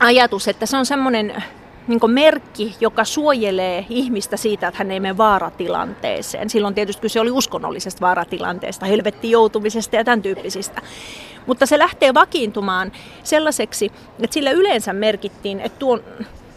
ajatus, 0.00 0.48
että 0.48 0.66
se 0.66 0.76
on 0.76 0.86
semmoinen 0.86 1.42
niin 1.90 2.10
merkki, 2.10 2.76
joka 2.80 3.04
suojelee 3.04 3.86
ihmistä 3.88 4.36
siitä, 4.36 4.68
että 4.68 4.78
hän 4.78 4.90
ei 4.90 5.00
mene 5.00 5.16
vaaratilanteeseen. 5.16 6.50
Silloin 6.50 6.74
tietysti 6.74 7.02
kyse 7.02 7.20
oli 7.20 7.30
uskonnollisesta 7.30 8.00
vaaratilanteesta, 8.00 8.86
helvetti 8.86 9.30
joutumisesta 9.30 9.96
ja 9.96 10.04
tämän 10.04 10.22
tyyppisistä. 10.22 10.82
Mutta 11.46 11.66
se 11.66 11.78
lähtee 11.78 12.14
vakiintumaan 12.14 12.92
sellaiseksi, 13.22 13.92
että 14.22 14.34
sillä 14.34 14.50
yleensä 14.50 14.92
merkittiin, 14.92 15.60
että 15.60 15.78
tuon, 15.78 16.02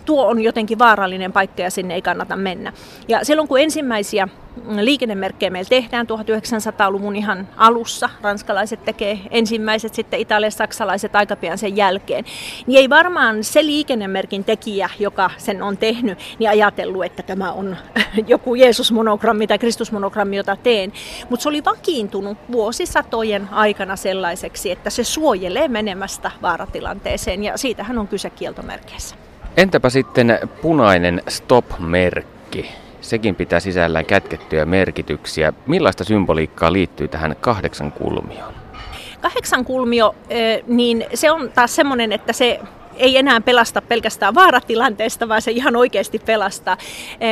tuo 0.05 0.25
on 0.25 0.41
jotenkin 0.41 0.79
vaarallinen 0.79 1.33
paikka 1.33 1.61
ja 1.61 1.71
sinne 1.71 1.93
ei 1.93 2.01
kannata 2.01 2.35
mennä. 2.35 2.73
Ja 3.07 3.25
silloin 3.25 3.47
kun 3.47 3.59
ensimmäisiä 3.59 4.27
liikennemerkkejä 4.75 5.49
meillä 5.49 5.69
tehdään 5.69 6.07
1900-luvun 6.07 7.15
ihan 7.15 7.47
alussa, 7.57 8.09
ranskalaiset 8.21 8.85
tekee 8.85 9.19
ensimmäiset, 9.31 9.93
sitten 9.93 10.19
italialaiset, 10.19 10.57
saksalaiset 10.57 11.15
aika 11.15 11.35
pian 11.35 11.57
sen 11.57 11.77
jälkeen, 11.77 12.25
niin 12.67 12.79
ei 12.79 12.89
varmaan 12.89 13.43
se 13.43 13.65
liikennemerkin 13.65 14.43
tekijä, 14.43 14.89
joka 14.99 15.29
sen 15.37 15.61
on 15.61 15.77
tehnyt, 15.77 16.19
niin 16.39 16.49
ajatellut, 16.49 17.05
että 17.05 17.23
tämä 17.23 17.51
on 17.51 17.77
joku 18.27 18.55
Jeesus-monogrammi 18.55 19.47
tai 19.47 19.59
Kristus-monogrammi, 19.59 20.37
jota 20.37 20.57
teen. 20.63 20.93
Mutta 21.29 21.43
se 21.43 21.49
oli 21.49 21.65
vakiintunut 21.65 22.37
vuosisatojen 22.51 23.49
aikana 23.51 23.95
sellaiseksi, 23.95 24.71
että 24.71 24.89
se 24.89 25.03
suojelee 25.03 25.67
menemästä 25.67 26.31
vaaratilanteeseen 26.41 27.43
ja 27.43 27.57
siitähän 27.57 27.97
on 27.97 28.07
kyse 28.07 28.29
kieltomerkeissä. 28.29 29.22
Entäpä 29.57 29.89
sitten 29.89 30.39
punainen 30.61 31.21
stop-merkki? 31.27 32.71
Sekin 33.01 33.35
pitää 33.35 33.59
sisällään 33.59 34.05
kätkettyjä 34.05 34.65
merkityksiä. 34.65 35.53
Millaista 35.67 36.03
symboliikkaa 36.03 36.73
liittyy 36.73 37.07
tähän 37.07 37.35
kahdeksan 37.41 37.91
kulmioon? 37.91 38.53
Kahdeksan 39.21 39.65
kulmio, 39.65 40.15
niin 40.67 41.05
se 41.13 41.31
on 41.31 41.51
taas 41.55 41.75
semmoinen, 41.75 42.11
että 42.11 42.33
se 42.33 42.59
ei 42.95 43.17
enää 43.17 43.41
pelasta 43.41 43.81
pelkästään 43.81 44.35
vaaratilanteesta, 44.35 45.29
vaan 45.29 45.41
se 45.41 45.51
ihan 45.51 45.75
oikeasti 45.75 46.19
pelastaa. 46.19 46.77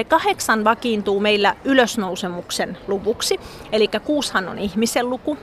Kahdeksan 0.07 0.63
vakiintuu 0.63 1.19
meillä 1.19 1.55
ylösnousemuksen 1.63 2.77
luvuksi, 2.87 3.39
eli 3.71 3.89
kuushan 4.05 4.49
on 4.49 4.59
ihmisen 4.59 5.09
luku, 5.09 5.37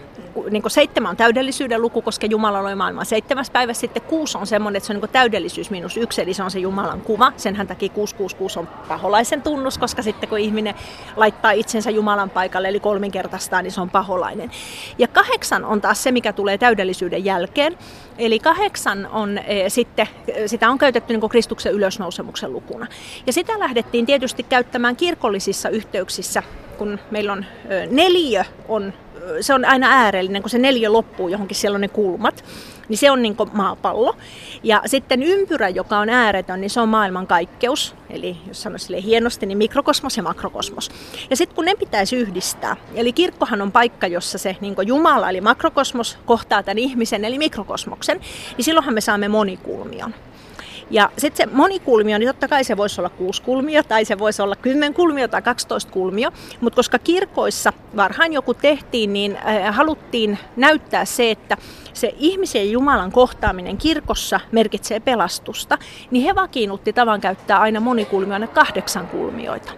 niin 0.51 0.63
seitsemän 0.67 1.11
on 1.11 1.17
täydellisyyden 1.17 1.83
luku, 1.83 2.03
koska 2.03 2.27
Jumala 2.27 2.63
loi 2.63 2.75
maailman 2.75 3.07
seitsemäs 3.07 3.51
päivä. 3.51 3.73
Sitten 3.73 4.03
kuusi 4.03 4.39
on 4.39 4.47
semmoinen, 4.47 4.77
että 4.77 4.87
se 4.87 4.93
on 4.93 5.01
niin 5.01 5.11
täydellisyys 5.11 5.71
minus 5.71 5.97
yksi, 5.97 6.23
eli 6.23 6.35
se 6.35 6.43
on 6.43 6.51
se 6.51 6.59
Jumalan 6.59 7.01
kuva. 7.01 7.33
Senhän 7.37 7.67
takia 7.67 7.89
666 7.89 8.59
on 8.59 8.67
paholaisen 8.89 9.43
tunnus, 9.43 9.79
koska 9.79 10.03
sitten 10.03 10.29
kun 10.29 10.39
ihminen 10.39 10.75
laittaa 11.17 11.51
itsensä 11.51 11.91
Jumalan 11.91 12.31
paikalle, 12.31 12.69
eli 12.69 12.81
kolminkertaistaan, 12.81 13.65
niin 13.65 13.73
se 13.73 13.81
on 13.81 13.91
paholainen. 13.91 14.51
Ja 14.99 15.09
kahdeksan 15.09 15.65
on 15.65 15.81
taas 15.81 16.03
se, 16.03 16.13
mikä 16.13 16.33
tulee 16.33 16.59
täydellisyyden 16.59 17.25
jälkeen. 17.25 17.79
Eli 18.19 18.39
kahdeksan 18.39 19.09
on 19.13 19.39
e, 19.39 19.69
sitten, 19.69 20.07
sitä 20.47 20.71
on 20.71 20.79
käytetty 20.79 21.17
niin 21.17 21.29
Kristuksen 21.29 21.73
ylösnousemuksen 21.73 22.53
lukuna. 22.53 22.87
Ja 23.27 23.33
sitä 23.33 23.59
lähdettiin 23.59 24.07
tietysti 24.07 24.43
käyttämään 24.43 24.97
kirkollisissa 24.97 25.69
yhteyksissä, 25.69 26.43
kun 26.79 26.99
meillä 27.11 27.33
on 27.33 27.45
neljä 27.91 28.45
on 28.69 28.93
se 29.41 29.55
on 29.55 29.65
aina 29.65 29.87
äärellinen, 29.91 30.43
kun 30.43 30.51
se 30.51 30.59
neljä 30.59 30.93
loppuu 30.93 31.29
johonkin, 31.29 31.57
siellä 31.57 31.75
on 31.75 31.81
ne 31.81 31.89
kulmat, 31.89 32.45
niin 32.89 32.99
se 32.99 33.11
on 33.11 33.23
niin 33.23 33.37
maapallo. 33.53 34.17
Ja 34.63 34.83
sitten 34.87 35.23
ympyrä, 35.23 35.69
joka 35.69 35.99
on 35.99 36.09
ääretön, 36.09 36.61
niin 36.61 36.71
se 36.71 36.81
on 36.81 36.89
maailmankaikkeus. 36.89 37.95
Eli 38.11 38.37
jos 38.49 38.63
sanoisi 38.63 39.05
hienosti, 39.05 39.47
niin 39.47 39.59
mikrokosmos 39.59 40.17
ja 40.17 40.23
makrokosmos. 40.23 40.91
Ja 41.31 41.37
sitten 41.37 41.57
kun 41.57 41.65
ne 41.65 41.75
pitäisi 41.75 42.17
yhdistää, 42.17 42.77
eli 42.95 43.13
kirkkohan 43.13 43.63
on 43.63 43.73
paikka, 43.73 44.07
jossa 44.07 44.39
se 44.39 44.57
niin 44.61 44.75
Jumala 44.87 45.31
eli 45.31 45.41
makrokosmos 45.41 46.19
kohtaa 46.27 46.63
tämän 46.63 46.79
ihmisen 46.79 47.25
eli 47.25 47.39
mikrokosmoksen, 47.39 48.21
niin 48.57 48.65
silloinhan 48.65 48.95
me 48.95 49.01
saamme 49.01 49.29
monikulmion. 49.29 50.15
Ja 50.91 51.11
sitten 51.19 51.49
se 51.49 51.57
monikulmio, 51.57 52.19
niin 52.19 52.29
totta 52.29 52.49
kai 52.49 52.65
se 52.65 52.77
voisi 52.77 53.01
olla 53.01 53.11
kuusi 53.11 53.43
kulmio, 53.43 53.83
tai 53.83 54.05
se 54.05 54.19
voisi 54.19 54.43
olla 54.43 54.57
kymmen 54.57 54.95
kulmio 54.95 55.29
tai 55.29 55.43
12 55.43 55.93
kulmio, 55.93 56.31
mutta 56.61 56.77
koska 56.77 56.99
kirkoissa 56.99 57.73
varhain 57.97 58.33
joku 58.33 58.55
tehtiin, 58.55 59.13
niin 59.13 59.37
äh, 59.37 59.75
haluttiin 59.77 60.39
näyttää 60.57 61.05
se, 61.05 61.31
että 61.31 61.57
se 61.93 62.15
ihmisen 62.19 62.67
ja 62.67 62.73
Jumalan 62.73 63.13
kohtaaminen 63.13 63.77
kirkossa 63.79 64.41
merkitsee 64.53 65.01
pelastusta, 65.01 65.79
niin 66.11 66.25
he 66.25 66.35
vakiinnutti 66.35 66.93
tavan 66.93 67.21
käyttää 67.21 67.59
aina 67.61 67.81
monikulmioina 67.81 68.47
kahdeksan 68.47 69.07
kulmioita. 69.07 69.73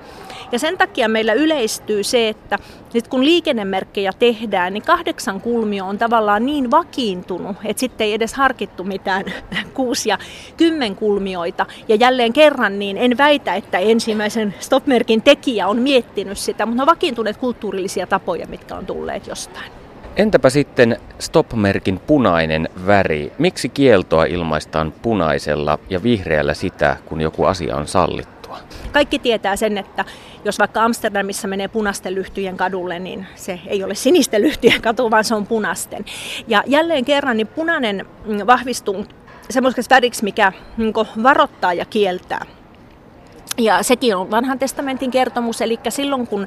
Ja 0.52 0.58
sen 0.58 0.78
takia 0.78 1.08
meillä 1.08 1.32
yleistyy 1.32 2.04
se, 2.04 2.28
että 2.28 2.58
nyt 2.94 3.08
kun 3.08 3.24
liikennemerkkejä 3.24 4.12
tehdään, 4.18 4.72
niin 4.72 4.82
kahdeksan 4.82 5.40
kulmio 5.40 5.86
on 5.86 5.98
tavallaan 5.98 6.46
niin 6.46 6.70
vakiintunut, 6.70 7.56
että 7.64 7.80
sitten 7.80 8.04
ei 8.04 8.14
edes 8.14 8.34
harkittu 8.34 8.84
mitään 8.84 9.24
kuusi 9.74 10.08
ja 10.08 10.18
kymmen 10.56 10.96
kulmioita. 10.96 11.66
Ja 11.88 11.94
jälleen 11.94 12.32
kerran, 12.32 12.78
niin 12.78 12.96
en 12.96 13.18
väitä, 13.18 13.54
että 13.54 13.78
ensimmäisen 13.78 14.54
stopmerkin 14.60 15.22
tekijä 15.22 15.68
on 15.68 15.76
miettinyt 15.76 16.38
sitä, 16.38 16.66
mutta 16.66 16.76
ne 16.76 16.82
on 16.82 16.86
vakiintuneet 16.86 17.36
kulttuurillisia 17.36 18.06
tapoja, 18.06 18.46
mitkä 18.46 18.74
on 18.74 18.86
tulleet 18.86 19.26
jostain. 19.26 19.72
Entäpä 20.16 20.50
sitten 20.50 20.96
stop-merkin 21.18 22.00
punainen 22.06 22.68
väri? 22.86 23.32
Miksi 23.38 23.68
kieltoa 23.68 24.24
ilmaistaan 24.24 24.92
punaisella 25.02 25.78
ja 25.90 26.02
vihreällä 26.02 26.54
sitä, 26.54 26.96
kun 27.06 27.20
joku 27.20 27.44
asia 27.44 27.76
on 27.76 27.88
sallittua? 27.88 28.39
Kaikki 28.92 29.18
tietää 29.18 29.56
sen, 29.56 29.78
että 29.78 30.04
jos 30.44 30.58
vaikka 30.58 30.84
Amsterdamissa 30.84 31.48
menee 31.48 31.68
punaisten 31.68 32.14
lyhtyjen 32.14 32.56
kadulle, 32.56 32.98
niin 32.98 33.26
se 33.34 33.60
ei 33.66 33.84
ole 33.84 33.94
sinisten 33.94 34.42
lyhtyjen 34.42 34.82
katu, 34.82 35.10
vaan 35.10 35.24
se 35.24 35.34
on 35.34 35.46
punaisten. 35.46 36.04
Ja 36.48 36.62
jälleen 36.66 37.04
kerran 37.04 37.36
niin 37.36 37.46
punainen 37.46 38.06
mm, 38.26 38.46
vahvistuu 38.46 39.06
semmoiseksi 39.50 39.90
väriksi, 39.90 40.24
mikä 40.24 40.52
niin 40.76 40.94
varoittaa 41.22 41.72
ja 41.72 41.84
kieltää. 41.84 42.46
Ja 43.58 43.82
sekin 43.82 44.16
on 44.16 44.30
vanhan 44.30 44.58
testamentin 44.58 45.10
kertomus, 45.10 45.60
eli 45.60 45.78
silloin 45.88 46.26
kun 46.26 46.46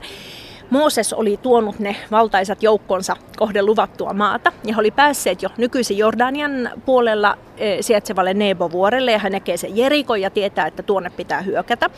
Mooses 0.69 1.13
oli 1.13 1.39
tuonut 1.41 1.79
ne 1.79 1.95
valtaisat 2.11 2.63
joukkonsa 2.63 3.15
kohden 3.37 3.65
luvattua 3.65 4.13
maata 4.13 4.51
ja 4.65 4.73
he 4.73 4.79
oli 4.79 4.91
päässeet 4.91 5.41
jo 5.41 5.49
nykyisin 5.57 5.97
Jordanian 5.97 6.71
puolella 6.85 7.37
e, 7.57 7.81
sijaitsevalle 7.81 8.33
Nebo-vuorelle 8.33 9.11
ja 9.11 9.19
hän 9.19 9.31
näkee 9.31 9.57
sen 9.57 9.77
Jerikon 9.77 10.21
ja 10.21 10.29
tietää, 10.29 10.67
että 10.67 10.83
tuonne 10.83 11.09
pitää 11.09 11.41
hyökätä 11.41 11.89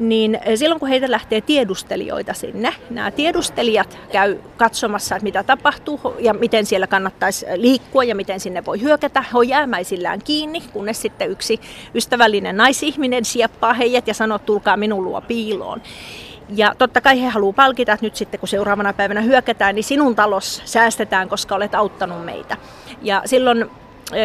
niin 0.00 0.38
e, 0.44 0.56
silloin 0.56 0.80
kun 0.80 0.88
heitä 0.88 1.10
lähtee 1.10 1.40
tiedustelijoita 1.40 2.34
sinne, 2.34 2.74
nämä 2.90 3.10
tiedustelijat 3.10 3.98
käy 4.12 4.36
katsomassa, 4.56 5.16
että 5.16 5.24
mitä 5.24 5.42
tapahtuu 5.42 6.00
ja 6.18 6.34
miten 6.34 6.66
siellä 6.66 6.86
kannattaisi 6.86 7.46
liikkua 7.54 8.04
ja 8.04 8.14
miten 8.14 8.40
sinne 8.40 8.64
voi 8.64 8.80
hyökätä. 8.80 9.22
He 9.22 9.38
on 9.38 9.48
jäämäisillään 9.48 10.20
kiinni, 10.24 10.60
kunnes 10.72 11.02
sitten 11.02 11.30
yksi 11.30 11.60
ystävällinen 11.94 12.56
naisihminen 12.56 13.24
sieppaa 13.24 13.74
heidät 13.74 14.08
ja 14.08 14.14
sanoo, 14.14 14.38
tulkaa 14.38 14.76
minun 14.76 15.04
luo 15.04 15.20
piiloon. 15.20 15.82
Ja 16.48 16.74
totta 16.78 17.00
kai 17.00 17.22
he 17.22 17.28
haluaa 17.28 17.52
palkita, 17.52 17.92
että 17.92 18.06
nyt 18.06 18.16
sitten 18.16 18.40
kun 18.40 18.48
seuraavana 18.48 18.92
päivänä 18.92 19.20
hyökätään, 19.20 19.74
niin 19.74 19.84
sinun 19.84 20.16
talos 20.16 20.62
säästetään, 20.64 21.28
koska 21.28 21.54
olet 21.54 21.74
auttanut 21.74 22.24
meitä. 22.24 22.56
Ja 23.02 23.22
silloin 23.24 23.70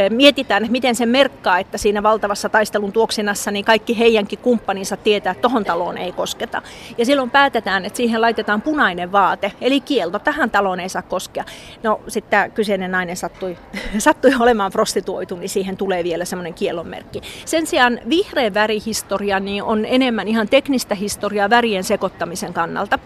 mietitään, 0.09 0.67
miten 0.69 0.95
se 0.95 1.05
merkkaa, 1.05 1.59
että 1.59 1.77
siinä 1.77 2.03
valtavassa 2.03 2.49
taistelun 2.49 2.91
tuoksinassa 2.91 3.51
niin 3.51 3.65
kaikki 3.65 3.99
heidänkin 3.99 4.39
kumppaninsa 4.39 4.97
tietää, 4.97 5.31
että 5.31 5.41
tohon 5.41 5.65
taloon 5.65 5.97
ei 5.97 6.11
kosketa. 6.11 6.61
Ja 6.97 7.05
silloin 7.05 7.31
päätetään, 7.31 7.85
että 7.85 7.97
siihen 7.97 8.21
laitetaan 8.21 8.61
punainen 8.61 9.11
vaate, 9.11 9.51
eli 9.61 9.81
kielto, 9.81 10.19
tähän 10.19 10.51
taloon 10.51 10.79
ei 10.79 10.89
saa 10.89 11.01
koskea. 11.01 11.43
No 11.83 12.01
sitten 12.07 12.31
tämä 12.31 12.49
kyseinen 12.49 12.91
nainen 12.91 13.17
sattui, 13.17 13.57
sattui 13.97 14.31
olemaan 14.39 14.71
prostituoitu, 14.71 15.35
niin 15.35 15.49
siihen 15.49 15.77
tulee 15.77 16.03
vielä 16.03 16.25
semmoinen 16.25 16.53
kielonmerkki. 16.53 17.21
Sen 17.45 17.67
sijaan 17.67 17.99
vihreä 18.09 18.53
värihistoria 18.53 19.39
niin 19.39 19.63
on 19.63 19.85
enemmän 19.85 20.27
ihan 20.27 20.49
teknistä 20.49 20.95
historiaa 20.95 21.49
värien 21.49 21.83
sekoittamisen 21.83 22.53
kannalta 22.53 22.99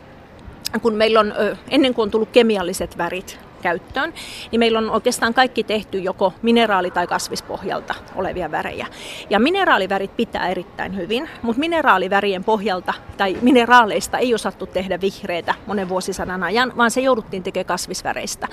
kun 0.81 0.93
meillä 0.93 1.19
on, 1.19 1.33
ennen 1.69 1.93
kuin 1.93 2.03
on 2.03 2.11
tullut 2.11 2.29
kemialliset 2.31 2.97
värit, 2.97 3.39
käyttöön, 3.59 4.13
niin 4.51 4.59
meillä 4.59 4.79
on 4.79 4.89
oikeastaan 4.89 5.33
kaikki 5.33 5.63
tehty 5.63 5.99
joko 5.99 6.33
mineraali- 6.41 6.91
tai 6.91 7.07
kasvispohjalta 7.07 7.95
olevia 8.15 8.51
värejä. 8.51 8.87
Ja 9.29 9.39
mineraalivärit 9.39 10.15
pitää 10.15 10.49
erittäin 10.49 10.95
hyvin, 10.95 11.29
mutta 11.41 11.59
mineraalivärien 11.59 12.43
pohjalta 12.43 12.93
tai 13.17 13.37
mineraaleista 13.41 14.17
ei 14.17 14.33
osattu 14.33 14.65
tehdä 14.65 15.01
vihreitä 15.01 15.55
monen 15.65 15.89
vuosisadan 15.89 16.43
ajan, 16.43 16.77
vaan 16.77 16.91
se 16.91 17.01
jouduttiin 17.01 17.43
tekemään 17.43 17.65
kasvisväreistä. 17.65 18.47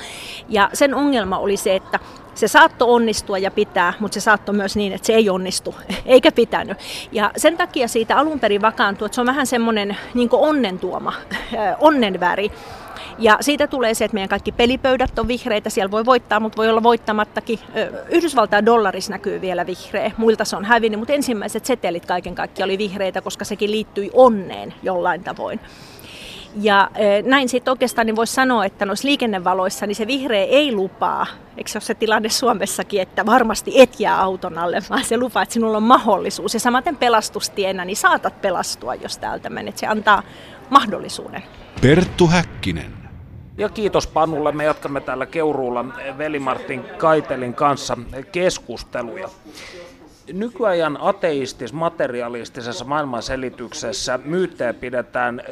Ja 0.48 0.70
sen 0.72 0.94
ongelma 0.94 1.38
oli 1.38 1.56
se, 1.56 1.76
että 1.76 1.98
se 2.34 2.48
saattoi 2.48 2.88
onnistua 2.88 3.38
ja 3.38 3.50
pitää, 3.50 3.92
mutta 4.00 4.14
se 4.14 4.20
saattoi 4.20 4.54
myös 4.54 4.76
niin, 4.76 4.92
että 4.92 5.06
se 5.06 5.12
ei 5.12 5.30
onnistu, 5.30 5.74
eikä 6.06 6.32
pitänyt. 6.32 6.78
Ja 7.12 7.30
sen 7.36 7.56
takia 7.56 7.88
siitä 7.88 8.16
alun 8.16 8.40
perin 8.40 8.62
vakaantui, 8.62 9.06
että 9.06 9.14
se 9.14 9.20
on 9.20 9.26
vähän 9.26 9.46
semmoinen 9.46 9.96
niin 10.14 10.28
onnen 10.32 10.78
tuoma, 10.78 11.12
onnenväri. 11.80 12.52
Ja 13.18 13.38
siitä 13.40 13.66
tulee 13.66 13.94
se, 13.94 14.04
että 14.04 14.14
meidän 14.14 14.28
kaikki 14.28 14.52
pelipöydät 14.52 15.18
on 15.18 15.28
vihreitä, 15.28 15.70
siellä 15.70 15.90
voi 15.90 16.04
voittaa, 16.04 16.40
mutta 16.40 16.56
voi 16.56 16.68
olla 16.68 16.82
voittamattakin. 16.82 17.58
Yhdysvaltain 18.10 18.66
dollarissa 18.66 19.12
näkyy 19.12 19.40
vielä 19.40 19.66
vihreä, 19.66 20.10
muilta 20.16 20.44
se 20.44 20.56
on 20.56 20.64
hävinnyt, 20.64 21.00
mutta 21.00 21.12
ensimmäiset 21.12 21.64
setelit 21.66 22.06
kaiken 22.06 22.34
kaikkiaan 22.34 22.66
oli 22.66 22.78
vihreitä, 22.78 23.22
koska 23.22 23.44
sekin 23.44 23.70
liittyi 23.70 24.10
onneen 24.14 24.74
jollain 24.82 25.24
tavoin. 25.24 25.60
Ja 26.60 26.90
näin 27.24 27.48
sitten 27.48 27.70
oikeastaan 27.70 28.06
niin 28.06 28.16
voisi 28.16 28.34
sanoa, 28.34 28.64
että 28.64 28.86
noissa 28.86 29.08
liikennevaloissa 29.08 29.86
niin 29.86 29.94
se 29.94 30.06
vihreä 30.06 30.44
ei 30.44 30.72
lupaa, 30.72 31.26
eikö 31.56 31.70
se 31.70 31.78
ole 31.78 31.84
se 31.84 31.94
tilanne 31.94 32.28
Suomessakin, 32.28 33.02
että 33.02 33.26
varmasti 33.26 33.80
et 33.80 34.00
jää 34.00 34.22
auton 34.22 34.58
alle, 34.58 34.82
vaan 34.90 35.04
se 35.04 35.16
lupaa, 35.16 35.42
että 35.42 35.52
sinulla 35.52 35.76
on 35.76 35.82
mahdollisuus. 35.82 36.54
Ja 36.54 36.60
samaten 36.60 36.96
pelastustienä, 36.96 37.84
niin 37.84 37.96
saatat 37.96 38.40
pelastua, 38.40 38.94
jos 38.94 39.18
täältä 39.18 39.50
menet. 39.50 39.78
Se 39.78 39.86
antaa 39.86 40.22
mahdollisuuden. 40.70 41.42
Perttu 41.82 42.26
Häkkinen. 42.26 43.05
Ja 43.58 43.68
kiitos 43.68 44.06
Panulle. 44.06 44.52
Me 44.52 44.64
jatkamme 44.64 45.00
täällä 45.00 45.26
Keuruulla 45.26 45.84
Veli-Martin 46.18 46.84
Kaitelin 46.98 47.54
kanssa 47.54 47.98
keskusteluja. 48.32 49.28
Nykyajan 50.32 50.98
ateistis-materialistisessa 51.00 52.84
maailmanselityksessä 52.84 54.18
myyttejä 54.24 54.74
pidetään 54.74 55.42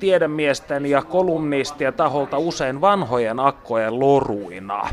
tiedemiesten 0.00 0.86
ja 0.86 1.02
kolumnistien 1.02 1.94
taholta 1.94 2.38
usein 2.38 2.80
vanhojen 2.80 3.40
akkojen 3.40 4.00
loruina. 4.00 4.90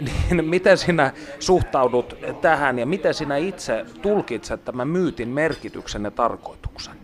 Niin 0.00 0.44
miten 0.44 0.78
sinä 0.78 1.12
suhtaudut 1.38 2.16
tähän 2.40 2.78
ja 2.78 2.86
miten 2.86 3.14
sinä 3.14 3.36
itse 3.36 3.86
tulkitset 4.02 4.64
tämän 4.64 4.88
myytin 4.88 5.28
merkityksen 5.28 6.04
ja 6.04 6.10
tarkoituksen? 6.10 6.94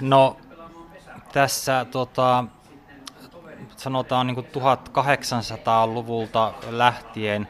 No 0.00 0.36
tässä 1.32 1.86
tota, 1.90 2.44
sanotaan 3.76 4.26
niin 4.26 4.36
1800-luvulta 4.36 6.52
lähtien 6.70 7.48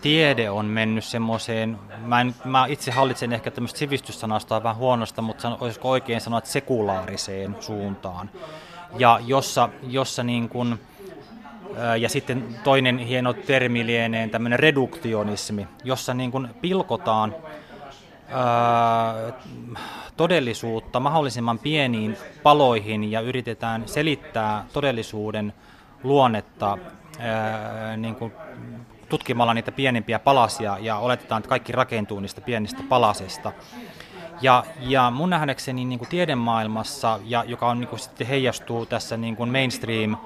tiede 0.00 0.50
on 0.50 0.66
mennyt 0.66 1.04
semmoiseen, 1.04 1.78
mä, 1.98 2.26
mä 2.44 2.66
itse 2.66 2.90
hallitsen 2.90 3.32
ehkä 3.32 3.50
tämmöistä 3.50 3.78
sivistyssanastoa 3.78 4.62
vähän 4.62 4.76
huonosta, 4.76 5.22
mutta 5.22 5.56
olisiko 5.60 5.90
oikein 5.90 6.20
sanoa, 6.20 6.38
että 6.38 6.50
sekulaariseen 6.50 7.56
suuntaan. 7.60 8.30
Ja 8.98 9.20
jossa, 9.26 9.68
jossa 9.82 10.22
niin 10.22 10.48
kuin, 10.48 10.80
ja 11.98 12.08
sitten 12.08 12.58
toinen 12.64 12.98
hieno 12.98 13.32
termi 13.32 13.86
lienee 13.86 14.28
tämmöinen 14.28 14.58
reduktionismi, 14.58 15.68
jossa 15.84 16.14
niin 16.14 16.30
kuin 16.30 16.48
pilkotaan 16.60 17.34
todellisuutta 20.16 21.00
mahdollisimman 21.00 21.58
pieniin 21.58 22.16
paloihin 22.42 23.10
ja 23.10 23.20
yritetään 23.20 23.88
selittää 23.88 24.66
todellisuuden 24.72 25.52
luonnetta 26.02 26.78
niin 27.96 28.14
kuin 28.14 28.32
tutkimalla 29.08 29.54
niitä 29.54 29.72
pienempiä 29.72 30.18
palasia 30.18 30.78
ja 30.80 30.98
oletetaan, 30.98 31.40
että 31.40 31.48
kaikki 31.48 31.72
rakentuu 31.72 32.20
niistä 32.20 32.40
pienistä 32.40 32.82
palasista. 32.88 33.52
Ja, 34.40 34.64
ja 34.80 35.10
mun 35.10 35.30
nähdäkseni 35.30 35.84
niin 35.84 35.98
kuin 35.98 36.08
tiedemaailmassa, 36.08 37.20
ja 37.24 37.44
joka 37.46 37.68
on, 37.68 37.80
niin 37.80 37.88
kuin 37.88 38.00
sitten 38.00 38.26
heijastuu 38.26 38.86
tässä 38.86 39.16
niin 39.16 39.36
kuin 39.36 39.52
mainstream 39.52 40.16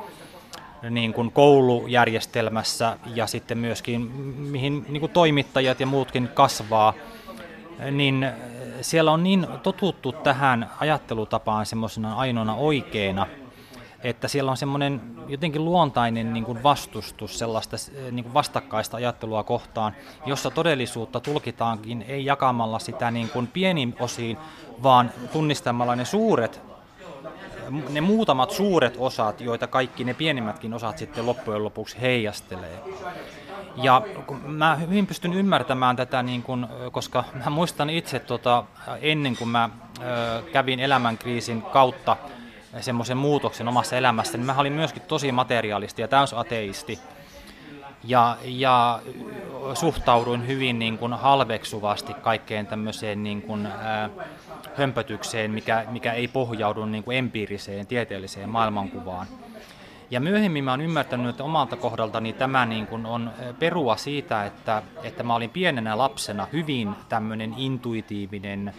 niin 0.91 1.13
kuin 1.13 1.33
koulujärjestelmässä 1.33 2.99
ja 3.15 3.27
sitten 3.27 3.59
myöskin 3.59 4.01
mihin 4.37 4.85
niin 4.89 5.01
kuin 5.01 5.13
toimittajat 5.13 5.81
ja 5.81 5.87
muutkin 5.87 6.29
kasvaa, 6.29 6.95
niin 7.91 8.27
siellä 8.81 9.13
on 9.13 9.23
niin 9.23 9.47
totuttu 9.63 10.13
tähän 10.13 10.71
ajattelutapaan 10.81 11.67
semmoisena 11.67 12.15
ainoana 12.15 12.55
oikeena, 12.55 13.27
että 14.05 14.29
siellä 14.29 14.51
on 14.51 14.57
semmoinen 14.57 15.03
jotenkin 15.29 15.65
luontainen 15.65 16.33
niin 16.33 16.45
kuin 16.45 16.63
vastustus 16.63 17.39
sellaista 17.39 17.77
niin 18.11 18.25
kuin 18.25 18.35
vastakkaista 18.35 18.97
ajattelua 18.97 19.43
kohtaan, 19.43 19.95
jossa 20.27 20.51
todellisuutta 20.51 21.21
tulkitaankin 21.21 22.05
ei 22.09 22.25
jakamalla 22.25 22.79
sitä 22.79 23.11
niin 23.11 23.29
kuin 23.29 23.47
pieniin 23.47 23.95
osiin, 24.01 24.37
vaan 24.83 25.11
tunnistamalla 25.33 25.97
ne 25.97 26.05
suuret 26.05 26.71
ne 27.91 28.01
muutamat 28.01 28.51
suuret 28.51 28.95
osat, 28.99 29.41
joita 29.41 29.67
kaikki 29.67 30.05
ne 30.05 30.15
pienimmätkin 30.15 30.75
osat 30.75 30.99
sitten 30.99 31.27
loppujen 31.27 31.65
lopuksi 31.65 32.01
heijastelee. 32.01 32.79
Ja 33.77 34.03
mä 34.47 34.77
hyvin 34.77 35.07
pystyn 35.07 35.33
ymmärtämään 35.33 35.97
tätä, 35.97 36.23
niin 36.23 36.43
kun, 36.43 36.69
koska 36.93 37.25
mä 37.45 37.51
muistan 37.51 37.91
itse 37.91 38.19
tota, 38.19 38.65
ennen 39.01 39.37
kuin 39.37 39.49
mä 39.49 39.71
ö, 39.99 40.43
kävin 40.53 40.81
elämänkriisin 40.81 41.63
kautta 41.63 42.17
semmoisen 42.81 43.17
muutoksen 43.17 43.69
omassa 43.69 43.97
elämässäni, 43.97 44.39
niin 44.39 44.47
mä 44.47 44.61
olin 44.61 44.73
myöskin 44.73 45.03
tosi 45.03 45.33
materiaalisti 45.33 46.03
ja 46.03 46.09
täysateisti. 46.09 46.99
Ja, 48.05 48.37
ja 48.45 49.01
suhtauduin 49.75 50.47
hyvin 50.47 50.79
niin 50.79 50.99
kuin 50.99 51.13
halveksuvasti 51.13 52.15
kaikkeen 52.15 52.67
tämmöiseen 52.67 53.23
niin 53.23 53.43
kuin, 53.43 53.67
ää, 53.67 54.11
hömpötykseen, 54.77 55.51
mikä, 55.51 55.85
mikä 55.91 56.13
ei 56.13 56.29
pohjaudu 56.29 56.85
niin 56.85 57.05
kuin 57.05 57.17
empiiriseen, 57.17 57.87
tieteelliseen 57.87 58.49
maailmankuvaan. 58.49 59.27
Ja 60.11 60.21
myöhemmin 60.21 60.65
mä 60.65 60.71
oon 60.71 60.81
ymmärtänyt, 60.81 61.31
että 61.31 61.45
omalta 61.45 61.77
kohdaltani 61.77 62.33
tämä 62.33 62.67
niin 62.67 62.87
kuin 62.87 63.07
on 63.07 63.31
perua 63.59 63.97
siitä, 63.97 64.45
että, 64.45 64.83
että 65.03 65.23
mä 65.23 65.35
olin 65.35 65.51
pienenä 65.51 65.99
lapsena 65.99 66.47
hyvin 66.53 66.95
tämmöinen 67.09 67.55
intuitiivinen, 67.57 68.75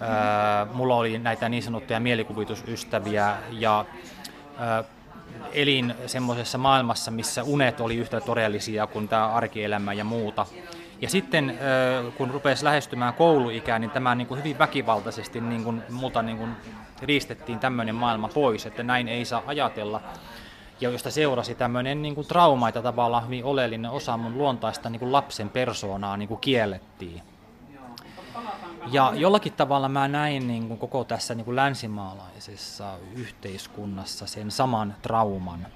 ää, 0.00 0.66
mulla 0.72 0.96
oli 0.96 1.18
näitä 1.18 1.48
niin 1.48 1.62
sanottuja 1.62 2.00
mielikuvitusystäviä 2.00 3.36
ja 3.50 3.84
ää, 4.58 4.84
elin 5.52 5.94
semmoisessa 6.06 6.58
maailmassa, 6.58 7.10
missä 7.10 7.42
unet 7.44 7.80
oli 7.80 7.96
yhtä 7.96 8.20
todellisia 8.20 8.86
kuin 8.86 9.08
tämä 9.08 9.26
arkielämä 9.26 9.92
ja 9.92 10.04
muuta. 10.04 10.46
Ja 11.00 11.10
sitten 11.10 11.58
kun 12.16 12.30
rupesi 12.30 12.64
lähestymään 12.64 13.14
kouluikään, 13.14 13.80
niin 13.80 13.90
tämä 13.90 14.14
niin 14.14 14.26
kuin 14.26 14.38
hyvin 14.38 14.58
väkivaltaisesti 14.58 15.40
niin 15.40 15.64
kuin, 15.64 15.82
multa 15.90 16.22
niin 16.22 16.38
kuin 16.38 16.50
riistettiin 17.02 17.58
tämmöinen 17.58 17.94
maailma 17.94 18.28
pois, 18.28 18.66
että 18.66 18.82
näin 18.82 19.08
ei 19.08 19.24
saa 19.24 19.42
ajatella. 19.46 20.00
Ja 20.84 20.90
josta 20.90 21.10
seurasi 21.10 21.54
tämmöinen 21.54 22.02
niin 22.02 22.14
kuin 22.14 22.26
traumaita 22.26 22.82
tavallaan 22.82 23.24
hyvin 23.24 23.44
oleellinen 23.44 23.90
osa 23.90 24.16
mun 24.16 24.38
luontaista 24.38 24.90
niin 24.90 25.00
kuin 25.00 25.12
lapsen 25.12 25.48
persoonaa 25.48 26.16
niin 26.16 26.28
kuin 26.28 26.40
kiellettiin. 26.40 27.22
Ja 28.92 29.12
jollakin 29.14 29.52
tavalla 29.52 29.88
mä 29.88 30.08
näin 30.08 30.46
niin 30.46 30.68
kuin 30.68 30.78
koko 30.78 31.04
tässä 31.04 31.34
niin 31.34 31.44
kuin 31.44 31.56
länsimaalaisessa 31.56 32.98
yhteiskunnassa 33.14 34.26
sen 34.26 34.50
saman 34.50 34.94
trauman. 35.02 35.66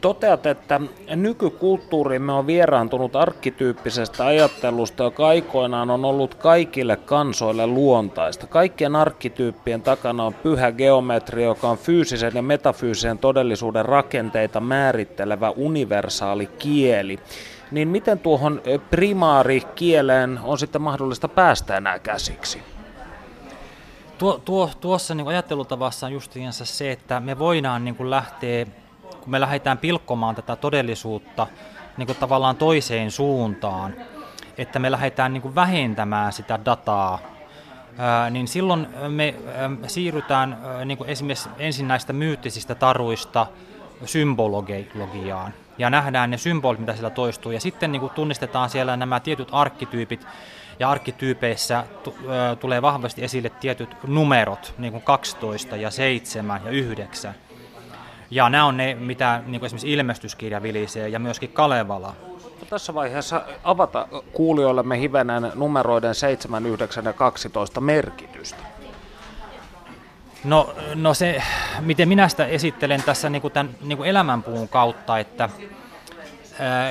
Toteat, 0.00 0.46
että 0.46 0.80
nykykulttuurimme 1.16 2.32
on 2.32 2.46
vieraantunut 2.46 3.16
arkkityyppisestä 3.16 4.26
ajattelusta, 4.26 5.04
joka 5.04 5.26
aikoinaan 5.26 5.90
on 5.90 6.04
ollut 6.04 6.34
kaikille 6.34 6.96
kansoille 6.96 7.66
luontaista. 7.66 8.46
Kaikkien 8.46 8.96
arkkityyppien 8.96 9.82
takana 9.82 10.24
on 10.24 10.34
pyhä 10.34 10.72
geometria, 10.72 11.46
joka 11.46 11.68
on 11.68 11.78
fyysisen 11.78 12.32
ja 12.34 12.42
metafyysisen 12.42 13.18
todellisuuden 13.18 13.84
rakenteita 13.84 14.60
määrittelevä 14.60 15.50
universaali 15.50 16.46
kieli. 16.46 17.18
Niin 17.70 17.88
miten 17.88 18.18
tuohon 18.18 18.62
primaarikieleen 18.90 20.40
on 20.42 20.58
sitten 20.58 20.82
mahdollista 20.82 21.28
päästä 21.28 21.76
enää 21.76 21.98
käsiksi? 21.98 22.62
Tuo, 24.18 24.40
tuo, 24.44 24.70
tuossa 24.80 25.14
niin 25.14 25.28
ajattelutavassa 25.28 26.06
on 26.06 26.12
justiinsa 26.12 26.64
se, 26.64 26.92
että 26.92 27.20
me 27.20 27.38
voidaan 27.38 27.84
niin 27.84 28.10
lähteä 28.10 28.66
kun 29.22 29.30
me 29.30 29.40
lähdetään 29.40 29.78
pilkkomaan 29.78 30.34
tätä 30.34 30.56
todellisuutta 30.56 31.46
niin 31.96 32.06
kuin 32.06 32.18
tavallaan 32.18 32.56
toiseen 32.56 33.10
suuntaan, 33.10 33.94
että 34.58 34.78
me 34.78 34.90
lähdetään 34.90 35.32
niin 35.32 35.42
kuin 35.42 35.54
vähentämään 35.54 36.32
sitä 36.32 36.58
dataa, 36.64 37.18
niin 38.30 38.48
silloin 38.48 38.86
me 39.08 39.34
ää, 39.56 39.70
siirrytään 39.86 40.58
ää, 40.64 40.84
niin 40.84 40.98
kuin 40.98 41.10
esimerkiksi 41.10 41.48
ensin 41.58 41.88
näistä 41.88 42.12
myyttisistä 42.12 42.74
taruista 42.74 43.46
symbologiaan 44.04 45.54
ja 45.78 45.90
nähdään 45.90 46.30
ne 46.30 46.38
symbolit, 46.38 46.80
mitä 46.80 46.92
siellä 46.92 47.10
toistuu, 47.10 47.52
ja 47.52 47.60
sitten 47.60 47.92
niin 47.92 48.00
kuin 48.00 48.12
tunnistetaan 48.12 48.70
siellä 48.70 48.96
nämä 48.96 49.20
tietyt 49.20 49.48
arkkityypit, 49.52 50.26
ja 50.78 50.90
arkkityypeissä 50.90 51.84
tulee 52.60 52.82
vahvasti 52.82 53.24
esille 53.24 53.50
tietyt 53.50 53.96
numerot, 54.06 54.74
niin 54.78 54.92
kuin 54.92 55.02
12 55.02 55.76
ja 55.76 55.90
7 55.90 56.60
ja 56.64 56.70
9. 56.70 57.34
Ja 58.32 58.48
nämä 58.48 58.64
on 58.64 58.76
ne, 58.76 58.94
mitä 58.94 59.42
niin 59.46 59.60
kuin 59.60 59.66
esimerkiksi 59.66 59.92
ilmestyskirja 59.92 60.62
vilisee 60.62 61.08
ja 61.08 61.18
myöskin 61.18 61.52
Kalevala. 61.52 62.14
Tässä 62.70 62.94
vaiheessa 62.94 63.42
avata 63.64 64.08
kuulijoillemme 64.32 65.00
hivenen 65.00 65.52
numeroiden 65.54 66.14
7, 66.14 66.66
9 66.66 67.04
ja 67.04 67.12
12 67.12 67.80
merkitystä. 67.80 68.64
No, 70.44 70.74
no 70.94 71.14
se, 71.14 71.42
miten 71.80 72.08
minä 72.08 72.28
sitä 72.28 72.46
esittelen 72.46 73.02
tässä 73.02 73.30
niin 73.30 73.42
kuin 73.42 73.52
tämän 73.52 73.74
niin 73.80 73.98
kuin 73.98 74.08
elämänpuun 74.08 74.68
kautta, 74.68 75.18
että, 75.18 75.48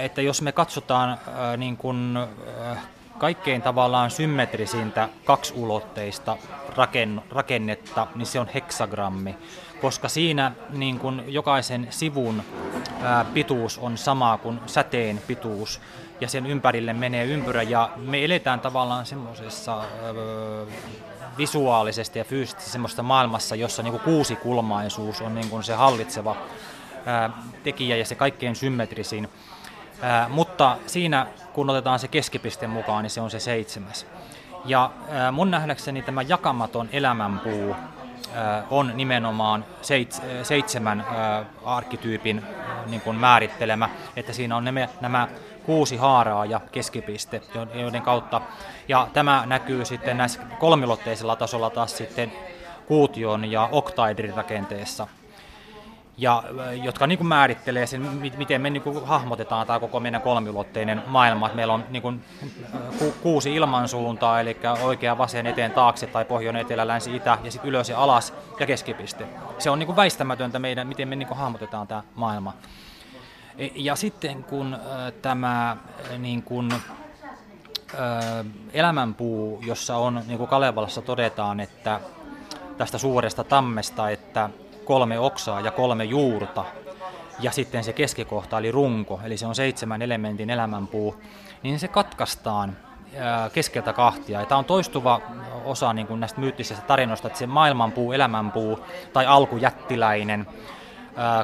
että 0.03 0.21
jos 0.21 0.41
me 0.41 0.51
katsotaan 0.51 1.17
niin 1.57 1.77
kuin, 1.77 2.19
kaikkein 3.17 3.61
tavallaan 3.61 4.11
symmetrisintä 4.11 5.09
kaksiulotteista 5.25 6.37
rakennetta, 7.31 8.07
niin 8.15 8.25
se 8.25 8.39
on 8.39 8.47
heksagrammi 8.53 9.35
koska 9.81 10.09
siinä 10.09 10.51
niin 10.69 10.99
kuin 10.99 11.23
jokaisen 11.27 11.87
sivun 11.89 12.43
ää, 13.03 13.25
pituus 13.25 13.77
on 13.77 13.97
sama 13.97 14.37
kuin 14.37 14.59
säteen 14.65 15.21
pituus 15.27 15.81
ja 16.21 16.27
sen 16.27 16.45
ympärille 16.45 16.93
menee 16.93 17.25
ympyrä 17.25 17.63
ja 17.63 17.89
me 17.97 18.25
eletään 18.25 18.59
tavallaan 18.59 19.05
semmoisessa 19.05 19.83
visuaalisesti 21.37 22.19
ja 22.19 22.25
fyysisesti 22.25 22.69
semmoista 22.69 23.03
maailmassa, 23.03 23.55
jossa 23.55 23.83
niin 23.83 23.91
kuin 23.91 24.03
kuusikulmaisuus 24.03 25.21
on 25.21 25.35
niin 25.35 25.49
kuin 25.49 25.63
se 25.63 25.73
hallitseva 25.73 26.35
ää, 27.05 27.29
tekijä 27.63 27.95
ja 27.95 28.05
se 28.05 28.15
kaikkein 28.15 28.55
symmetrisin. 28.55 29.29
Ää, 30.01 30.29
mutta 30.29 30.77
siinä 30.87 31.27
kun 31.53 31.69
otetaan 31.69 31.99
se 31.99 32.07
keskipiste 32.07 32.67
mukaan, 32.67 33.03
niin 33.03 33.09
se 33.11 33.21
on 33.21 33.31
se 33.31 33.39
seitsemäs. 33.39 34.05
Ja 34.65 34.91
ää, 35.09 35.31
mun 35.31 35.51
nähdäkseni 35.51 36.01
tämä 36.01 36.21
jakamaton 36.21 36.89
elämänpuu 36.91 37.75
on 38.69 38.91
nimenomaan 38.95 39.65
seitsemän 40.43 41.05
arkkityypin 41.65 42.43
niin 42.85 43.01
kuin 43.01 43.17
määrittelemä, 43.17 43.89
että 44.15 44.33
siinä 44.33 44.57
on 44.57 44.65
nämä, 44.65 44.87
nämä 45.01 45.27
kuusi 45.65 45.97
haaraa 45.97 46.45
ja 46.45 46.61
keskipiste, 46.71 47.41
joiden 47.73 48.01
kautta, 48.01 48.41
ja 48.87 49.07
tämä 49.13 49.43
näkyy 49.45 49.85
sitten 49.85 50.17
näissä 50.17 50.39
kolmilotteisella 50.59 51.35
tasolla 51.35 51.69
taas 51.69 51.97
sitten 51.97 52.31
kuution 52.87 53.51
ja 53.51 53.69
oktaedrin 53.71 54.33
rakenteessa 54.33 55.07
ja 56.21 56.43
jotka 56.83 57.07
niin 57.07 57.17
kuin 57.17 57.27
määrittelee 57.27 57.87
sen, 57.87 58.01
miten 58.37 58.61
me 58.61 58.69
niin 58.69 58.83
kuin 58.83 59.05
hahmotetaan 59.05 59.67
tämä 59.67 59.79
koko 59.79 59.99
meidän 59.99 60.21
kolmiulotteinen 60.21 61.03
maailma. 61.07 61.45
Että 61.45 61.55
meillä 61.55 61.73
on 61.73 61.83
niin 61.89 62.01
kuin 62.01 62.23
ku, 62.99 63.13
kuusi 63.21 63.55
ilmansuuntaa, 63.55 64.39
eli 64.39 64.57
oikea, 64.81 65.17
vasen, 65.17 65.47
eteen, 65.47 65.71
taakse 65.71 66.07
tai 66.07 66.25
pohjoinen, 66.25 66.61
etelä, 66.61 66.87
länsi, 66.87 67.15
itä 67.15 67.37
ja 67.43 67.51
sitten 67.51 67.69
ylös 67.69 67.89
ja 67.89 68.03
alas 68.03 68.33
ja 68.59 68.65
keskipiste. 68.65 69.25
Se 69.59 69.69
on 69.69 69.79
niin 69.79 69.87
kuin 69.87 69.95
väistämätöntä 69.95 70.59
meidän, 70.59 70.87
miten 70.87 71.07
me 71.07 71.15
niin 71.15 71.27
kuin 71.27 71.37
hahmotetaan 71.37 71.87
tämä 71.87 72.03
maailma. 72.15 72.53
E, 73.57 73.67
ja 73.75 73.95
sitten 73.95 74.43
kun 74.43 74.77
tämä 75.21 75.77
niin 76.17 76.43
kuin, 76.43 76.73
elämänpuu, 78.73 79.61
jossa 79.65 79.97
on, 79.97 80.21
niin 80.27 80.37
kuin 80.37 80.49
Kalevalassa 80.49 81.01
todetaan, 81.01 81.59
että 81.59 81.99
tästä 82.77 82.97
suuresta 82.97 83.43
tammesta, 83.43 84.09
että 84.09 84.49
kolme 84.85 85.19
oksaa 85.19 85.61
ja 85.61 85.71
kolme 85.71 86.03
juurta, 86.03 86.65
ja 87.39 87.51
sitten 87.51 87.83
se 87.83 87.93
keskikohta 87.93 88.57
eli 88.57 88.71
runko, 88.71 89.19
eli 89.23 89.37
se 89.37 89.45
on 89.45 89.55
seitsemän 89.55 90.01
elementin 90.01 90.49
elämänpuu, 90.49 91.15
niin 91.63 91.79
se 91.79 91.87
katkaistaan 91.87 92.77
keskeltä 93.53 93.93
kahtia. 93.93 94.39
Ja 94.39 94.45
tämä 94.45 94.59
on 94.59 94.65
toistuva 94.65 95.21
osa 95.65 95.93
niin 95.93 96.07
kuin 96.07 96.19
näistä 96.19 96.39
myyttisistä 96.39 96.81
tarinoista, 96.81 97.27
että 97.27 97.39
se 97.39 97.47
maailmanpuu, 97.47 98.11
elämänpuu 98.11 98.79
tai 99.13 99.25
alkujättiläinen 99.25 100.47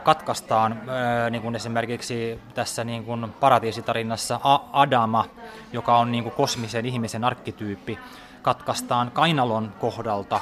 katkaistaan, 0.03 0.81
niin 1.29 1.41
kuin 1.41 1.55
esimerkiksi 1.55 2.39
tässä 2.53 2.83
niin 2.83 3.05
kuin 3.05 3.33
paratiisitarinassa 3.39 4.39
Adama, 4.73 5.25
joka 5.73 5.97
on 5.97 6.11
niin 6.11 6.23
kuin 6.23 6.33
kosmisen 6.33 6.85
ihmisen 6.85 7.23
arkkityyppi, 7.23 7.99
katkaistaan 8.41 9.11
kainalon 9.11 9.73
kohdalta 9.79 10.39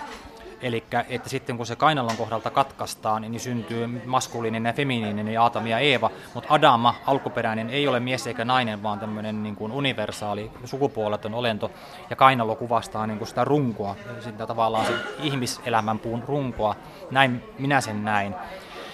Eli 0.65 0.83
että 1.09 1.29
sitten 1.29 1.57
kun 1.57 1.65
se 1.65 1.75
kainalon 1.75 2.17
kohdalta 2.17 2.49
katkaistaan, 2.49 3.21
niin 3.21 3.39
syntyy 3.39 3.87
maskuliininen 4.05 4.69
ja 4.69 4.73
feminiininen 4.73 5.33
ja 5.33 5.41
Aatami 5.43 5.71
ja 5.71 5.79
Eeva, 5.79 6.11
mutta 6.33 6.53
Adama, 6.53 6.95
alkuperäinen, 7.05 7.69
ei 7.69 7.87
ole 7.87 7.99
mies 7.99 8.27
eikä 8.27 8.45
nainen, 8.45 8.83
vaan 8.83 8.99
tämmöinen 8.99 9.43
niin 9.43 9.55
kuin 9.55 9.71
universaali 9.71 10.51
sukupuoleton 10.63 11.33
olento, 11.33 11.71
ja 12.09 12.15
kainalo 12.15 12.55
kuvastaa 12.55 13.07
niin 13.07 13.17
kuin 13.17 13.27
sitä 13.27 13.43
runkoa, 13.43 13.95
sitä 14.19 14.47
tavallaan 14.47 14.85
sen 14.85 14.99
ihmiselämän 15.19 15.99
puun 15.99 16.23
runkoa, 16.27 16.75
näin 17.11 17.43
minä 17.59 17.81
sen 17.81 18.05
näin. 18.05 18.35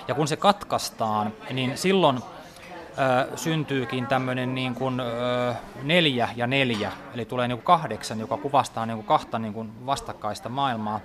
Ja 0.08 0.16
kun 0.16 0.28
se 0.28 0.36
katkaistaan, 0.36 1.34
niin 1.52 1.78
silloin 1.78 2.20
ö, 2.20 3.38
syntyykin 3.38 4.08
tämmöinen 4.08 4.56
niin 4.56 4.76
kuin, 4.76 5.00
ö, 5.00 5.54
neljä 5.84 6.30
ja 6.36 6.48
neljä, 6.48 6.92
eli 7.14 7.26
tulee 7.26 7.48
niin 7.48 7.58
kuin 7.58 7.66
kahdeksan, 7.66 8.20
joka 8.20 8.38
kuvastaa 8.38 8.86
niin 8.86 8.98
kuin 8.98 9.08
kahta 9.08 9.40
niin 9.40 9.54
kuin 9.54 9.86
vastakkaista 9.86 10.50
maailmaa. 10.50 11.00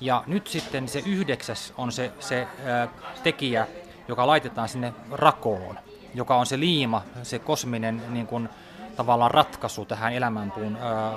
Ja 0.00 0.24
nyt 0.26 0.46
sitten 0.46 0.88
se 0.88 1.02
yhdeksäs 1.06 1.74
on 1.76 1.92
se, 1.92 2.12
se 2.20 2.46
ää, 2.66 2.88
tekijä, 3.22 3.66
joka 4.08 4.26
laitetaan 4.26 4.68
sinne 4.68 4.92
rakoon, 5.10 5.78
joka 6.14 6.36
on 6.36 6.46
se 6.46 6.60
liima, 6.60 7.02
se 7.22 7.38
kosminen 7.38 8.02
niin 8.08 8.26
kuin, 8.26 8.48
tavallaan 8.96 9.30
ratkaisu 9.30 9.84
tähän 9.84 10.12
elämänpuun 10.12 10.76
ää, 10.76 11.12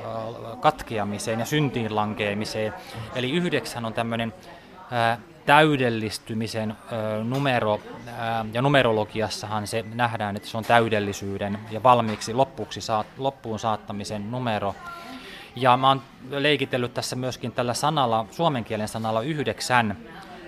katkeamiseen 0.59 1.39
ja 1.39 1.45
syntiin 1.45 1.95
lankeemiseen. 1.95 2.73
Eli 3.15 3.31
yhdeksän 3.31 3.85
on 3.85 3.93
tämmöinen 3.93 4.33
täydellistymisen 5.45 6.71
ää, 6.71 7.23
numero, 7.23 7.79
ää, 8.17 8.45
ja 8.53 8.61
numerologiassahan 8.61 9.67
se 9.67 9.85
nähdään, 9.93 10.35
että 10.35 10.47
se 10.47 10.57
on 10.57 10.63
täydellisyyden 10.63 11.59
ja 11.71 11.83
valmiiksi 11.83 12.33
loppuksi 12.33 12.81
saat, 12.81 13.07
loppuun 13.17 13.59
saattamisen 13.59 14.31
numero. 14.31 14.75
Ja 15.55 15.77
mä 15.77 15.87
oon 15.87 16.01
leikitellyt 16.29 16.93
tässä 16.93 17.15
myöskin 17.15 17.51
tällä 17.51 17.73
sanalla, 17.73 18.25
suomen 18.31 18.63
kielen 18.63 18.87
sanalla 18.87 19.21
yhdeksän, 19.21 19.97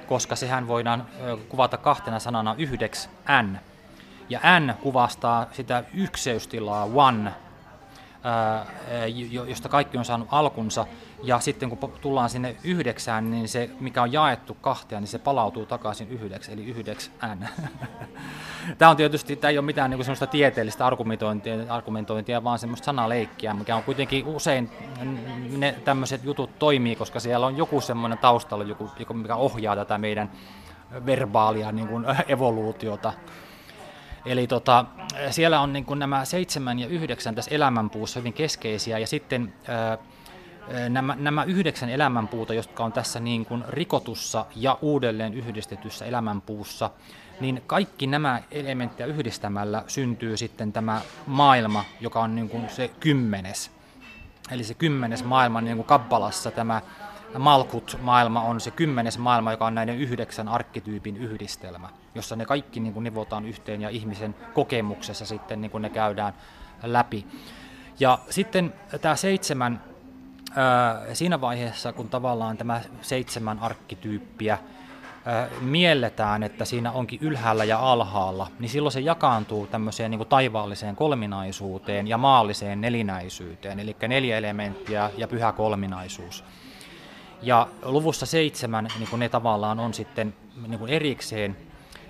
koska 0.08 0.36
sehän 0.36 0.68
voidaan 0.68 1.06
kuvata 1.50 1.78
kahtena 1.78 2.20
sanana 2.20 2.56
yhdeks 2.58 3.10
n. 3.44 3.58
Ja 4.30 4.40
n 4.60 4.74
kuvastaa 4.82 5.46
sitä 5.52 5.84
ykseystilaa, 5.94 6.88
one, 6.94 7.34
josta 9.48 9.70
kaikki 9.70 9.98
on 9.98 10.06
saanut 10.06 10.28
alkunsa, 10.32 10.86
ja 11.24 11.40
sitten 11.40 11.70
kun 11.70 11.94
tullaan 12.02 12.30
sinne 12.30 12.56
yhdeksään, 12.64 13.32
niin 13.32 13.48
se, 13.48 13.70
mikä 13.80 14.02
on 14.02 14.14
jaettu 14.14 14.54
kahteen, 14.54 15.02
niin 15.02 15.08
se 15.08 15.20
palautuu 15.20 15.66
takaisin 15.66 16.10
yhdeksi, 16.10 16.52
eli 16.52 16.66
yhdeksi 16.66 17.12
n. 17.36 17.48
Tämä 18.78 18.92
on 18.92 18.98
tietysti, 18.98 19.36
tämä 19.36 19.50
ei 19.50 19.58
ole 19.58 19.66
mitään 19.66 19.90
niin 19.90 19.98
kuin 19.98 20.06
sellaista 20.06 20.28
tieteellistä 20.28 20.86
argumentointia, 20.86 21.56
argumentointia, 21.70 22.44
vaan 22.44 22.60
semmoista 22.60 22.86
sanaleikkiä, 22.86 23.54
mikä 23.54 23.76
on 23.76 23.84
kuitenkin 23.84 24.26
usein, 24.26 24.72
ne 25.58 25.76
tämmöiset 25.86 26.24
jutut 26.24 26.60
toimii, 26.60 26.96
koska 26.96 27.20
siellä 27.20 27.46
on 27.46 27.58
joku 27.58 27.82
semmoinen 27.82 28.18
taustalla, 28.18 28.64
joku, 28.64 28.92
joku 29.00 29.14
mikä 29.14 29.36
ohjaa 29.36 29.76
tätä 29.76 29.98
meidän 29.98 30.32
verbaalia 31.06 31.72
niin 31.72 31.88
kuin 31.88 32.06
evoluutiota. 32.28 33.14
Eli 34.26 34.48
tota, 34.48 34.86
siellä 35.30 35.60
on 35.60 35.74
niin 35.74 35.86
kuin 35.86 36.00
nämä 36.00 36.26
seitsemän 36.26 36.80
ja 36.80 36.88
yhdeksän 36.88 37.36
tässä 37.36 37.52
elämänpuussa 37.56 38.20
hyvin 38.20 38.34
keskeisiä, 38.34 39.00
ja 39.00 39.08
sitten 39.08 39.54
nämä, 40.90 41.16
nämä 41.20 41.44
yhdeksän 41.44 41.90
elämänpuuta, 41.90 42.54
jotka 42.54 42.86
on 42.86 42.94
tässä 42.94 43.20
niin 43.20 43.46
kuin 43.46 43.64
rikotussa 43.68 44.46
ja 44.56 44.78
uudelleen 44.82 45.34
yhdistetyssä 45.34 46.06
elämänpuussa, 46.06 46.90
niin 47.40 47.64
kaikki 47.68 48.08
nämä 48.08 48.42
elementtejä 48.52 49.08
yhdistämällä 49.08 49.84
syntyy 49.88 50.38
sitten 50.38 50.74
tämä 50.74 51.02
maailma, 51.28 51.86
joka 52.02 52.20
on 52.20 52.36
niin 52.36 52.50
kuin 52.50 52.70
se 52.70 52.88
kymmenes. 53.00 53.72
Eli 54.52 54.64
se 54.64 54.74
kymmenes 54.74 55.24
maailma, 55.24 55.62
niin 55.62 55.78
kuin 55.78 55.88
Kabbalassa 55.88 56.52
tämä 56.52 56.82
Malkut-maailma 57.40 58.42
on 58.42 58.60
se 58.60 58.72
kymmenes 58.72 59.18
maailma, 59.18 59.52
joka 59.52 59.66
on 59.66 59.76
näiden 59.76 59.98
yhdeksän 59.98 60.48
arkkityypin 60.48 61.18
yhdistelmä, 61.18 61.90
jossa 62.16 62.36
ne 62.36 62.46
kaikki 62.46 62.80
niin 62.80 62.94
kuin 62.94 63.04
nivotaan 63.04 63.46
yhteen 63.46 63.82
ja 63.82 63.90
ihmisen 63.90 64.36
kokemuksessa 64.54 65.26
sitten 65.26 65.62
niin 65.62 65.72
kuin 65.72 65.82
ne 65.82 65.90
käydään 65.90 66.34
läpi. 66.84 67.26
Ja 68.00 68.20
sitten 68.30 68.74
tämä 69.02 69.16
seitsemän, 69.16 69.82
siinä 71.14 71.42
vaiheessa, 71.42 71.94
kun 71.94 72.10
tavallaan 72.10 72.58
tämä 72.58 72.82
seitsemän 73.02 73.60
arkkityyppiä 73.60 74.58
mielletään, 75.62 76.44
että 76.44 76.66
siinä 76.66 76.92
onkin 76.92 77.20
ylhäällä 77.22 77.64
ja 77.64 77.92
alhaalla, 77.92 78.48
niin 78.60 78.70
silloin 78.70 78.92
se 78.92 79.00
jakaantuu 79.00 79.68
tämmöiseen 79.68 80.12
niin 80.12 80.20
kuin 80.20 80.30
taivaalliseen 80.30 80.96
kolminaisuuteen 80.96 82.08
ja 82.08 82.18
maalliseen 82.18 82.82
nelinäisyyteen, 82.82 83.80
eli 83.80 83.96
neljä 84.08 84.38
elementtiä 84.38 85.12
ja 85.18 85.28
pyhä 85.28 85.52
kolminaisuus. 85.52 86.44
Ja 87.42 87.68
luvussa 87.84 88.26
seitsemän 88.26 88.88
niin 89.00 89.10
kuin 89.10 89.20
ne 89.20 89.30
tavallaan 89.30 89.80
on 89.80 89.94
sitten 89.94 90.34
niin 90.68 90.80
kuin 90.80 90.92
erikseen, 90.92 91.58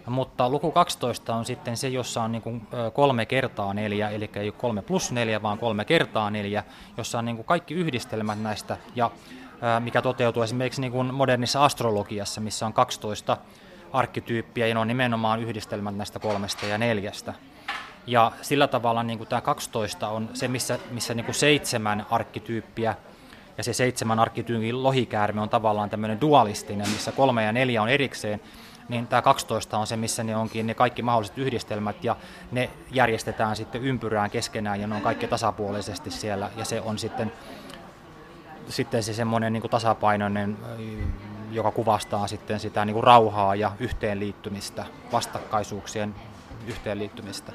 mutta 0.05 0.49
luku 0.49 0.71
12 0.71 1.35
on 1.35 1.45
sitten 1.45 1.77
se, 1.77 1.87
jossa 1.87 2.23
on 2.23 2.31
niin 2.31 2.41
kuin 2.41 2.67
kolme 2.93 3.25
kertaa 3.25 3.73
neljä, 3.73 4.09
eli 4.09 4.29
ei 4.35 4.47
ole 4.47 4.51
kolme 4.57 4.81
plus 4.81 5.11
neljä, 5.11 5.41
vaan 5.41 5.57
kolme 5.57 5.85
kertaa 5.85 6.29
neljä, 6.29 6.63
jossa 6.97 7.19
on 7.19 7.25
niin 7.25 7.35
kuin 7.35 7.45
kaikki 7.45 7.73
yhdistelmät 7.73 8.41
näistä 8.41 8.77
ja 8.95 9.11
mikä 9.79 10.01
toteutuu 10.01 10.43
esimerkiksi 10.43 10.81
niin 10.81 10.91
kuin 10.91 11.13
modernissa 11.13 11.65
astrologiassa, 11.65 12.41
missä 12.41 12.65
on 12.65 12.73
12 12.73 13.37
arkkityyppiä, 13.93 14.67
ja 14.67 14.73
ne 14.73 14.79
on 14.79 14.87
nimenomaan 14.87 15.39
yhdistelmät 15.39 15.95
näistä 15.95 16.19
kolmesta 16.19 16.65
ja 16.65 16.77
neljästä. 16.77 17.33
Ja 18.07 18.31
sillä 18.41 18.67
tavalla 18.67 19.03
niin 19.03 19.17
kuin 19.17 19.27
tämä 19.27 19.41
12 19.41 20.07
on 20.07 20.29
se, 20.33 20.47
missä, 20.47 20.79
missä 20.91 21.13
niin 21.13 21.25
kuin 21.25 21.35
seitsemän 21.35 22.05
arkkityyppiä 22.09 22.95
ja 23.57 23.63
se 23.63 23.73
seitsemän 23.73 24.19
arkkityypin 24.19 24.83
lohikäärme 24.83 25.41
on 25.41 25.49
tavallaan 25.49 25.89
tämmöinen 25.89 26.21
dualistinen, 26.21 26.89
missä 26.89 27.11
kolme 27.11 27.43
ja 27.43 27.51
neljä 27.51 27.81
on 27.81 27.89
erikseen, 27.89 28.41
niin 28.89 29.07
tämä 29.07 29.21
12 29.21 29.77
on 29.77 29.87
se, 29.87 29.97
missä 29.97 30.23
ne 30.23 30.35
onkin 30.35 30.67
ne 30.67 30.73
kaikki 30.73 31.01
mahdolliset 31.01 31.37
yhdistelmät 31.37 32.03
ja 32.03 32.15
ne 32.51 32.69
järjestetään 32.91 33.55
sitten 33.55 33.83
ympyrään 33.83 34.31
keskenään 34.31 34.81
ja 34.81 34.87
ne 34.87 34.95
on 34.95 35.01
kaikki 35.01 35.27
tasapuolisesti 35.27 36.11
siellä 36.11 36.49
ja 36.57 36.65
se 36.65 36.81
on 36.81 36.97
sitten 36.97 37.31
sitten 38.69 39.03
se 39.03 39.13
semmoinen 39.13 39.53
niin 39.53 39.69
tasapainoinen, 39.69 40.57
joka 41.51 41.71
kuvastaa 41.71 42.27
sitten 42.27 42.59
sitä 42.59 42.85
niin 42.85 42.93
kuin 42.93 43.03
rauhaa 43.03 43.55
ja 43.55 43.71
yhteenliittymistä, 43.79 44.85
vastakkaisuuksien 45.11 46.15
yhteenliittymistä. 46.67 47.51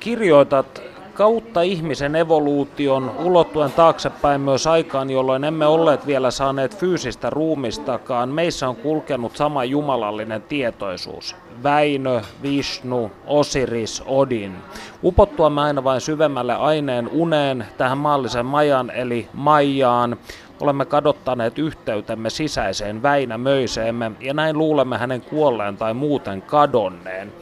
Kirjoitat 0.00 0.82
kautta 1.16 1.62
ihmisen 1.62 2.16
evoluution 2.16 3.10
ulottuen 3.24 3.72
taaksepäin 3.72 4.40
myös 4.40 4.66
aikaan, 4.66 5.10
jolloin 5.10 5.44
emme 5.44 5.66
olleet 5.66 6.06
vielä 6.06 6.30
saaneet 6.30 6.76
fyysistä 6.76 7.30
ruumistakaan. 7.30 8.28
Meissä 8.28 8.68
on 8.68 8.76
kulkenut 8.76 9.36
sama 9.36 9.64
jumalallinen 9.64 10.42
tietoisuus. 10.42 11.36
Väinö, 11.62 12.20
Vishnu, 12.42 13.10
Osiris, 13.26 14.02
Odin. 14.06 14.56
Upottuamme 15.02 15.60
aina 15.60 15.84
vain 15.84 16.00
syvemmälle 16.00 16.54
aineen 16.54 17.08
uneen, 17.08 17.66
tähän 17.76 17.98
maallisen 17.98 18.46
majan 18.46 18.90
eli 18.90 19.28
Maijaan, 19.32 20.16
olemme 20.60 20.84
kadottaneet 20.84 21.58
yhteytemme 21.58 22.30
sisäiseen 22.30 23.02
Väinämöiseemme 23.02 24.12
ja 24.20 24.34
näin 24.34 24.58
luulemme 24.58 24.98
hänen 24.98 25.20
kuolleen 25.20 25.76
tai 25.76 25.94
muuten 25.94 26.42
kadonneen. 26.42 27.32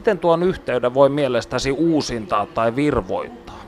Miten 0.00 0.18
tuon 0.18 0.42
yhteyden 0.42 0.94
voi 0.94 1.08
mielestäsi 1.08 1.70
uusintaa 1.72 2.46
tai 2.46 2.76
virvoittaa? 2.76 3.60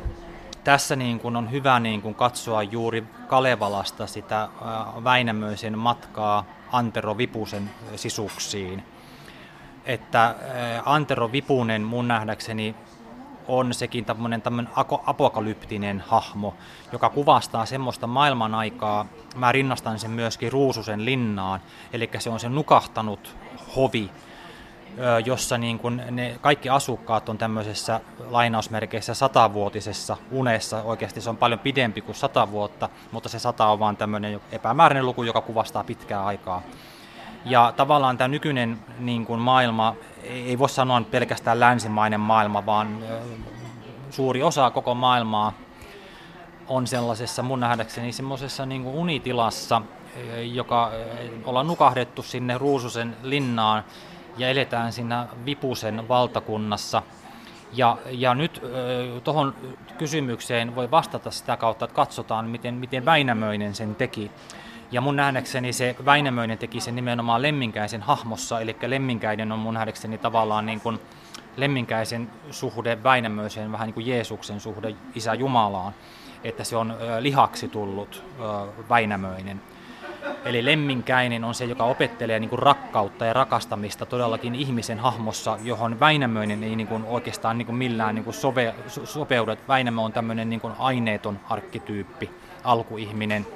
Tässä 0.65 0.97
niin 0.97 1.21
kuin 1.21 1.37
on 1.37 1.51
hyvä 1.51 1.81
niin 1.81 2.03
kuin 2.03 2.15
katsoa 2.15 2.63
juuri 2.63 3.05
Kalevalasta 3.27 4.07
sitä 4.07 4.49
Väinämöisen 5.05 5.79
matkaa 5.79 6.45
Antero 6.73 7.19
Vipusen 7.19 7.71
sisuksiin. 7.97 8.83
Että 9.85 10.35
Antero 10.85 11.33
Vipunen 11.33 11.83
mun 11.83 12.09
nähdäkseni 12.09 12.75
on 13.49 13.75
sekin 13.75 14.05
tämmöinen, 14.05 14.43
tämmöinen 14.43 14.73
apokalyptinen 15.07 16.05
hahmo, 16.07 16.55
joka 16.93 17.09
kuvastaa 17.11 17.67
semmoista 17.67 18.07
maailman 18.07 18.55
aikaa. 18.55 19.07
Mä 19.37 19.53
rinnastan 19.53 19.99
sen 19.99 20.11
myöskin 20.11 20.53
Ruususen 20.53 21.05
linnaan, 21.05 21.61
eli 21.93 22.11
se 22.19 22.31
on 22.31 22.41
se 22.41 22.49
nukahtanut 22.49 23.37
hovi, 23.77 24.11
jossa 25.25 25.59
niin 25.59 25.79
kuin 25.79 26.03
ne 26.11 26.39
kaikki 26.41 26.69
asukkaat 26.69 27.29
on 27.29 27.39
tämmöisessä 27.39 28.01
lainausmerkeissä 28.31 29.15
satavuotisessa 29.15 30.17
unessa. 30.31 30.83
Oikeasti 30.83 31.21
se 31.21 31.31
on 31.31 31.37
paljon 31.37 31.61
pidempi 31.61 32.01
kuin 32.01 32.17
sata 32.17 32.51
vuotta, 32.51 32.89
mutta 33.13 33.29
se 33.29 33.39
sata 33.39 33.67
on 33.67 33.79
vain 33.79 33.97
tämmöinen 33.97 34.41
epämääräinen 34.53 35.07
luku, 35.07 35.23
joka 35.23 35.41
kuvastaa 35.41 35.85
pitkää 35.85 36.25
aikaa. 36.25 36.63
Ja 37.45 37.73
tavallaan 37.77 38.19
tämä 38.19 38.29
nykyinen 38.29 38.79
niin 38.99 39.27
kuin 39.27 39.41
maailma, 39.41 39.95
ei 40.25 40.59
voi 40.59 40.69
sanoa 40.69 41.03
pelkästään 41.11 41.61
länsimainen 41.61 42.21
maailma, 42.21 42.67
vaan 42.67 42.99
suuri 44.11 44.43
osa 44.43 44.71
koko 44.71 44.95
maailmaa 44.95 45.53
on 46.69 46.87
sellaisessa 46.87 47.43
mun 47.43 47.61
nähdäkseni 47.61 48.13
semmoisessa 48.13 48.67
niin 48.67 48.83
kuin 48.83 48.97
unitilassa, 48.97 49.83
joka 50.53 50.91
ollaan 51.45 51.67
nukahdettu 51.67 52.23
sinne 52.23 52.59
Ruususen 52.59 53.17
linnaan 53.23 53.85
ja 54.37 54.49
eletään 54.49 54.93
siinä 54.93 55.27
Vipusen 55.45 56.09
valtakunnassa. 56.09 57.03
Ja, 57.73 57.99
ja 58.11 58.35
nyt 58.35 58.63
tuohon 59.25 59.55
kysymykseen 59.99 60.75
voi 60.75 60.91
vastata 60.91 61.31
sitä 61.31 61.57
kautta, 61.57 61.85
että 61.85 61.95
katsotaan, 61.95 62.49
miten, 62.49 62.75
miten 62.75 63.05
Väinämöinen 63.05 63.75
sen 63.75 63.95
teki. 63.95 64.31
Ja 64.91 65.01
mun 65.01 65.17
nähdäkseni 65.17 65.73
se 65.73 65.97
Väinämöinen 66.05 66.59
teki 66.59 66.81
sen 66.81 66.97
nimenomaan 66.97 67.43
Lemminkäisen 67.43 68.03
hahmossa, 68.03 68.61
eli 68.61 68.77
Lemminkäinen 68.87 69.53
on 69.53 69.59
mun 69.59 69.75
nähdäkseni 69.75 70.19
tavallaan 70.19 70.67
niin 70.67 70.81
kuin 70.81 70.99
Lemminkäisen 71.57 72.31
suhde 72.51 73.03
Väinämöiseen, 73.03 73.73
vähän 73.73 73.87
niin 73.87 73.95
kuin 73.95 74.07
Jeesuksen 74.07 74.61
suhde 74.61 74.95
Isä 75.15 75.35
Jumalaan, 75.35 75.93
että 76.45 76.65
se 76.65 76.77
on 76.77 76.97
lihaksi 77.21 77.69
tullut 77.69 78.25
Väinämöinen. 78.89 79.61
Eli 80.45 80.65
lemminkäinen 80.65 81.45
on 81.45 81.55
se, 81.55 81.65
joka 81.65 81.85
opettelee 81.85 82.41
niin 82.41 82.51
kuin 82.51 82.59
rakkautta 82.59 83.25
ja 83.25 83.33
rakastamista 83.33 84.07
todellakin 84.07 84.55
ihmisen 84.55 84.99
hahmossa, 84.99 85.59
johon 85.63 86.01
Väinämöinen 86.01 86.65
ei 86.65 86.77
niin 86.77 86.87
kuin 86.87 87.05
oikeastaan 87.05 87.59
niin 87.59 87.67
kuin 87.67 87.77
millään 87.77 88.15
niin 88.15 88.25
kuin 88.25 88.35
sove, 88.35 88.75
sopeudu. 89.05 89.57
Väinämö 89.69 90.01
on 90.01 90.13
tämmöinen 90.13 90.51
niin 90.51 90.61
kuin 90.61 90.75
aineeton 90.79 91.41
arkkityyppi, 91.49 92.31
alkuihminen, 92.65 93.47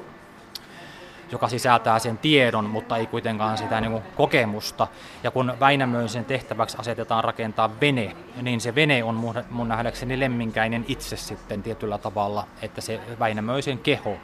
joka 1.32 1.48
sisältää 1.48 1.98
sen 1.98 2.18
tiedon, 2.18 2.64
mutta 2.64 2.96
ei 2.96 3.06
kuitenkaan 3.06 3.58
sitä 3.58 3.80
niin 3.80 3.92
kuin 3.92 4.02
kokemusta. 4.16 4.86
Ja 5.22 5.30
kun 5.30 5.54
Väinämöisen 5.60 6.24
tehtäväksi 6.24 6.76
asetetaan 6.80 7.24
rakentaa 7.24 7.80
vene, 7.80 8.16
niin 8.42 8.60
se 8.60 8.74
vene 8.74 9.04
on 9.04 9.14
mun, 9.14 9.34
mun 9.50 9.68
nähdäkseni 9.68 10.20
lemminkäinen 10.20 10.84
itse 10.88 11.16
sitten 11.16 11.62
tietyllä 11.62 11.98
tavalla, 11.98 12.46
että 12.62 12.80
se 12.80 13.00
Väinämöisen 13.18 13.78
keho 13.78 14.16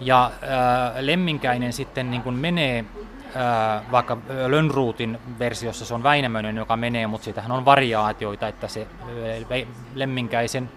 ja 0.00 0.26
äh, 0.26 0.30
Lemminkäinen 1.00 1.72
sitten 1.72 2.10
niin 2.10 2.22
kuin 2.22 2.34
menee, 2.34 2.84
äh, 3.36 3.92
vaikka 3.92 4.16
Lönnruutin 4.46 5.18
versiossa 5.38 5.84
se 5.84 5.94
on 5.94 6.02
Väinämöinen, 6.02 6.56
joka 6.56 6.76
menee, 6.76 7.06
mutta 7.06 7.24
siitähän 7.24 7.52
on 7.52 7.64
variaatioita, 7.64 8.48
että 8.48 8.68
se 8.68 8.86
äh, 9.50 9.68
Lemminkäisen 9.94 10.70